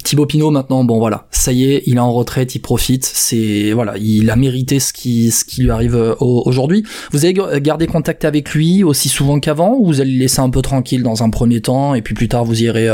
Thibaut 0.05 0.25
Pinot 0.25 0.49
maintenant, 0.49 0.85
bon 0.85 0.97
voilà, 0.97 1.27
ça 1.31 1.51
y 1.51 1.69
est, 1.69 1.83
il 1.85 1.97
est 1.97 1.99
en 1.99 2.13
retraite, 2.13 2.55
il 2.55 2.59
profite, 2.59 3.03
c'est 3.03 3.73
voilà, 3.73 3.95
il 3.97 4.29
a 4.29 4.37
mérité 4.37 4.79
ce 4.79 4.93
qui 4.93 5.29
ce 5.29 5.43
qui 5.43 5.63
lui 5.63 5.71
arrive 5.71 6.15
aujourd'hui. 6.21 6.85
Vous 7.11 7.25
avez 7.25 7.33
gardé 7.59 7.85
contact 7.85 8.23
avec 8.23 8.51
lui 8.53 8.85
aussi 8.85 9.09
souvent 9.09 9.41
qu'avant 9.41 9.75
ou 9.77 9.87
vous 9.87 9.99
allez 9.99 10.13
le 10.13 10.19
laisser 10.19 10.39
un 10.39 10.49
peu 10.49 10.61
tranquille 10.61 11.03
dans 11.03 11.21
un 11.21 11.29
premier 11.29 11.59
temps 11.59 11.95
et 11.95 12.01
puis 12.01 12.13
plus 12.13 12.29
tard 12.29 12.45
vous 12.45 12.63
irez 12.63 12.87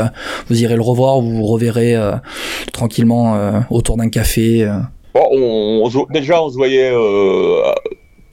vous 0.48 0.60
irez 0.60 0.74
le 0.74 0.82
revoir, 0.82 1.20
vous 1.20 1.30
vous 1.30 1.46
reverrez 1.46 1.94
tranquillement 2.72 3.62
autour 3.70 3.96
d'un 3.96 4.08
café. 4.08 4.68
Bon, 5.14 5.88
déjà 6.10 6.42
on 6.42 6.50
se 6.50 6.56
voyait 6.56 6.90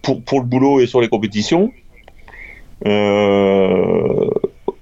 pour, 0.05 0.23
pour 0.23 0.39
le 0.39 0.45
boulot 0.45 0.79
et 0.79 0.87
sur 0.87 1.01
les 1.01 1.09
compétitions. 1.09 1.71
Euh, 2.85 4.29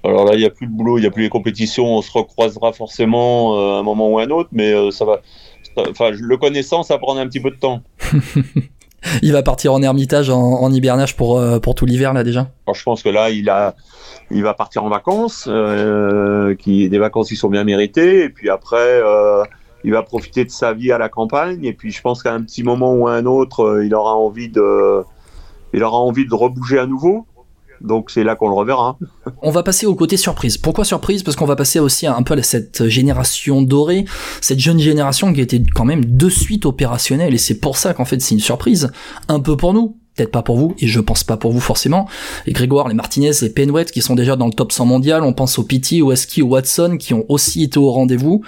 alors 0.04 0.26
là, 0.26 0.34
il 0.34 0.38
n'y 0.38 0.44
a 0.44 0.50
plus 0.50 0.66
de 0.66 0.72
boulot, 0.72 0.98
il 0.98 1.00
n'y 1.00 1.06
a 1.06 1.10
plus 1.10 1.22
les 1.22 1.28
compétitions, 1.30 1.96
on 1.96 2.02
se 2.02 2.12
recroisera 2.12 2.72
forcément 2.72 3.56
euh, 3.56 3.76
à 3.76 3.78
un 3.78 3.82
moment 3.82 4.10
ou 4.10 4.18
à 4.18 4.24
un 4.24 4.30
autre, 4.30 4.50
mais 4.52 4.72
euh, 4.72 4.90
ça 4.90 5.04
va. 5.04 5.20
Enfin, 5.90 6.10
le 6.10 6.36
connaissant, 6.36 6.82
ça 6.82 6.94
va 6.94 6.98
prendre 6.98 7.20
un 7.20 7.26
petit 7.26 7.40
peu 7.40 7.50
de 7.50 7.56
temps. 7.56 7.80
il 9.22 9.32
va 9.32 9.42
partir 9.42 9.72
en 9.72 9.82
ermitage, 9.82 10.30
en, 10.30 10.40
en 10.40 10.72
hibernage 10.72 11.16
pour, 11.16 11.42
pour 11.60 11.74
tout 11.74 11.86
l'hiver, 11.86 12.12
là, 12.12 12.22
déjà 12.22 12.48
alors, 12.66 12.76
Je 12.76 12.82
pense 12.84 13.02
que 13.02 13.08
là, 13.08 13.30
il, 13.30 13.48
a, 13.48 13.74
il 14.30 14.42
va 14.44 14.54
partir 14.54 14.84
en 14.84 14.88
vacances, 14.88 15.48
qui, 16.60 16.88
des 16.88 16.98
vacances 16.98 17.28
qui 17.28 17.36
sont 17.36 17.48
bien 17.48 17.64
méritées, 17.64 18.24
et 18.24 18.28
puis 18.28 18.50
après 18.50 19.00
il 19.82 19.92
va 19.92 20.02
profiter 20.02 20.44
de 20.44 20.50
sa 20.50 20.72
vie 20.72 20.92
à 20.92 20.98
la 20.98 21.10
campagne 21.10 21.62
et 21.64 21.74
puis 21.74 21.92
je 21.92 22.00
pense 22.00 22.22
qu'à 22.22 22.32
un 22.32 22.40
petit 22.40 22.62
moment 22.62 22.94
ou 22.94 23.06
à 23.06 23.14
un 23.14 23.26
autre, 23.26 23.82
il 23.84 23.94
aura 23.94 24.14
envie 24.14 24.48
de, 24.48 25.04
il 25.74 25.82
aura 25.82 25.98
envie 25.98 26.26
de 26.26 26.34
rebouger 26.34 26.78
à 26.78 26.86
nouveau. 26.86 27.26
Donc 27.80 28.10
c'est 28.10 28.24
là 28.24 28.36
qu'on 28.36 28.48
le 28.48 28.54
reverra. 28.54 28.96
On 29.42 29.50
va 29.50 29.62
passer 29.62 29.84
au 29.86 29.94
côté 29.94 30.16
surprise. 30.16 30.56
Pourquoi 30.56 30.84
surprise? 30.84 31.22
Parce 31.22 31.36
qu'on 31.36 31.44
va 31.44 31.56
passer 31.56 31.80
aussi 31.80 32.06
un 32.06 32.22
peu 32.22 32.34
à 32.34 32.42
cette 32.42 32.88
génération 32.88 33.60
dorée, 33.62 34.04
cette 34.40 34.60
jeune 34.60 34.78
génération 34.78 35.32
qui 35.32 35.40
était 35.40 35.62
quand 35.74 35.84
même 35.84 36.04
de 36.04 36.28
suite 36.28 36.66
opérationnelle 36.66 37.34
et 37.34 37.38
c'est 37.38 37.58
pour 37.58 37.76
ça 37.76 37.92
qu'en 37.92 38.04
fait 38.04 38.20
c'est 38.22 38.34
une 38.34 38.40
surprise, 38.40 38.90
un 39.28 39.40
peu 39.40 39.56
pour 39.56 39.74
nous, 39.74 39.96
peut-être 40.14 40.30
pas 40.30 40.42
pour 40.42 40.56
vous, 40.56 40.74
et 40.78 40.86
je 40.86 41.00
pense 41.00 41.24
pas 41.24 41.36
pour 41.36 41.52
vous 41.52 41.60
forcément. 41.60 42.08
Les 42.46 42.52
Grégoire, 42.52 42.88
les 42.88 42.94
Martinez, 42.94 43.32
les 43.42 43.50
Penwet 43.50 43.86
qui 43.86 44.00
sont 44.00 44.14
déjà 44.14 44.36
dans 44.36 44.46
le 44.46 44.52
top 44.52 44.72
100 44.72 44.86
mondial, 44.86 45.22
on 45.22 45.32
pense 45.32 45.58
aux 45.58 45.64
Pitti, 45.64 46.00
aux 46.00 46.12
Aski, 46.12 46.42
aux 46.42 46.48
Watson 46.48 46.96
qui 46.98 47.12
ont 47.12 47.26
aussi 47.28 47.64
été 47.64 47.78
au 47.78 47.90
rendez-vous. 47.90 48.42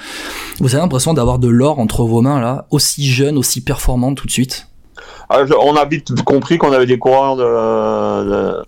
Vous 0.61 0.75
avez 0.75 0.83
l'impression 0.83 1.15
d'avoir 1.15 1.39
de 1.39 1.49
l'or 1.49 1.79
entre 1.81 2.05
vos 2.05 2.23
mains 2.23 2.41
là, 2.41 2.67
aussi 2.71 3.05
jeune, 3.05 3.37
aussi 3.37 3.61
performant 3.61 4.15
tout 4.15 4.27
de 4.27 4.33
suite 4.33 4.69
on 5.31 5.77
a 5.77 5.85
vite 5.85 6.23
compris 6.23 6.59
qu'on 6.59 6.73
avait 6.73 6.87
des 6.87 6.99
coureurs 6.99 7.37
de, 7.37 8.65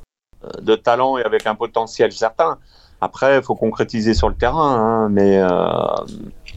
de, 0.63 0.75
talent 0.75 1.19
et 1.19 1.23
avec 1.23 1.47
un 1.47 1.55
potentiel 1.55 2.13
certain. 2.13 2.59
Après, 3.01 3.39
il 3.39 3.43
faut 3.43 3.55
concrétiser 3.55 4.15
sur 4.15 4.29
le 4.29 4.35
terrain, 4.35 4.77
hein, 4.77 5.09
mais 5.09 5.39
euh, 5.39 5.49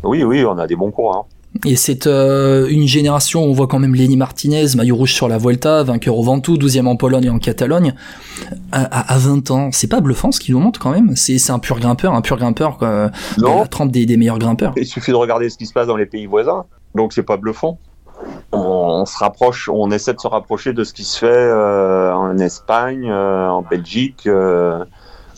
oui, 0.03 0.23
oui, 0.23 0.43
on 0.43 0.57
a 0.57 0.65
des 0.65 0.75
bons 0.75 0.91
coureurs. 0.91 1.25
Et 1.65 1.75
c'est 1.75 2.07
euh, 2.07 2.67
une 2.69 2.87
génération 2.87 3.43
où 3.43 3.47
on 3.47 3.53
voit 3.53 3.67
quand 3.67 3.77
même 3.77 3.93
Lenny 3.93 4.15
Martinez, 4.15 4.67
maillot 4.75 4.95
rouge 4.95 5.13
sur 5.13 5.27
la 5.27 5.37
Vuelta, 5.37 5.83
vainqueur 5.83 6.17
au 6.17 6.23
Ventoux, 6.23 6.55
12e 6.55 6.87
en 6.87 6.95
Pologne 6.95 7.25
et 7.25 7.29
en 7.29 7.39
Catalogne. 7.39 7.93
À, 8.71 9.13
à, 9.13 9.17
20 9.17 9.51
ans, 9.51 9.69
c'est 9.73 9.89
pas 9.89 9.99
bluffant 9.99 10.31
ce 10.31 10.39
qu'il 10.39 10.55
nous 10.55 10.61
montre 10.61 10.79
quand 10.79 10.91
même. 10.91 11.15
C'est 11.15 11.51
un 11.51 11.59
pur 11.59 11.79
grimpeur, 11.79 12.13
un 12.13 12.21
pur 12.21 12.37
grimpeur, 12.37 12.77
quoi. 12.77 13.11
Non. 13.37 13.59
La 13.59 13.67
trempe 13.67 13.91
des, 13.91 14.05
des 14.05 14.15
meilleurs 14.15 14.39
grimpeurs. 14.39 14.73
Il 14.77 14.85
suffit 14.85 15.11
de 15.11 15.17
regarder 15.17 15.49
ce 15.49 15.57
qui 15.57 15.65
se 15.65 15.73
passe 15.73 15.87
dans 15.87 15.97
les 15.97 16.05
pays 16.05 16.25
voisins. 16.25 16.65
Donc 16.95 17.11
c'est 17.13 17.23
pas 17.23 17.37
bluffant 17.37 17.77
on, 18.51 19.05
se 19.05 19.17
rapproche, 19.17 19.69
on 19.69 19.91
essaie 19.91 20.13
de 20.13 20.19
se 20.19 20.27
rapprocher 20.27 20.73
de 20.73 20.83
ce 20.83 20.93
qui 20.93 21.03
se 21.03 21.19
fait 21.19 21.27
euh, 21.27 22.13
en 22.13 22.37
Espagne, 22.37 23.09
euh, 23.09 23.47
en 23.49 23.61
Belgique 23.61 24.27
euh, 24.27 24.83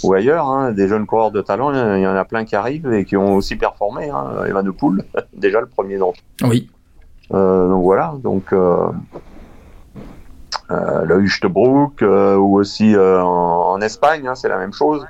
ou 0.04 0.14
ailleurs. 0.14 0.48
Hein. 0.48 0.72
Des 0.72 0.88
jeunes 0.88 1.06
coureurs 1.06 1.32
de 1.32 1.42
talent, 1.42 1.72
il 1.96 2.02
y 2.02 2.08
en 2.08 2.16
a 2.16 2.26
plein 2.26 2.46
qui 2.46 2.56
arrivent 2.56 2.92
et 2.94 3.06
qui 3.06 3.18
ont 3.18 3.36
aussi 3.36 3.56
performé. 3.56 4.10
Hein. 4.10 4.44
Evan 4.48 4.72
Poul, 4.72 5.04
déjà 5.34 5.62
le 5.62 5.68
premier 5.68 5.98
d'entre 5.98 6.20
Oui. 6.42 6.70
donc 7.30 7.84
voilà, 7.84 8.16
donc 8.24 8.52
le 10.70 11.20
Huchtebroek 11.20 12.02
ou 12.02 12.58
aussi 12.58 12.96
en, 12.98 13.80
Espagne, 13.82 14.28
hein, 14.28 14.36
c'est 14.36 14.50
la 14.50 14.58
même 14.58 14.74
chose. 14.74 15.06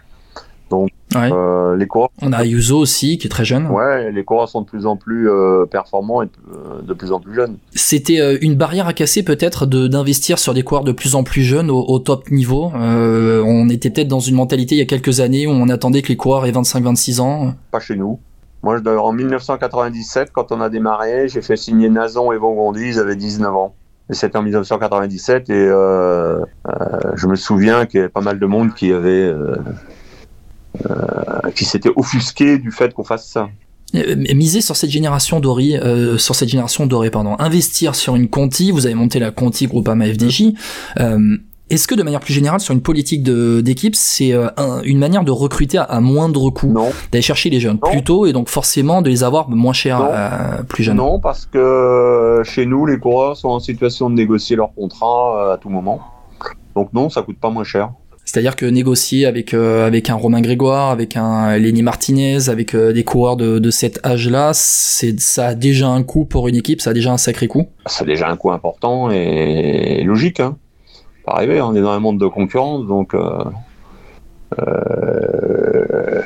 Euh, 1.15 1.76
les 1.76 1.88
coureurs. 1.88 2.10
On 2.21 2.34
a 2.34 2.38
Ayuso 2.38 2.78
aussi 2.78 3.17
qui 3.17 3.28
est 3.28 3.30
très 3.30 3.45
jeune. 3.45 3.67
Ouais, 3.67 4.12
les 4.12 4.23
coureurs 4.23 4.49
sont 4.49 4.62
de 4.62 4.65
plus 4.65 4.86
en 4.86 4.95
plus 4.95 5.30
euh, 5.30 5.65
performants 5.65 6.21
et 6.21 6.28
euh, 6.54 6.82
de 6.82 6.93
plus 6.93 7.12
en 7.12 7.19
plus 7.19 7.34
jeunes. 7.34 7.58
C'était 7.73 8.38
une 8.41 8.56
barrière 8.56 8.88
à 8.88 8.93
casser 8.93 9.23
peut-être 9.23 9.65
de 9.65 9.88
d'investir 9.88 10.39
sur 10.39 10.54
des 10.54 10.63
coureurs 10.63 10.84
de 10.84 10.91
plus 10.91 11.15
en 11.15 11.23
plus 11.23 11.43
jeunes 11.43 11.69
au, 11.69 11.99
top 11.99 12.32
niveau. 12.32 12.71
on 12.73 13.69
était 13.69 13.89
peut-être 13.89 14.08
dans 14.08 14.19
une 14.19 14.36
mentalité 14.36 14.76
il 14.76 14.80
y 14.80 14.82
a 14.82 14.86
quelques 14.86 15.19
années 15.19 15.47
où 15.47 15.52
on 15.52 15.69
attendait 15.69 16.02
que 16.02 16.10
les 16.10 16.17
coureurs 16.17 16.45
aient 16.45 16.52
25-26 16.52 17.21
ans. 17.21 17.54
Pas 17.71 17.80
chez 17.80 17.95
nous. 17.95 18.19
Moi, 18.62 18.80
en 18.88 19.12
1997, 19.12 20.30
quand 20.32 20.52
on 20.52 20.62
a 20.62 20.69
démarré, 20.69 21.28
j'ai 21.28 21.41
fait 21.41 21.58
signer 21.58 21.89
Nazon 21.89 22.32
et 22.32 22.39
Bongondi, 22.39 22.88
ils 22.88 22.99
avaient 22.99 23.15
19 23.15 23.54
ans. 23.54 23.76
Et 24.10 24.13
c'était 24.13 24.38
en 24.38 24.43
1997 24.43 25.49
et 25.49 25.67
je 27.15 27.28
me 27.28 27.36
souviens 27.36 27.86
qu'il 27.86 27.99
y 27.99 28.02
avait 28.02 28.10
pas 28.10 28.21
mal 28.21 28.39
de 28.39 28.45
monde 28.45 28.73
qui 28.73 28.91
avait 28.91 29.10
euh, 29.10 29.56
qui 31.56 31.66
s'était 31.66 31.92
offusqué 31.96 32.58
du 32.58 32.72
fait 32.72 32.94
qu'on 32.94 33.04
fasse 33.04 33.28
ça. 33.28 33.50
Euh, 33.96 34.16
miser 34.34 34.62
sur 34.62 34.76
cette 34.76 34.90
génération 34.90 35.40
dorée, 35.40 35.76
euh, 35.76 36.18
sur 36.18 36.34
cette 36.34 36.50
génération 36.50 36.88
dorée, 36.88 37.12
pardon, 37.12 37.36
investir 37.38 37.94
sur 37.94 38.16
une 38.16 38.28
Conti, 38.28 38.72
vous 38.72 38.88
avez 38.88 38.96
monté 38.96 39.20
la 39.20 39.30
Conti 39.30 39.68
Groupama 39.68 40.06
FDJ. 40.06 40.54
Euh, 41.00 41.38
Est-ce 41.70 41.88
que 41.88 41.94
de 41.94 42.02
manière 42.02 42.20
plus 42.20 42.34
générale, 42.34 42.60
sur 42.60 42.74
une 42.74 42.82
politique 42.82 43.22
d'équipe, 43.24 43.96
c'est 43.96 44.34
euh, 44.34 44.48
une 44.84 44.98
manière 44.98 45.24
de 45.24 45.30
recruter 45.32 45.78
à, 45.78 46.00
moindre 46.00 46.50
coût, 46.50 46.76
d'aller 47.12 47.22
chercher 47.22 47.52
les 47.52 47.60
jeunes 47.60 47.80
plus 47.80 48.04
tôt 48.04 48.26
et 48.26 48.34
donc 48.34 48.50
forcément 48.50 49.04
de 49.04 49.10
les 49.10 49.24
avoir 49.24 49.48
moins 49.50 49.74
cher 49.74 50.02
euh, 50.02 50.64
plus 50.64 50.84
jeunes 50.84 50.98
Non, 50.98 51.20
parce 51.20 51.46
que 51.46 52.42
chez 52.44 52.66
nous, 52.66 52.88
les 52.88 52.98
coureurs 52.98 53.38
sont 53.38 53.50
en 53.50 53.60
situation 53.60 54.10
de 54.10 54.16
négocier 54.16 54.56
leur 54.56 54.74
contrat 54.74 55.54
à 55.54 55.58
tout 55.58 55.70
moment. 55.70 56.02
Donc 56.76 56.92
non, 56.94 57.10
ça 57.12 57.22
coûte 57.22 57.38
pas 57.40 57.52
moins 57.52 57.64
cher. 57.64 57.92
C'est-à-dire 58.34 58.56
que 58.56 58.65
négocier 58.65 59.28
avec 59.28 59.54
euh, 59.54 59.86
avec 59.86 60.10
un 60.10 60.15
Romain 60.15 60.41
Grégoire, 60.41 60.89
avec 60.89 61.17
un 61.17 61.56
Lenny 61.60 61.84
Martinez, 61.84 62.50
avec 62.50 62.74
euh, 62.74 62.91
des 62.91 63.04
coureurs 63.04 63.38
de, 63.38 63.69
cet 63.69 64.04
âge-là, 64.04 64.54
ça 64.56 65.46
a 65.46 65.54
déjà 65.54 65.89
un 65.89 66.02
coût 66.02 66.26
pour 66.26 66.48
une 66.48 66.56
équipe, 66.56 66.82
ça 66.82 66.89
a 66.89 66.93
déjà 66.93 67.12
un 67.12 67.19
sacré 67.19 67.48
coût. 67.48 67.67
Ça 67.86 68.04
a 68.04 68.08
déjà 68.08 68.28
un 68.28 68.36
coût 68.36 68.52
important 68.52 69.12
et 69.12 70.02
logique. 70.04 70.39
Hein. 70.39 70.58
Pas 71.28 71.34
arriver, 71.34 71.62
on 71.62 71.76
est 71.76 71.82
dans 71.82 71.91
un 71.91 72.00
monde 72.00 72.19
de 72.19 72.26
concurrence, 72.26 72.88
donc 72.88 73.13
euh, 73.13 73.43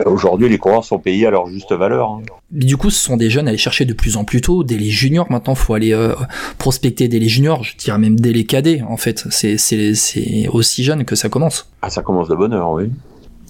aujourd'hui, 0.05 0.49
les 0.49 0.57
coureurs 0.57 0.83
sont 0.83 0.99
payés 0.99 1.27
à 1.27 1.31
leur 1.31 1.47
juste 1.47 1.71
valeur. 1.71 2.11
Hein. 2.11 2.21
Du 2.51 2.77
coup, 2.77 2.89
ce 2.89 3.03
sont 3.03 3.17
des 3.17 3.29
jeunes 3.29 3.47
à 3.47 3.49
aller 3.49 3.57
chercher 3.57 3.85
de 3.85 3.93
plus 3.93 4.17
en 4.17 4.23
plus 4.23 4.41
tôt, 4.41 4.63
dès 4.63 4.77
les 4.77 4.89
juniors. 4.89 5.31
Maintenant, 5.31 5.55
faut 5.55 5.73
aller 5.73 5.93
euh, 5.93 6.13
prospecter 6.57 7.07
dès 7.07 7.19
les 7.19 7.29
juniors. 7.29 7.63
Je 7.63 7.75
dirais 7.77 7.97
même 7.97 8.19
dès 8.19 8.31
les 8.31 8.45
cadets. 8.45 8.81
En 8.87 8.97
fait, 8.97 9.25
c'est 9.29 10.47
aussi 10.49 10.83
jeune 10.83 11.05
que 11.05 11.15
ça 11.15 11.29
commence. 11.29 11.69
Ah, 11.81 11.89
ça 11.89 12.01
commence 12.01 12.29
de 12.29 12.35
bonne 12.35 12.53
heure, 12.53 12.71
oui. 12.71 12.89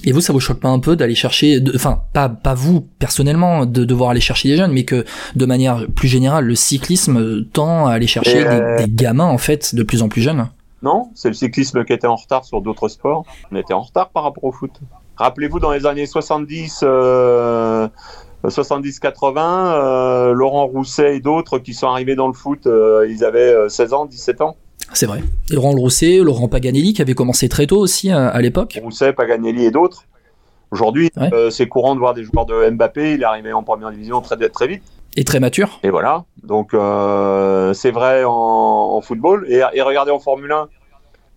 Et 0.03 0.11
vous, 0.11 0.21
ça 0.21 0.31
vous 0.31 0.39
choque 0.39 0.59
pas 0.59 0.69
un 0.69 0.79
peu 0.79 0.95
d'aller 0.95 1.15
chercher, 1.15 1.59
enfin 1.73 2.03
pas 2.13 2.29
pas 2.29 2.53
vous 2.53 2.81
personnellement 2.81 3.65
de 3.65 3.83
devoir 3.83 4.11
aller 4.11 4.21
chercher 4.21 4.49
des 4.49 4.55
jeunes, 4.55 4.71
mais 4.71 4.83
que 4.83 5.05
de 5.35 5.45
manière 5.47 5.87
plus 5.95 6.07
générale, 6.07 6.45
le 6.45 6.53
cyclisme 6.53 7.45
tend 7.51 7.87
à 7.87 7.93
aller 7.93 8.05
chercher 8.05 8.43
des, 8.43 8.85
des, 8.85 8.91
gamins 8.93 9.25
en 9.25 9.39
fait 9.39 9.73
de 9.73 9.81
plus 9.81 10.03
en 10.03 10.07
plus 10.07 10.21
jeunes? 10.21 10.49
Non, 10.83 11.09
c'est 11.15 11.29
le 11.29 11.33
cyclisme 11.33 11.83
qui 11.83 11.93
était 11.93 12.05
en 12.05 12.15
retard 12.15 12.45
sur 12.45 12.61
d'autres 12.61 12.87
sports. 12.87 13.25
On 13.51 13.55
était 13.55 13.73
en 13.73 13.81
retard 13.81 14.09
par 14.09 14.23
rapport 14.23 14.43
au 14.43 14.51
foot. 14.51 14.71
Rappelez-vous, 15.17 15.59
dans 15.59 15.71
les 15.71 15.85
années 15.87 16.05
70, 16.05 16.83
70-80, 18.45 19.37
euh, 19.39 20.29
euh, 20.29 20.31
Laurent 20.33 20.67
Rousset 20.67 21.17
et 21.17 21.19
d'autres 21.19 21.57
qui 21.59 21.73
sont 21.73 21.87
arrivés 21.87 22.15
dans 22.15 22.27
le 22.27 22.33
foot, 22.33 22.67
euh, 22.67 23.07
ils 23.09 23.25
avaient 23.25 23.69
16 23.69 23.93
ans, 23.93 24.05
17 24.05 24.41
ans. 24.41 24.55
C'est 24.93 25.07
vrai. 25.07 25.21
Et 25.51 25.55
Laurent 25.55 25.71
Rousset, 25.71 26.19
Laurent 26.19 26.47
Paganelli 26.47 26.93
qui 26.93 27.01
avait 27.01 27.13
commencé 27.13 27.49
très 27.49 27.65
tôt 27.65 27.79
aussi 27.79 28.11
à, 28.11 28.39
l'époque. 28.41 28.79
Rousset, 28.81 29.13
Paganelli 29.13 29.65
et 29.65 29.71
d'autres. 29.71 30.03
Aujourd'hui, 30.69 31.09
c'est 31.49 31.67
courant 31.67 31.95
de 31.95 31.99
voir 31.99 32.13
des 32.13 32.23
joueurs 32.23 32.45
de 32.45 32.69
Mbappé, 32.69 33.13
il 33.13 33.21
est 33.21 33.25
arrivé 33.25 33.53
en 33.53 33.63
première 33.63 33.91
division 33.91 34.21
très, 34.21 34.37
très 34.49 34.67
vite. 34.67 34.83
Et 35.15 35.23
très 35.23 35.39
mature. 35.39 35.79
Et 35.83 35.89
voilà. 35.89 36.25
Donc 36.43 36.71
c'est 37.73 37.91
vrai 37.91 38.23
en, 38.25 39.01
football. 39.01 39.45
Et, 39.49 39.61
et 39.73 39.81
regardez 39.81 40.11
en 40.11 40.19
Formule 40.19 40.51
1, 40.51 40.67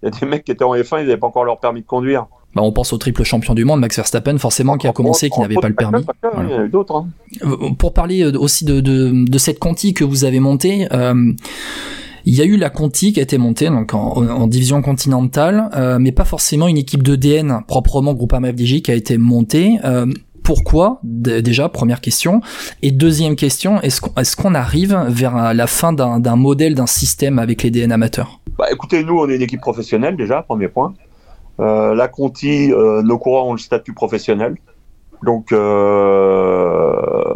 il 0.02 0.06
y 0.06 0.08
a 0.08 0.18
des 0.18 0.26
mecs 0.26 0.44
qui 0.44 0.52
étaient 0.52 0.64
en 0.64 0.74
F1, 0.74 1.00
ils 1.00 1.06
n'avaient 1.06 1.16
pas 1.16 1.26
encore 1.26 1.44
leur 1.44 1.58
permis 1.58 1.82
de 1.82 1.86
conduire. 1.86 2.26
Bah, 2.54 2.62
on 2.62 2.72
pense 2.72 2.92
au 2.92 2.98
triple 2.98 3.22
champion 3.22 3.54
du 3.54 3.64
monde, 3.64 3.80
Max 3.80 3.96
Verstappen, 3.96 4.36
forcément, 4.38 4.76
qui 4.76 4.88
a 4.88 4.92
commencé, 4.92 5.30
qui 5.30 5.40
n'avait 5.40 5.54
pas 5.54 5.68
le 5.68 5.74
permis. 5.74 6.04
Il 6.42 6.50
y 6.50 6.52
a 6.52 6.64
eu 6.64 6.68
d'autres. 6.68 6.96
Hein. 6.96 7.08
Euh, 7.44 7.70
pour 7.78 7.92
parler 7.92 8.22
euh, 8.22 8.36
aussi 8.38 8.64
de, 8.64 8.80
de, 8.80 9.24
de, 9.30 9.38
cette 9.38 9.60
Conti 9.60 9.94
que 9.94 10.02
vous 10.02 10.24
avez 10.24 10.40
montée, 10.40 10.88
euh, 10.92 11.32
il 12.24 12.34
y 12.34 12.42
a 12.42 12.44
eu 12.44 12.56
la 12.56 12.70
Conti 12.70 13.12
qui 13.12 13.20
a 13.20 13.22
été 13.22 13.38
montée 13.38 13.68
donc 13.68 13.94
en, 13.94 14.26
en 14.26 14.46
division 14.46 14.82
continentale, 14.82 15.70
euh, 15.74 15.98
mais 15.98 16.12
pas 16.12 16.24
forcément 16.24 16.68
une 16.68 16.76
équipe 16.76 17.02
de 17.02 17.16
DN 17.16 17.60
proprement 17.66 18.14
Groupama 18.14 18.52
FDJ 18.52 18.82
qui 18.82 18.90
a 18.90 18.94
été 18.94 19.18
montée. 19.18 19.78
Euh, 19.84 20.06
pourquoi 20.50 20.98
déjà 21.04 21.68
première 21.68 22.00
question 22.00 22.40
et 22.82 22.90
deuxième 22.90 23.36
question 23.36 23.80
est-ce 23.82 24.34
qu'on 24.34 24.54
arrive 24.56 24.98
vers 25.06 25.54
la 25.54 25.66
fin 25.68 25.92
d'un 25.92 26.34
modèle 26.34 26.74
d'un 26.74 26.88
système 26.88 27.38
avec 27.38 27.62
les 27.62 27.70
DN 27.70 27.92
amateurs? 27.92 28.40
Bah, 28.58 28.64
écoutez 28.72 29.04
nous 29.04 29.16
on 29.16 29.28
est 29.28 29.36
une 29.36 29.42
équipe 29.42 29.60
professionnelle 29.60 30.16
déjà 30.16 30.42
premier 30.42 30.66
point 30.66 30.92
euh, 31.60 31.94
la 31.94 32.08
Conti, 32.08 32.72
euh, 32.72 33.00
nos 33.02 33.18
coureurs 33.18 33.46
ont 33.46 33.52
le 33.52 33.58
statut 33.58 33.92
professionnel. 33.92 34.56
Donc, 35.22 35.52
euh, 35.52 37.34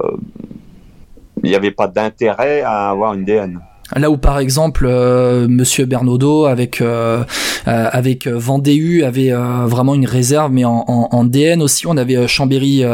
il 1.43 1.51
n'y 1.51 1.55
avait 1.55 1.71
pas 1.71 1.89
d'intérêt 1.89 2.63
à 2.63 2.89
avoir 2.89 3.13
une 3.13 3.25
DN. 3.25 3.61
Là 3.97 4.11
où 4.11 4.17
par 4.17 4.39
exemple 4.39 4.87
euh, 4.89 5.47
Monsieur 5.49 5.85
Bernaudot 5.85 6.47
avec 6.47 6.81
euh, 6.81 7.25
euh 7.69 7.89
avec 7.93 8.27
Vendéu 8.27 9.05
avait 9.05 9.31
vraiment 9.31 9.95
une 9.95 10.07
réserve, 10.07 10.51
mais 10.53 10.65
en, 10.65 10.85
en, 10.87 11.09
en, 11.13 11.25
DN 11.25 11.63
aussi 11.63 11.87
on 11.87 11.97
avait 11.97 12.27
Chambéry 12.27 12.85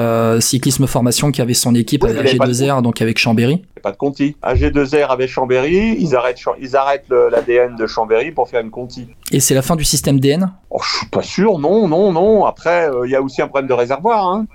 cyclisme 0.41 0.87
formation 0.87 1.33
qui 1.33 1.41
avait 1.41 1.55
son 1.55 1.75
équipe 1.75 2.05
oui, 2.05 2.11
AG2R 2.11 2.83
donc 2.83 3.01
avec 3.01 3.19
Chambéry. 3.19 3.63
Pas 3.83 3.93
de 3.93 3.97
Conti. 3.97 4.37
AG2R 4.43 5.09
avec 5.09 5.31
Chambéry, 5.31 5.97
ils 5.99 6.15
arrêtent 6.15 6.41
ils 6.61 6.77
arrêtent 6.77 7.09
l'ADN 7.09 7.77
de 7.77 7.87
Chambéry 7.87 8.31
pour 8.31 8.49
faire 8.49 8.61
une 8.61 8.71
Conti. 8.71 9.09
Et 9.33 9.41
c'est 9.41 9.55
la 9.55 9.63
fin 9.63 9.77
du 9.77 9.85
système 9.85 10.21
DN 10.21 10.53
oh, 10.71 10.81
Je 10.83 10.99
suis 10.99 11.07
pas 11.07 11.23
sûr, 11.23 11.59
non, 11.59 11.89
non, 11.89 12.13
non. 12.13 12.45
Après 12.45 12.89
il 13.05 13.11
y 13.11 13.17
a 13.17 13.23
aussi 13.23 13.41
un 13.41 13.49
problème 13.49 13.69
de 13.69 13.75
réservoir. 13.75 14.27
Hein. 14.27 14.47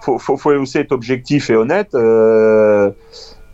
Faut, 0.00 0.18
faut, 0.18 0.36
faut 0.36 0.50
aussi 0.52 0.78
être 0.78 0.92
objectif 0.92 1.50
et 1.50 1.54
honnête. 1.54 1.94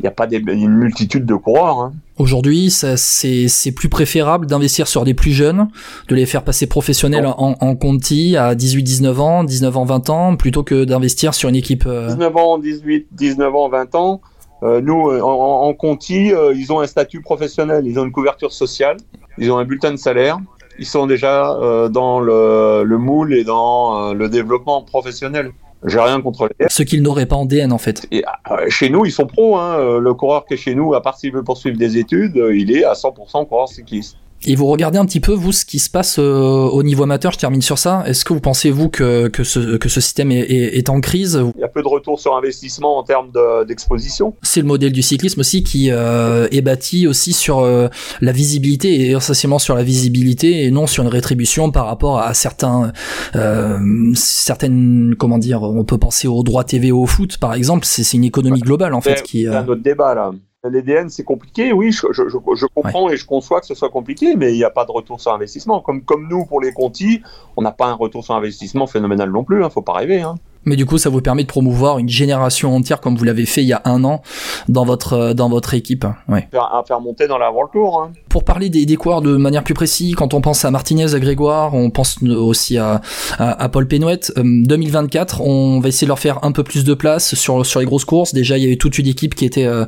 Il 0.00 0.02
n'y 0.04 0.08
a 0.08 0.12
pas 0.12 0.26
des, 0.26 0.38
une 0.38 0.76
multitude 0.76 1.26
de 1.26 1.34
coureurs. 1.34 1.80
Hein. 1.80 1.92
Aujourd'hui, 2.18 2.70
c'est 2.70 3.72
plus 3.72 3.88
préférable 3.88 4.46
d'investir 4.46 4.86
sur 4.86 5.04
des 5.04 5.14
plus 5.14 5.32
jeunes, 5.32 5.68
de 6.08 6.14
les 6.14 6.26
faire 6.26 6.44
passer 6.44 6.66
professionnels 6.66 7.26
en, 7.26 7.56
en, 7.60 7.76
Conti 7.76 8.36
à 8.36 8.54
18-19 8.54 9.16
ans, 9.18 9.44
19 9.44 9.76
ans, 9.76 9.84
20 9.84 10.10
ans, 10.10 10.36
plutôt 10.36 10.62
que 10.62 10.84
d'investir 10.84 11.34
sur 11.34 11.48
une 11.48 11.56
équipe. 11.56 11.84
19 11.84 12.20
euh, 12.20 12.38
ans, 12.38 12.58
18, 12.58 13.08
19 13.12 13.54
ans, 13.54 13.68
20 13.68 13.94
ans. 13.94 14.20
Euh, 14.62 14.80
nous, 14.80 15.08
euh, 15.08 15.20
en, 15.20 15.68
en 15.68 15.74
Conti, 15.74 16.32
euh, 16.32 16.52
ils 16.54 16.72
ont 16.72 16.80
un 16.80 16.86
statut 16.86 17.20
professionnel, 17.20 17.86
ils 17.86 17.98
ont 17.98 18.04
une 18.04 18.12
couverture 18.12 18.52
sociale, 18.52 18.96
ils 19.38 19.52
ont 19.52 19.58
un 19.58 19.64
bulletin 19.64 19.92
de 19.92 19.96
salaire, 19.96 20.38
ils 20.78 20.86
sont 20.86 21.06
déjà 21.06 21.88
dans 21.90 22.20
le, 22.20 22.84
le, 22.84 22.98
moule 22.98 23.34
et 23.34 23.42
dans 23.42 24.12
le 24.14 24.28
développement 24.28 24.82
professionnel. 24.82 25.50
J'ai 25.84 26.00
rien 26.00 26.20
contre 26.20 26.48
les. 26.58 26.68
Ce 26.68 26.82
qu'ils 26.82 27.02
n'auraient 27.02 27.26
pas 27.26 27.36
en 27.36 27.46
DN 27.46 27.72
en 27.72 27.78
fait. 27.78 28.06
Et, 28.10 28.24
euh, 28.50 28.68
chez 28.68 28.90
nous, 28.90 29.04
ils 29.04 29.12
sont 29.12 29.26
pros. 29.26 29.56
Hein. 29.56 29.98
Le 30.00 30.14
coureur 30.14 30.44
qui 30.44 30.54
est 30.54 30.58
chez 30.58 30.74
nous, 30.74 30.94
à 30.94 31.02
part 31.02 31.16
s'il 31.16 31.32
veut 31.32 31.44
poursuivre 31.44 31.76
des 31.76 31.98
études, 31.98 32.36
il 32.52 32.76
est 32.76 32.84
à 32.84 32.94
100% 32.94 33.46
coureur 33.46 33.68
cycliste. 33.68 34.16
Et 34.44 34.54
vous 34.54 34.66
regardez 34.66 34.98
un 34.98 35.04
petit 35.04 35.20
peu, 35.20 35.32
vous, 35.32 35.52
ce 35.52 35.64
qui 35.64 35.78
se 35.78 35.90
passe 35.90 36.18
euh, 36.18 36.22
au 36.22 36.82
niveau 36.84 37.02
amateur, 37.02 37.32
je 37.32 37.38
termine 37.38 37.60
sur 37.60 37.76
ça. 37.76 38.04
Est-ce 38.06 38.24
que 38.24 38.32
vous 38.32 38.40
pensez, 38.40 38.70
vous, 38.70 38.88
que, 38.88 39.28
que, 39.28 39.42
ce, 39.42 39.76
que 39.76 39.88
ce 39.88 40.00
système 40.00 40.30
est, 40.30 40.40
est, 40.40 40.78
est, 40.78 40.88
en 40.88 41.00
crise 41.00 41.42
Il 41.56 41.60
y 41.60 41.64
a 41.64 41.68
peu 41.68 41.82
de 41.82 41.88
retour 41.88 42.20
sur 42.20 42.36
investissement 42.36 42.98
en 42.98 43.02
termes 43.02 43.32
d'exposition. 43.66 44.34
C'est 44.42 44.60
le 44.60 44.66
modèle 44.66 44.92
du 44.92 45.02
cyclisme 45.02 45.40
aussi 45.40 45.64
qui 45.64 45.90
euh, 45.90 46.46
est 46.52 46.60
bâti 46.60 47.08
aussi 47.08 47.32
sur 47.32 47.58
euh, 47.58 47.88
la 48.20 48.32
visibilité 48.32 48.88
et 48.88 49.10
essentiellement 49.10 49.58
sur 49.58 49.74
la 49.74 49.82
visibilité 49.82 50.64
et 50.64 50.70
non 50.70 50.86
sur 50.86 51.02
une 51.02 51.10
rétribution 51.10 51.72
par 51.72 51.86
rapport 51.86 52.20
à 52.20 52.32
certains, 52.34 52.92
euh, 53.34 53.78
certaines, 54.14 55.16
comment 55.18 55.38
dire, 55.38 55.62
on 55.62 55.84
peut 55.84 55.98
penser 55.98 56.28
aux 56.28 56.44
droits 56.44 56.64
TV 56.64 56.92
au 56.92 57.06
foot, 57.06 57.38
par 57.38 57.54
exemple. 57.54 57.84
C'est 57.84 58.16
une 58.16 58.24
économie 58.24 58.60
globale, 58.60 58.94
en 58.94 59.00
fait. 59.00 59.22
qui, 59.22 59.42
C'est 59.42 59.48
un 59.48 59.66
autre 59.66 59.82
débat, 59.82 60.14
là. 60.14 60.30
L'EDN, 60.64 61.08
c'est 61.08 61.22
compliqué, 61.22 61.72
oui, 61.72 61.92
je, 61.92 62.08
je, 62.10 62.24
je 62.28 62.66
comprends 62.66 63.08
et 63.08 63.16
je 63.16 63.24
conçois 63.24 63.60
que 63.60 63.66
ce 63.66 63.76
soit 63.76 63.90
compliqué, 63.90 64.34
mais 64.34 64.52
il 64.52 64.56
n'y 64.56 64.64
a 64.64 64.70
pas 64.70 64.84
de 64.84 64.90
retour 64.90 65.20
sur 65.20 65.32
investissement. 65.32 65.80
Comme, 65.80 66.02
comme 66.02 66.26
nous, 66.26 66.46
pour 66.46 66.60
les 66.60 66.72
Conti, 66.72 67.22
on 67.56 67.62
n'a 67.62 67.70
pas 67.70 67.86
un 67.86 67.94
retour 67.94 68.24
sur 68.24 68.34
investissement 68.34 68.88
phénoménal 68.88 69.30
non 69.30 69.44
plus, 69.44 69.62
hein, 69.62 69.70
faut 69.70 69.82
pas 69.82 69.92
rêver. 69.92 70.20
Hein. 70.20 70.34
Mais 70.68 70.76
du 70.76 70.86
coup, 70.86 70.98
ça 70.98 71.10
vous 71.10 71.20
permet 71.20 71.42
de 71.42 71.48
promouvoir 71.48 71.98
une 71.98 72.08
génération 72.08 72.74
entière 72.74 73.00
comme 73.00 73.16
vous 73.16 73.24
l'avez 73.24 73.46
fait 73.46 73.62
il 73.62 73.68
y 73.68 73.72
a 73.72 73.82
un 73.84 74.04
an 74.04 74.22
dans 74.68 74.84
votre 74.84 75.12
euh, 75.14 75.34
dans 75.34 75.48
votre 75.48 75.74
équipe. 75.74 76.06
Ouais. 76.28 76.48
À 76.52 76.82
faire 76.86 77.00
monter 77.00 77.26
dans 77.26 77.38
la 77.38 77.50
World 77.50 77.72
Tour. 77.72 78.02
Hein. 78.02 78.12
Pour 78.28 78.44
parler 78.44 78.68
des, 78.68 78.86
des 78.86 78.96
coureurs 78.96 79.22
de 79.22 79.36
manière 79.36 79.64
plus 79.64 79.74
précise, 79.74 80.14
quand 80.14 80.34
on 80.34 80.40
pense 80.40 80.64
à 80.64 80.70
Martinez, 80.70 81.14
à 81.14 81.18
Grégoire, 81.18 81.74
on 81.74 81.90
pense 81.90 82.22
aussi 82.22 82.78
à, 82.78 83.00
à, 83.38 83.62
à 83.62 83.68
Paul 83.68 83.88
Pénouette. 83.88 84.32
2024, 84.36 85.40
on 85.40 85.80
va 85.80 85.88
essayer 85.88 86.06
de 86.06 86.10
leur 86.10 86.18
faire 86.18 86.44
un 86.44 86.52
peu 86.52 86.62
plus 86.62 86.84
de 86.84 86.94
place 86.94 87.34
sur 87.34 87.64
sur 87.64 87.80
les 87.80 87.86
grosses 87.86 88.04
courses. 88.04 88.34
Déjà, 88.34 88.58
il 88.58 88.64
y 88.64 88.66
avait 88.66 88.76
toute 88.76 88.98
une 88.98 89.06
équipe 89.06 89.34
qui 89.34 89.44
était 89.44 89.64
euh, 89.64 89.84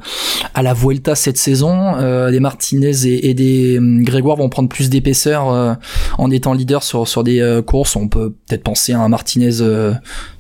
à 0.55 0.63
la 0.63 0.75
Vuelta 0.75 1.15
cette 1.15 1.37
saison. 1.37 1.97
Euh, 1.97 2.31
les 2.31 2.41
Martinez 2.41 3.07
et, 3.07 3.31
et 3.31 3.35
des 3.35 3.79
Grégoire 3.81 4.37
vont 4.37 4.49
prendre 4.49 4.69
plus 4.69 4.91
d'épaisseur 4.91 5.51
euh, 5.51 5.75
en 6.19 6.31
étant 6.31 6.55
leader 6.55 6.83
sur 6.83 7.07
sur 7.07 7.25
des 7.25 7.41
euh, 7.41 7.63
courses. 7.63 7.97
On 7.97 8.09
peut 8.09 8.35
peut-être 8.47 8.63
penser 8.63 8.93
à 8.93 9.01
un 9.01 9.09
Martinez 9.09 9.51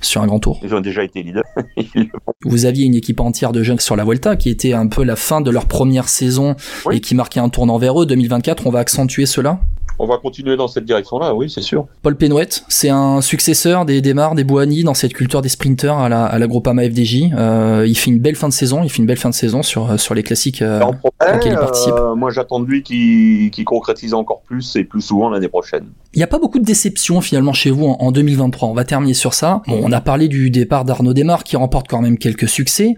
sur 0.01 0.23
un 0.23 0.27
grand 0.31 0.41
tour. 0.41 0.59
Ils 0.63 0.75
ont 0.75 0.81
déjà 0.81 1.05
été 1.05 1.23
leaders. 1.23 1.45
Vous 2.45 2.65
aviez 2.65 2.87
une 2.87 2.95
équipe 2.95 3.21
entière 3.21 3.53
de 3.53 3.63
jeunes 3.63 3.81
sur 3.81 3.97
la 3.97 4.05
Vuelta 4.05 4.37
qui 4.37 4.49
était 4.49 4.73
un 4.73 4.87
peu 4.87 5.05
la 5.05 5.17
fin 5.17 5.41
de 5.41 5.51
leur 5.51 5.67
première 5.67 6.09
saison 6.09 6.57
oui. 6.87 6.97
et 6.97 7.01
qui 7.01 7.15
marquait 7.15 7.41
un 7.41 7.49
tournant 7.49 7.79
vers 7.79 8.01
eux. 8.01 8.07
2024, 8.07 8.67
on 8.67 8.71
va 8.71 8.79
accentuer 8.79 9.27
cela 9.27 9.61
on 10.01 10.07
va 10.07 10.17
continuer 10.17 10.57
dans 10.57 10.67
cette 10.67 10.87
direction-là, 10.87 11.35
oui, 11.35 11.51
c'est 11.51 11.61
sûr. 11.61 11.87
Paul 12.01 12.17
Pénouette, 12.17 12.65
c'est 12.69 12.89
un 12.89 13.21
successeur 13.21 13.85
des 13.85 14.01
Desmar, 14.01 14.35
des 14.35 14.45
Boigny 14.45 14.83
dans 14.83 14.95
cette 14.95 15.13
culture 15.13 15.43
des 15.43 15.51
sprinters 15.51 15.99
à 15.99 16.09
la, 16.09 16.25
à 16.25 16.39
la 16.39 16.47
Groupama 16.47 16.85
FDJ. 16.85 17.33
Euh, 17.37 17.85
il 17.87 17.95
fait 17.95 18.11
une 18.11 18.19
belle 18.19 18.35
fin 18.35 18.49
de 18.49 18.53
saison, 18.55 18.83
il 18.83 18.89
fait 18.89 18.99
une 18.99 19.07
belle 19.07 19.19
fin 19.19 19.29
de 19.29 19.35
saison 19.35 19.63
sur, 19.63 20.01
sur 20.01 20.15
les 20.15 20.23
classiques 20.23 20.63
euh, 20.63 20.81
auxquels 20.81 21.53
il 21.53 21.59
participe. 21.59 21.93
Euh, 21.93 22.15
moi, 22.15 22.31
j'attends 22.31 22.61
de 22.61 22.67
lui 22.67 22.83
qu'il 22.83 23.51
qu 23.51 23.63
concrétise 23.65 24.15
encore 24.15 24.41
plus 24.41 24.75
et 24.77 24.85
plus 24.85 25.03
souvent 25.03 25.29
l'année 25.29 25.49
prochaine. 25.49 25.89
Il 26.13 26.19
n'y 26.19 26.25
a 26.25 26.27
pas 26.27 26.41
beaucoup 26.41 26.59
de 26.59 26.65
déceptions 26.65 27.21
finalement 27.21 27.53
chez 27.53 27.71
vous 27.71 27.87
en, 27.87 28.11
2023. 28.11 28.69
On 28.69 28.75
va 28.75 28.85
terminer 28.85 29.15
sur 29.15 29.33
ça. 29.33 29.63
Bon, 29.69 29.81
on 29.81 29.93
a 29.93 30.01
parlé 30.01 30.27
du 30.27 30.51
départ 30.51 30.85
d'Arnaud 30.85 31.15
Desmar 31.15 31.45
qui 31.45 31.57
remporte 31.57 31.87
quand 31.87 32.03
même 32.03 32.19
quelques 32.19 32.49
succès. 32.49 32.97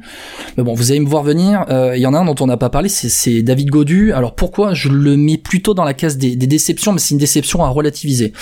Mais 0.57 0.65
bon, 0.65 0.73
vous 0.73 0.93
allez 0.93 1.01
me 1.01 1.09
voir 1.09 1.23
venir. 1.23 1.67
Euh, 1.69 1.95
il 1.95 2.01
y 2.01 2.07
en 2.07 2.15
a 2.15 2.19
un 2.19 2.25
dont 2.25 2.35
on 2.41 2.47
n'a 2.47 2.57
pas 2.57 2.71
parlé, 2.71 2.89
c'est 2.89 3.43
David 3.43 3.69
Godu. 3.69 4.13
Alors 4.15 4.35
pourquoi 4.35 4.73
je 4.73 4.89
le 4.89 5.19
mets 5.19 5.37
plutôt 5.37 5.75
dans 5.75 5.85
la 5.85 5.93
case 5.93 6.17
des, 6.17 6.37
déceptions, 6.37 6.93
mais 6.93 7.01
c'est 7.01 7.11
une 7.11 7.21
déception 7.21 7.63
à 7.63 7.69
relativiser. 7.69 8.33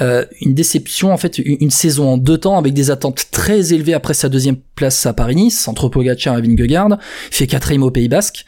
Euh, 0.00 0.24
une 0.40 0.54
déception 0.54 1.12
en 1.12 1.16
fait, 1.16 1.38
une, 1.38 1.70
saison 1.70 2.10
en 2.10 2.16
deux 2.16 2.38
temps 2.38 2.56
avec 2.56 2.72
des 2.72 2.92
attentes 2.92 3.26
très 3.32 3.72
élevées 3.72 3.94
après 3.94 4.14
sa 4.14 4.28
deuxième 4.28 4.56
place 4.76 5.06
à 5.06 5.12
Paris-Nice 5.12 5.66
entre 5.66 5.88
Pogacar 5.88 6.38
et 6.38 6.42
Vingegaard. 6.42 6.98
Fait 7.32 7.48
quatrième 7.48 7.82
au 7.82 7.90
Pays 7.90 8.08
Basque. 8.08 8.44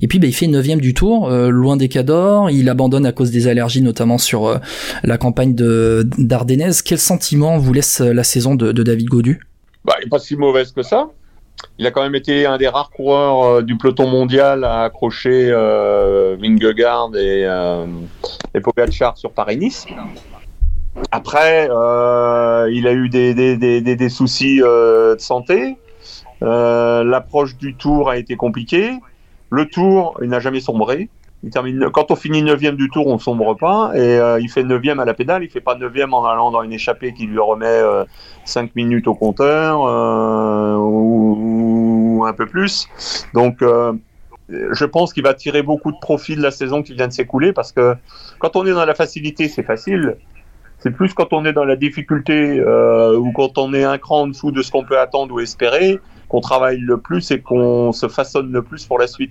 Et 0.00 0.08
puis 0.08 0.18
bah, 0.18 0.26
il 0.26 0.34
fait 0.34 0.46
neuvième 0.46 0.80
du 0.80 0.94
tour, 0.94 1.28
euh, 1.28 1.48
loin 1.48 1.76
des 1.76 1.88
Cadors. 1.88 2.50
Il 2.50 2.68
abandonne 2.68 3.06
à 3.06 3.12
cause 3.12 3.30
des 3.30 3.48
allergies, 3.48 3.82
notamment 3.82 4.18
sur 4.18 4.46
euh, 4.46 4.58
la 5.02 5.18
campagne 5.18 5.54
de. 5.54 6.08
Quel 6.84 6.98
sentiment 6.98 7.58
vous 7.58 7.72
laisse 7.72 8.00
euh, 8.00 8.12
la 8.12 8.24
saison 8.24 8.54
de, 8.54 8.72
David 8.72 9.08
Godu? 9.08 9.40
Bah, 9.84 9.94
n'est 10.02 10.08
pas 10.08 10.18
si 10.18 10.36
mauvaise 10.36 10.72
que 10.72 10.82
ça. 10.82 11.08
Il 11.78 11.86
a 11.86 11.90
quand 11.90 12.02
même 12.02 12.14
été 12.14 12.46
un 12.46 12.58
des 12.58 12.68
rares 12.68 12.90
coureurs 12.90 13.62
du 13.62 13.76
peloton 13.78 14.08
mondial 14.08 14.64
à 14.64 14.82
accrocher 14.82 15.50
Vingegaard 15.50 17.14
et, 17.16 17.46
et 18.54 18.60
Pogacar 18.60 19.16
sur 19.16 19.30
Paris-Nice. 19.30 19.86
Après, 21.10 21.66
il 21.66 22.86
a 22.86 22.92
eu 22.92 23.08
des, 23.08 23.34
des 23.56 24.08
soucis 24.08 24.58
de 24.58 25.16
santé. 25.18 25.76
L'approche 26.40 27.56
du 27.56 27.76
tour 27.76 28.10
a 28.10 28.18
été 28.18 28.36
compliquée. 28.36 28.90
Le 29.50 29.66
tour, 29.66 30.18
il 30.22 30.28
n'a 30.28 30.40
jamais 30.40 30.60
sombré. 30.60 31.08
Il 31.44 31.50
termine, 31.50 31.90
quand 31.90 32.10
on 32.10 32.16
finit 32.16 32.42
9 32.42 32.74
du 32.74 32.88
tour, 32.88 33.06
on 33.06 33.18
sombre 33.18 33.54
pas. 33.54 33.92
Et 33.94 33.98
euh, 33.98 34.40
il 34.40 34.48
fait 34.48 34.64
9 34.64 34.80
à 34.98 35.04
la 35.04 35.12
pédale. 35.12 35.44
Il 35.44 35.50
fait 35.50 35.60
pas 35.60 35.74
9 35.74 35.92
en 36.10 36.24
allant 36.24 36.50
dans 36.50 36.62
une 36.62 36.72
échappée 36.72 37.12
qui 37.12 37.26
lui 37.26 37.38
remet 37.38 37.82
5 38.46 38.64
euh, 38.64 38.68
minutes 38.74 39.06
au 39.06 39.14
compteur 39.14 39.84
euh, 39.84 40.76
ou, 40.78 42.24
un 42.26 42.32
peu 42.32 42.46
plus. 42.46 42.88
Donc, 43.34 43.62
je 44.48 44.84
pense 44.86 45.12
qu'il 45.12 45.22
va 45.22 45.34
tirer 45.34 45.62
beaucoup 45.62 45.92
de 45.92 45.98
profit 46.00 46.34
de 46.34 46.42
la 46.42 46.50
saison 46.50 46.82
qui 46.82 46.94
vient 46.94 47.08
de 47.08 47.12
s'écouler 47.12 47.52
parce 47.52 47.72
que 47.72 47.94
quand 48.38 48.56
on 48.56 48.64
est 48.64 48.72
dans 48.72 48.86
la 48.86 48.94
facilité, 48.94 49.48
c'est 49.48 49.62
facile. 49.62 50.16
C'est 50.78 50.90
plus 50.90 51.12
quand 51.12 51.32
on 51.32 51.44
est 51.44 51.52
dans 51.52 51.64
la 51.64 51.76
difficulté 51.76 52.62
ou 52.62 53.32
quand 53.32 53.58
on 53.58 53.74
est 53.74 53.84
un 53.84 53.98
cran 53.98 54.22
en 54.22 54.26
dessous 54.28 54.50
de 54.50 54.62
ce 54.62 54.70
qu'on 54.70 54.84
peut 54.84 54.98
attendre 54.98 55.34
ou 55.34 55.40
espérer 55.40 56.00
qu'on 56.34 56.40
travaille 56.40 56.78
le 56.78 56.98
plus 56.98 57.30
et 57.30 57.40
qu'on 57.40 57.92
se 57.92 58.08
façonne 58.08 58.50
le 58.50 58.60
plus 58.60 58.84
pour 58.86 58.98
la 58.98 59.06
suite. 59.06 59.30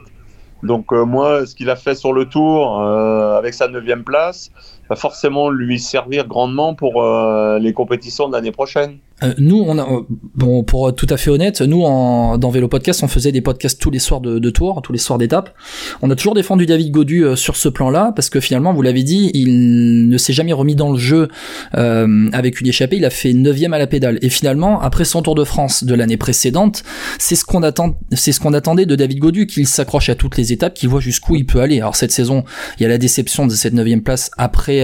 Donc 0.63 0.94
euh, 0.94 1.04
moi, 1.04 1.46
ce 1.46 1.54
qu'il 1.54 1.70
a 1.70 1.76
fait 1.76 1.96
sur 1.96 2.13
le 2.13 2.24
tour 2.30 2.80
euh, 2.80 3.38
avec 3.38 3.54
sa 3.54 3.68
neuvième 3.68 4.06
place 4.06 4.52
va 4.89 4.96
forcément 4.96 5.50
lui 5.50 5.80
servir 5.80 6.26
grandement 6.30 6.76
pour 6.76 7.04
euh, 7.04 7.60
les 7.60 7.74
compétitions 7.74 8.30
de 8.30 8.34
l'année 8.34 8.54
prochaine. 8.54 9.00
Euh, 9.23 9.33
nous, 9.38 9.63
on 9.65 9.77
a, 9.77 9.81
euh, 9.81 10.01
bon, 10.36 10.63
pour 10.63 10.89
être 10.89 10.95
tout 10.95 11.07
à 11.09 11.17
fait 11.17 11.29
honnête, 11.29 11.62
nous, 11.62 11.83
en, 11.83 12.38
dans 12.38 12.49
Vélo 12.49 12.67
Podcast, 12.67 13.03
on 13.03 13.07
faisait 13.07 13.31
des 13.31 13.41
podcasts 13.41 13.79
tous 13.79 13.91
les 13.91 13.99
soirs 13.99 14.21
de, 14.21 14.39
de 14.39 14.49
tour, 14.49 14.81
tous 14.81 14.91
les 14.91 14.99
soirs 14.99 15.17
d'étape. 15.19 15.53
On 16.01 16.09
a 16.09 16.15
toujours 16.15 16.36
défendu 16.36 16.65
David 16.65 16.91
Godu 16.91 17.23
euh, 17.23 17.36
sur 17.36 17.55
ce 17.55 17.69
plan-là, 17.69 18.12
parce 18.15 18.29
que 18.29 18.39
finalement, 18.39 18.73
vous 18.73 18.81
l'avez 18.81 19.03
dit, 19.03 19.31
il 19.33 20.09
ne 20.09 20.17
s'est 20.17 20.33
jamais 20.33 20.53
remis 20.53 20.75
dans 20.75 20.91
le 20.91 20.97
jeu 20.97 21.27
euh, 21.75 22.29
avec 22.33 22.62
une 22.62 22.67
échappée. 22.67 22.97
Il 22.97 23.05
a 23.05 23.09
fait 23.09 23.33
9 23.33 23.57
à 23.71 23.77
la 23.77 23.88
pédale. 23.88 24.19
Et 24.21 24.29
finalement, 24.29 24.81
après 24.81 25.05
son 25.05 25.21
Tour 25.21 25.36
de 25.36 25.43
France 25.43 25.83
de 25.83 25.95
l'année 25.95 26.17
précédente, 26.17 26.83
c'est 27.17 27.36
ce 27.36 27.45
qu'on 27.45 27.63
attend, 27.63 27.97
c'est 28.12 28.31
ce 28.31 28.39
qu'on 28.39 28.53
attendait 28.53 28.86
de 28.86 28.95
David 28.95 29.19
Godu, 29.19 29.47
qu'il 29.47 29.67
s'accroche 29.67 30.09
à 30.09 30.15
toutes 30.15 30.38
les 30.38 30.51
étapes, 30.51 30.73
qu'il 30.73 30.89
voit 30.89 30.99
jusqu'où 30.99 31.36
il 31.36 31.45
peut 31.45 31.62
aller. 31.62 31.79
Alors 31.79 31.95
cette 31.95 32.12
saison, 32.12 32.43
il 32.77 32.83
y 32.83 32.86
a 32.86 32.89
la 32.89 32.97
déception 32.97 33.47
de 33.47 33.53
cette 33.53 33.73
9 33.73 34.01
place 34.03 34.31
après 34.38 34.83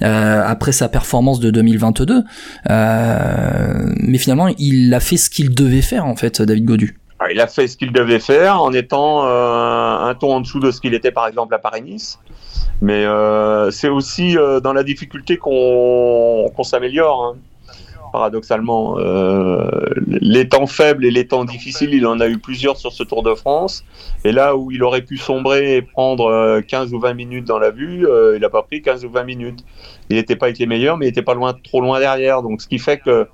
après 0.00 0.72
sa 0.72 0.88
performance 0.88 1.40
de 1.40 1.50
2022. 1.50 2.24
Euh, 2.68 3.69
mais 3.96 4.18
finalement, 4.18 4.48
il 4.58 4.92
a 4.94 5.00
fait 5.00 5.16
ce 5.16 5.30
qu'il 5.30 5.54
devait 5.54 5.82
faire 5.82 6.06
en 6.06 6.16
fait, 6.16 6.42
David 6.42 6.64
Godu. 6.64 7.00
Ah, 7.22 7.30
il 7.30 7.38
a 7.38 7.46
fait 7.46 7.68
ce 7.68 7.76
qu'il 7.76 7.92
devait 7.92 8.18
faire 8.18 8.62
en 8.62 8.72
étant 8.72 9.26
euh, 9.26 9.98
un 10.08 10.14
ton 10.14 10.36
en 10.36 10.40
dessous 10.40 10.58
de 10.58 10.70
ce 10.70 10.80
qu'il 10.80 10.94
était 10.94 11.10
par 11.10 11.26
exemple 11.26 11.54
à 11.54 11.58
Paris-Nice. 11.58 12.18
Mais 12.80 13.04
euh, 13.04 13.70
c'est 13.70 13.90
aussi 13.90 14.38
euh, 14.38 14.60
dans 14.60 14.72
la 14.72 14.82
difficulté 14.82 15.36
qu'on 15.36 16.50
s'améliore. 16.62 17.24
Hein. 17.24 17.36
Paradoxalement, 18.10 18.96
les 20.08 20.48
temps 20.48 20.66
faibles 20.66 21.04
et 21.04 21.12
les 21.12 21.28
temps 21.28 21.44
difficiles, 21.44 21.94
il 21.94 22.04
en 22.04 22.18
a 22.18 22.26
eu 22.26 22.38
plusieurs 22.38 22.76
sur 22.76 22.92
ce 22.92 23.04
Tour 23.04 23.22
de 23.22 23.34
France. 23.36 23.84
Et 24.24 24.32
là 24.32 24.56
où 24.56 24.72
il 24.72 24.82
aurait 24.82 25.02
pu 25.02 25.16
sombrer 25.16 25.76
et 25.76 25.82
prendre 25.82 26.60
15 26.60 26.92
ou 26.92 26.98
20 26.98 27.14
minutes 27.14 27.44
dans 27.44 27.60
la 27.60 27.70
vue, 27.70 28.08
il 28.34 28.40
n'a 28.40 28.48
pas 28.48 28.64
pris 28.64 28.82
15 28.82 29.04
ou 29.04 29.10
20 29.10 29.22
minutes. 29.22 29.64
Il 30.08 30.16
n'était 30.16 30.34
pas 30.34 30.46
avec 30.46 30.58
les 30.58 30.66
meilleurs, 30.66 30.96
mais 30.96 31.06
il 31.06 31.10
n'était 31.10 31.22
pas 31.22 31.34
loin, 31.34 31.54
trop 31.62 31.80
loin 31.80 32.00
derrière. 32.00 32.42
Donc, 32.42 32.62
ce 32.62 32.66
qui 32.66 32.80
fait 32.80 32.98
que 32.98 33.28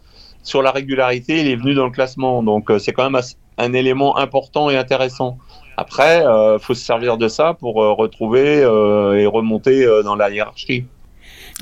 sur 0.46 0.62
la 0.62 0.70
régularité, 0.70 1.40
il 1.40 1.48
est 1.48 1.56
venu 1.56 1.74
dans 1.74 1.84
le 1.84 1.90
classement. 1.90 2.42
Donc 2.42 2.70
euh, 2.70 2.78
c'est 2.78 2.92
quand 2.92 3.10
même 3.10 3.20
un 3.58 3.72
élément 3.72 4.16
important 4.16 4.70
et 4.70 4.76
intéressant. 4.76 5.38
Après, 5.76 6.20
il 6.20 6.26
euh, 6.26 6.58
faut 6.58 6.72
se 6.72 6.84
servir 6.84 7.18
de 7.18 7.28
ça 7.28 7.54
pour 7.54 7.82
euh, 7.82 7.92
retrouver 7.92 8.60
et 8.60 9.26
remonter 9.26 9.86
dans 10.04 10.14
la 10.14 10.30
hiérarchie. 10.30 10.84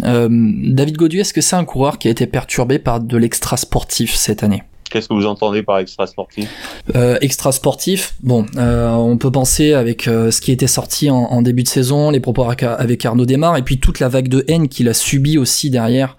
David 0.00 0.96
Godu, 0.96 1.20
est-ce 1.20 1.32
que 1.32 1.40
c'est 1.40 1.56
un 1.56 1.64
coureur 1.64 1.98
qui 1.98 2.08
a 2.08 2.10
été 2.10 2.26
perturbé 2.26 2.78
par 2.78 3.00
de 3.00 3.16
l'extra 3.16 3.56
sportif 3.56 4.14
cette 4.14 4.42
année? 4.42 4.62
Qu'est-ce 4.94 5.08
que 5.08 5.14
vous 5.14 5.26
entendez 5.26 5.64
par 5.64 5.78
extra 5.78 6.06
sportif 6.06 6.48
euh, 6.94 7.18
Extra 7.20 7.50
sportif, 7.50 8.14
bon, 8.22 8.46
euh, 8.56 8.92
on 8.92 9.16
peut 9.16 9.32
penser 9.32 9.72
avec 9.72 10.06
euh, 10.06 10.30
ce 10.30 10.40
qui 10.40 10.52
était 10.52 10.68
sorti 10.68 11.10
en, 11.10 11.42
début 11.42 11.64
de 11.64 11.68
saison, 11.68 12.10
les 12.10 12.20
propos 12.20 12.44
avec 12.44 13.04
Arnaud 13.04 13.26
Desmar, 13.26 13.56
et 13.56 13.62
puis 13.62 13.80
toute 13.80 13.98
la 13.98 14.08
vague 14.08 14.28
de 14.28 14.44
haine 14.46 14.68
qu'il 14.68 14.88
a 14.88 14.94
subi 14.94 15.36
aussi 15.36 15.68
derrière 15.68 16.16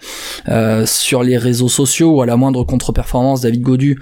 euh, 0.49 0.85
sur 0.85 1.23
les 1.23 1.37
réseaux 1.37 1.69
sociaux, 1.69 2.17
ou 2.17 2.21
à 2.21 2.25
la 2.25 2.35
moindre 2.35 2.65
contre-performance, 2.65 3.39
David 3.39 3.61
Godu 3.61 3.97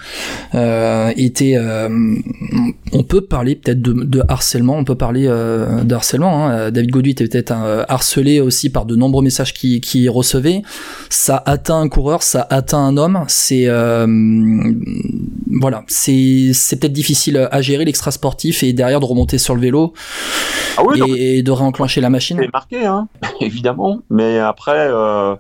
euh, 0.56 1.14
était... 1.18 1.56
on 2.94 3.04
peut 3.04 3.22
parler 3.22 3.54
peut-être 3.54 3.80
de, 3.80 4.24
harcèlement, 4.28 4.76
on 4.76 4.86
peut 4.86 4.96
parler 4.96 5.28
de 5.28 5.94
harcèlement. 5.94 6.48
Hein. 6.48 6.72
David 6.72 6.90
Godu 6.90 7.10
était 7.12 7.28
peut-être 7.28 7.54
harcelé 7.88 8.40
aussi 8.40 8.72
par 8.72 8.88
de 8.88 8.96
nombreux 8.96 9.24
messages 9.24 9.54
qu'il 9.54 9.82
qui 9.82 10.10
recevait. 10.10 10.64
Ça 11.12 11.44
atteint 11.46 11.80
un 11.80 11.90
coureur, 11.90 12.24
ça 12.24 12.48
atteint 12.50 12.80
un 12.80 12.98
homme, 12.98 13.24
c'est 13.28 13.68
voilà, 15.60 15.84
c'est 15.88 16.52
c'est 16.54 16.80
peut-être 16.80 16.94
difficile 16.94 17.48
à 17.52 17.62
gérer 17.62 17.86
l'extra 17.86 18.12
sportif 18.12 18.64
et 18.64 18.74
derrière 18.74 19.00
de 19.00 19.06
remonter 19.06 19.38
sur 19.38 19.56
le 19.56 19.62
vélo 19.62 19.94
ah 20.78 20.84
et, 21.08 21.44
de 21.44 21.52
réenclencher 21.52 22.02
la 22.02 22.10
machine. 22.10 22.38
C'est 22.42 22.52
marqué, 22.52 22.86
hein, 22.86 23.08
évidemment, 23.42 24.00
mais 24.10 24.40
après. 24.40 24.88
Euh, 24.90 25.36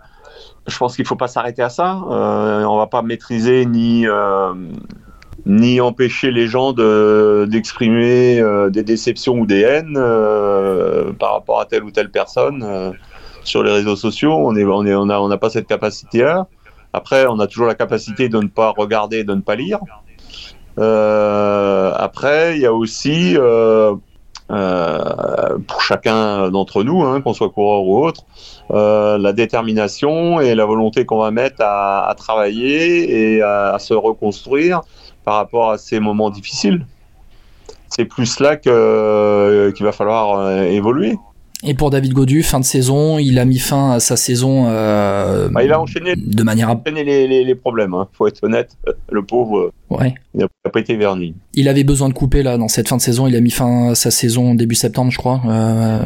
je 0.66 0.78
pense 0.78 0.96
qu'il 0.96 1.06
faut 1.06 1.18
pas 1.18 1.28
s'arrêter 1.28 1.62
à 1.62 1.68
ça. 1.68 2.00
Euh, 2.10 2.64
on 2.64 2.78
va 2.78 2.88
pas 2.88 3.02
maîtriser 3.02 3.66
ni 3.66 4.08
euh, 4.08 4.54
ni 5.46 5.82
empêcher 5.82 6.32
les 6.32 6.48
gens 6.48 6.72
de 6.72 7.46
d'exprimer 7.52 8.42
des 8.70 8.84
déceptions 8.84 9.40
ou 9.40 9.46
des 9.46 9.60
haines 9.60 9.96
par 11.20 11.34
rapport 11.34 11.60
à 11.60 11.66
telle 11.66 11.84
ou 11.84 11.92
telle 11.92 12.12
personne 12.12 12.94
sur 13.44 13.62
les 13.62 13.72
réseaux 13.72 13.98
sociaux. 13.98 14.32
On 14.34 14.56
est 14.56 14.64
on 14.64 14.86
est 14.86 14.96
on 14.96 15.10
a 15.10 15.20
on 15.20 15.28
n'a 15.28 15.38
pas 15.38 15.50
cette 15.50 15.68
capacité 15.68 16.20
là. 16.20 16.48
Après, 16.94 17.26
on 17.28 17.40
a 17.40 17.48
toujours 17.48 17.68
la 17.68 17.76
capacité 17.76 18.30
de 18.30 18.38
ne 18.38 18.48
pas 18.48 18.70
regarder, 18.70 19.24
de 19.24 19.34
ne 19.34 19.42
pas 19.42 19.56
lire. 19.56 19.80
Euh, 20.80 21.92
après, 21.96 22.56
il 22.56 22.62
y 22.62 22.66
a 22.66 22.74
aussi, 22.74 23.36
euh, 23.36 23.96
euh, 24.52 25.58
pour 25.68 25.82
chacun 25.82 26.50
d'entre 26.50 26.84
nous, 26.84 27.04
hein, 27.04 27.22
qu'on 27.22 27.34
soit 27.34 27.50
coureur 27.50 27.84
ou 27.84 28.06
autre, 28.06 28.24
la 28.70 29.34
détermination 29.34 30.40
et 30.40 30.56
la 30.56 30.66
volonté 30.66 31.06
qu'on 31.06 31.20
va 31.20 31.32
mettre 31.32 31.62
à, 31.62 32.14
travailler 32.18 33.36
et 33.36 33.42
à, 33.42 33.78
se 33.80 33.94
reconstruire 33.94 34.82
par 35.26 35.36
rapport 35.36 35.72
à 35.72 35.78
ces 35.78 36.00
moments 36.00 36.30
difficiles. 36.30 36.86
C'est 37.90 38.06
plus 38.06 38.40
là 38.40 38.56
qu'il 38.56 38.72
va 39.86 39.92
falloir 39.92 40.60
évoluer. 40.62 41.16
Et 41.66 41.74
pour 41.74 41.90
David 41.92 42.12
Godu, 42.12 42.44
fin 42.44 42.60
de 42.60 42.66
saison, 42.66 43.20
il 43.20 43.40
a 43.40 43.46
mis 43.46 43.58
fin 43.58 43.92
à 43.92 44.00
sa 44.02 44.18
saison. 44.18 44.66
Euh, 44.68 45.48
bah, 45.50 45.64
il 45.64 45.72
a 45.72 45.80
enchaîné 45.80 46.14
de 46.18 46.44
manière 46.44 46.70
à... 46.70 46.76
enchaîné 46.76 47.06
les, 47.06 47.26
les, 47.28 47.46
les 47.46 47.56
problèmes. 47.56 47.94
Hein. 47.94 48.10
Faut 48.12 48.28
être 48.28 48.44
honnête, 48.44 48.78
le 49.10 49.24
pauvre. 49.24 49.72
Ouais. 49.90 50.14
Il 50.34 50.42
n'a 50.42 50.72
pas 50.72 50.80
été 50.82 50.98
verni. 50.98 51.36
Il 51.56 51.68
avait 51.68 51.84
besoin 51.84 52.10
de 52.10 52.14
couper 52.14 52.42
là 52.44 52.58
dans 52.58 52.68
cette 52.68 52.88
fin 52.88 52.98
de 52.98 53.02
saison. 53.02 53.28
Il 53.28 53.36
a 53.36 53.42
mis 53.42 53.52
fin 53.52 53.92
à 53.92 53.96
sa 53.96 54.12
saison 54.12 54.56
début 54.56 54.76
septembre, 54.76 55.12
je 55.12 55.18
crois. 55.18 55.42
Euh... 55.48 56.00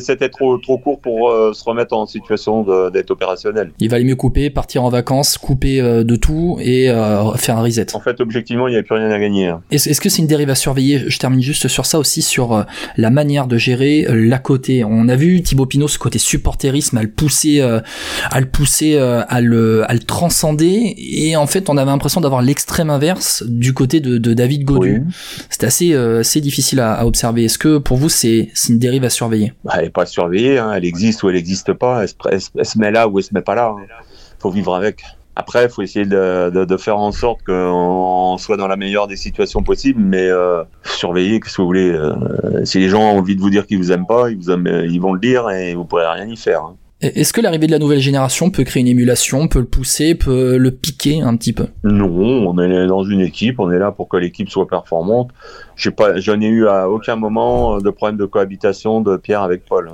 C'était 0.00 0.28
trop 0.28 0.58
trop 0.58 0.78
court 0.78 1.00
pour 1.00 1.30
euh, 1.30 1.52
se 1.52 1.64
remettre 1.64 1.94
en 1.94 2.06
situation 2.06 2.64
d'être 2.90 3.10
opérationnel. 3.10 3.70
Il 3.78 3.88
valait 3.88 4.04
mieux 4.04 4.16
couper, 4.16 4.50
partir 4.50 4.84
en 4.84 4.88
vacances, 4.88 5.38
couper 5.38 5.80
euh, 5.80 6.04
de 6.04 6.16
tout 6.16 6.58
et 6.60 6.90
euh, 6.90 7.32
faire 7.34 7.58
un 7.58 7.62
reset. 7.62 7.94
En 7.94 8.00
fait, 8.00 8.20
objectivement, 8.20 8.68
il 8.68 8.72
n'y 8.72 8.76
avait 8.76 8.84
plus 8.84 8.96
rien 8.96 9.10
à 9.10 9.18
gagner. 9.18 9.48
Hein. 9.48 9.62
Est-ce 9.70 10.00
que 10.00 10.08
c'est 10.08 10.22
une 10.22 10.26
dérive 10.26 10.50
à 10.50 10.54
surveiller? 10.54 11.04
Je 11.06 11.18
termine 11.18 11.40
juste 11.40 11.68
sur 11.68 11.86
ça 11.86 11.98
aussi 11.98 12.22
sur 12.22 12.64
la 12.96 13.10
manière 13.10 13.46
de 13.46 13.56
gérer 13.56 14.06
la 14.08 14.38
côté. 14.38 14.84
On 14.84 15.08
a 15.08 15.16
vu 15.16 15.42
Thibaut 15.42 15.66
Pinot 15.66 15.88
ce 15.88 15.98
côté 15.98 16.18
supporterisme 16.18 16.98
à 16.98 17.02
le 17.02 17.10
pousser, 17.10 17.60
à 17.60 18.40
le 18.40 18.46
pousser, 18.46 18.96
à 18.98 19.40
le 19.40 19.88
à 19.88 19.94
le 19.94 20.00
transcender 20.00 20.94
et 20.96 21.36
en 21.36 21.46
fait, 21.46 21.68
on 21.68 21.76
avait 21.76 21.90
l'impression 21.90 22.20
d'avoir 22.20 22.42
l'extrême 22.42 22.90
inverse 22.90 23.44
du 23.46 23.72
côté 23.72 24.00
de, 24.00 24.18
de 24.18 24.34
David 24.34 24.63
Godu. 24.64 25.04
C'était 25.50 25.66
assez, 25.66 25.94
assez 25.94 26.40
difficile 26.40 26.80
à, 26.80 27.06
observer. 27.06 27.44
Est-ce 27.44 27.58
que 27.58 27.78
pour 27.78 27.96
vous, 27.96 28.08
c'est 28.08 28.48
une 28.68 28.78
dérive 28.78 29.04
à 29.04 29.10
surveiller? 29.10 29.52
Bah, 29.64 29.74
Elle 29.76 29.84
n'est 29.84 29.90
pas 29.90 30.06
surveillée, 30.06 30.58
hein. 30.58 30.72
elle 30.74 30.84
existe 30.84 31.22
ou 31.22 31.28
elle 31.28 31.36
n'existe 31.36 31.72
pas. 31.72 32.04
Elle 32.30 32.40
se, 32.40 32.78
met 32.78 32.90
là 32.90 33.08
ou 33.08 33.18
elle 33.18 33.24
se 33.24 33.34
met 33.34 33.42
pas 33.42 33.54
là. 33.54 33.74
Il 33.78 34.42
faut 34.42 34.50
vivre 34.50 34.74
avec. 34.74 35.02
Après, 35.36 35.64
il 35.64 35.68
faut 35.68 35.82
essayer 35.82 36.06
de, 36.06 36.64
de, 36.64 36.76
faire 36.76 36.98
en 36.98 37.10
sorte 37.10 37.42
qu'on 37.42 38.36
soit 38.38 38.56
dans 38.56 38.68
la 38.68 38.76
meilleure 38.76 39.08
des 39.08 39.16
situations 39.16 39.64
possibles, 39.64 40.00
mais 40.00 40.28
euh, 40.28 40.62
surveiller, 40.84 41.40
qu'est-ce 41.40 41.56
que 41.56 41.62
vous 41.62 41.66
voulez. 41.66 41.90
Euh, 41.90 42.64
si 42.64 42.78
les 42.78 42.88
gens 42.88 43.02
ont 43.02 43.18
envie 43.18 43.34
de 43.34 43.40
vous 43.40 43.50
dire 43.50 43.66
qu'ils 43.66 43.78
vous 43.78 43.90
aiment 43.90 44.06
pas, 44.06 44.30
ils, 44.30 44.36
vous 44.36 44.50
aiment, 44.50 44.84
ils 44.88 45.00
vont 45.00 45.12
le 45.12 45.18
dire 45.18 45.50
et 45.50 45.74
vous 45.74 45.84
pourrez 45.84 46.06
rien 46.06 46.26
y 46.26 46.36
faire. 46.36 46.62
Hein. 46.62 46.76
Est-ce 47.04 47.32
que 47.32 47.40
l'arrivée 47.40 47.66
de 47.66 47.72
la 47.72 47.78
nouvelle 47.78 48.00
génération 48.00 48.50
peut 48.50 48.64
créer 48.64 48.80
une 48.80 48.88
émulation, 48.88 49.46
peut 49.48 49.58
le 49.58 49.66
pousser, 49.66 50.14
peut 50.14 50.56
le 50.56 50.70
piquer 50.70 51.20
un 51.20 51.36
petit 51.36 51.52
peu? 51.52 51.66
Non, 51.82 52.08
on 52.08 52.58
est 52.58 52.86
dans 52.86 53.04
une 53.04 53.20
équipe, 53.20 53.60
on 53.60 53.70
est 53.70 53.78
là 53.78 53.92
pour 53.92 54.08
que 54.08 54.16
l'équipe 54.16 54.48
soit 54.48 54.66
performante. 54.66 55.30
Je 55.76 55.90
pas, 55.90 56.18
j'en 56.18 56.40
ai 56.40 56.46
eu 56.46 56.66
à 56.66 56.88
aucun 56.88 57.16
moment 57.16 57.78
de 57.78 57.90
problème 57.90 58.16
de 58.16 58.24
cohabitation 58.24 59.02
de 59.02 59.16
Pierre 59.16 59.42
avec 59.42 59.66
Paul. 59.66 59.90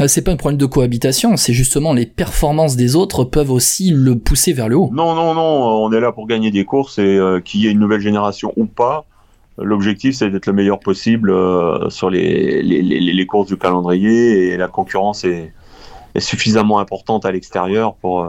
Euh, 0.00 0.06
c'est 0.06 0.22
pas 0.22 0.32
un 0.32 0.36
problème 0.36 0.58
de 0.58 0.66
cohabitation, 0.66 1.36
c'est 1.36 1.52
justement 1.52 1.92
les 1.92 2.06
performances 2.06 2.76
des 2.76 2.94
autres 2.96 3.24
peuvent 3.24 3.50
aussi 3.50 3.90
le 3.90 4.18
pousser 4.18 4.52
vers 4.52 4.68
le 4.68 4.76
haut. 4.76 4.90
Non, 4.92 5.14
non, 5.14 5.34
non, 5.34 5.84
on 5.84 5.92
est 5.92 6.00
là 6.00 6.12
pour 6.12 6.26
gagner 6.26 6.50
des 6.50 6.64
courses 6.64 6.98
et 6.98 7.16
euh, 7.16 7.40
qu'il 7.40 7.60
y 7.60 7.66
ait 7.66 7.70
une 7.70 7.80
nouvelle 7.80 8.00
génération 8.00 8.52
ou 8.56 8.66
pas. 8.66 9.04
L'objectif, 9.58 10.14
c'est 10.14 10.30
d'être 10.30 10.46
le 10.46 10.52
meilleur 10.52 10.78
possible 10.78 11.30
euh, 11.30 11.90
sur 11.90 12.08
les, 12.08 12.62
les, 12.62 12.82
les, 12.82 13.26
courses 13.26 13.48
du 13.48 13.58
calendrier 13.58 14.48
et 14.48 14.56
la 14.56 14.68
concurrence 14.68 15.24
est, 15.24 15.52
est 16.14 16.20
suffisamment 16.20 16.78
importante 16.78 17.24
à 17.24 17.32
l'extérieur 17.32 17.94
pour, 17.94 18.26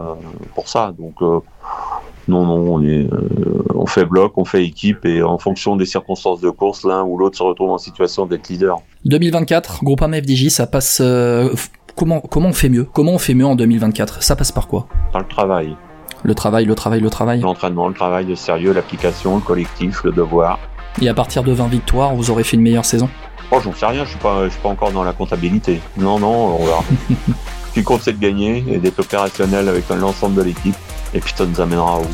pour 0.54 0.68
ça. 0.68 0.94
Donc, 0.98 1.20
non, 2.28 2.46
non, 2.46 2.74
on, 2.74 2.84
est, 2.84 3.08
on 3.74 3.86
fait 3.86 4.04
bloc, 4.04 4.34
on 4.36 4.44
fait 4.44 4.64
équipe 4.64 5.04
et 5.04 5.22
en 5.22 5.38
fonction 5.38 5.76
des 5.76 5.86
circonstances 5.86 6.40
de 6.40 6.50
course, 6.50 6.84
l'un 6.84 7.02
ou 7.02 7.18
l'autre 7.18 7.36
se 7.36 7.42
retrouve 7.42 7.70
en 7.70 7.78
situation 7.78 8.26
d'être 8.26 8.48
leader. 8.48 8.78
2024, 9.04 9.82
Groupama 9.82 10.18
FDJ, 10.18 10.48
ça 10.48 10.66
passe. 10.66 11.00
Euh, 11.00 11.52
comment, 11.96 12.20
comment 12.20 12.50
on 12.50 12.52
fait 12.52 12.68
mieux? 12.68 12.84
Comment 12.92 13.12
on 13.12 13.18
fait 13.18 13.34
mieux 13.34 13.46
en 13.46 13.56
2024 13.56 14.22
Ça 14.22 14.36
passe 14.36 14.52
par 14.52 14.68
quoi? 14.68 14.86
Par 15.10 15.22
le 15.22 15.26
travail. 15.26 15.76
Le 16.22 16.34
travail, 16.36 16.64
le 16.64 16.74
travail, 16.76 17.00
le 17.00 17.10
travail? 17.10 17.40
L'entraînement, 17.40 17.88
le 17.88 17.94
travail, 17.94 18.26
le 18.26 18.36
sérieux, 18.36 18.72
l'application, 18.72 19.36
le 19.36 19.40
collectif, 19.40 20.04
le 20.04 20.12
devoir. 20.12 20.60
Et 21.00 21.08
à 21.08 21.14
partir 21.14 21.42
de 21.42 21.50
20 21.50 21.66
victoires, 21.66 22.14
vous 22.14 22.30
aurez 22.30 22.44
fait 22.44 22.56
une 22.56 22.62
meilleure 22.62 22.84
saison? 22.84 23.08
Oh, 23.50 23.58
j'en 23.62 23.74
sais 23.74 23.86
rien, 23.86 24.04
je 24.04 24.10
suis 24.10 24.18
pas, 24.18 24.44
je 24.44 24.50
suis 24.50 24.60
pas 24.60 24.68
encore 24.68 24.92
dans 24.92 25.02
la 25.02 25.12
comptabilité. 25.12 25.80
Non, 25.96 26.20
non, 26.20 26.58
on 26.60 26.64
verra. 26.64 26.84
Ce 27.72 27.80
qui 27.80 27.84
compte, 27.84 28.02
c'est 28.02 28.12
de 28.12 28.20
gagner 28.20 28.62
et 28.68 28.76
d'être 28.76 28.98
opérationnel 28.98 29.66
avec 29.66 29.88
l'ensemble 29.88 30.34
de 30.34 30.42
l'équipe. 30.42 30.76
Et 31.14 31.20
puis 31.20 31.32
ça 31.34 31.46
nous 31.46 31.58
amènera 31.58 32.00
où? 32.00 32.06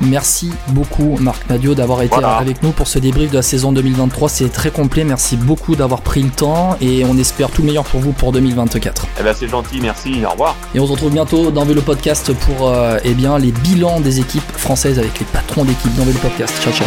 Merci 0.00 0.50
beaucoup 0.68 1.16
Marc 1.20 1.48
Nadio 1.48 1.74
d'avoir 1.74 2.02
été 2.02 2.16
avec 2.16 2.62
nous 2.62 2.70
pour 2.72 2.88
ce 2.88 2.98
débrief 2.98 3.30
de 3.30 3.36
la 3.36 3.42
saison 3.42 3.70
2023. 3.70 4.28
C'est 4.28 4.48
très 4.48 4.70
complet. 4.70 5.04
Merci 5.04 5.36
beaucoup 5.36 5.76
d'avoir 5.76 6.02
pris 6.02 6.22
le 6.22 6.30
temps 6.30 6.76
et 6.80 7.04
on 7.04 7.16
espère 7.18 7.50
tout 7.50 7.62
le 7.62 7.68
meilleur 7.68 7.84
pour 7.84 8.00
vous 8.00 8.12
pour 8.12 8.32
2024. 8.32 9.06
Eh 9.20 9.22
ben 9.22 9.32
c'est 9.32 9.48
gentil, 9.48 9.78
merci. 9.80 10.24
Au 10.26 10.30
revoir. 10.30 10.56
Et 10.74 10.80
on 10.80 10.86
se 10.86 10.92
retrouve 10.92 11.12
bientôt 11.12 11.52
dans 11.52 11.64
Vélo 11.64 11.82
Podcast 11.82 12.32
pour 12.32 12.68
euh, 12.68 12.98
eh 13.04 13.14
bien 13.14 13.38
les 13.38 13.52
bilans 13.52 14.00
des 14.00 14.18
équipes 14.18 14.50
françaises 14.56 14.98
avec 14.98 15.20
les 15.20 15.26
patrons 15.26 15.64
d'équipe 15.64 15.94
dans 15.94 16.04
Vélo 16.04 16.18
Podcast. 16.18 16.52
Ciao 16.60 16.72
ciao. 16.72 16.86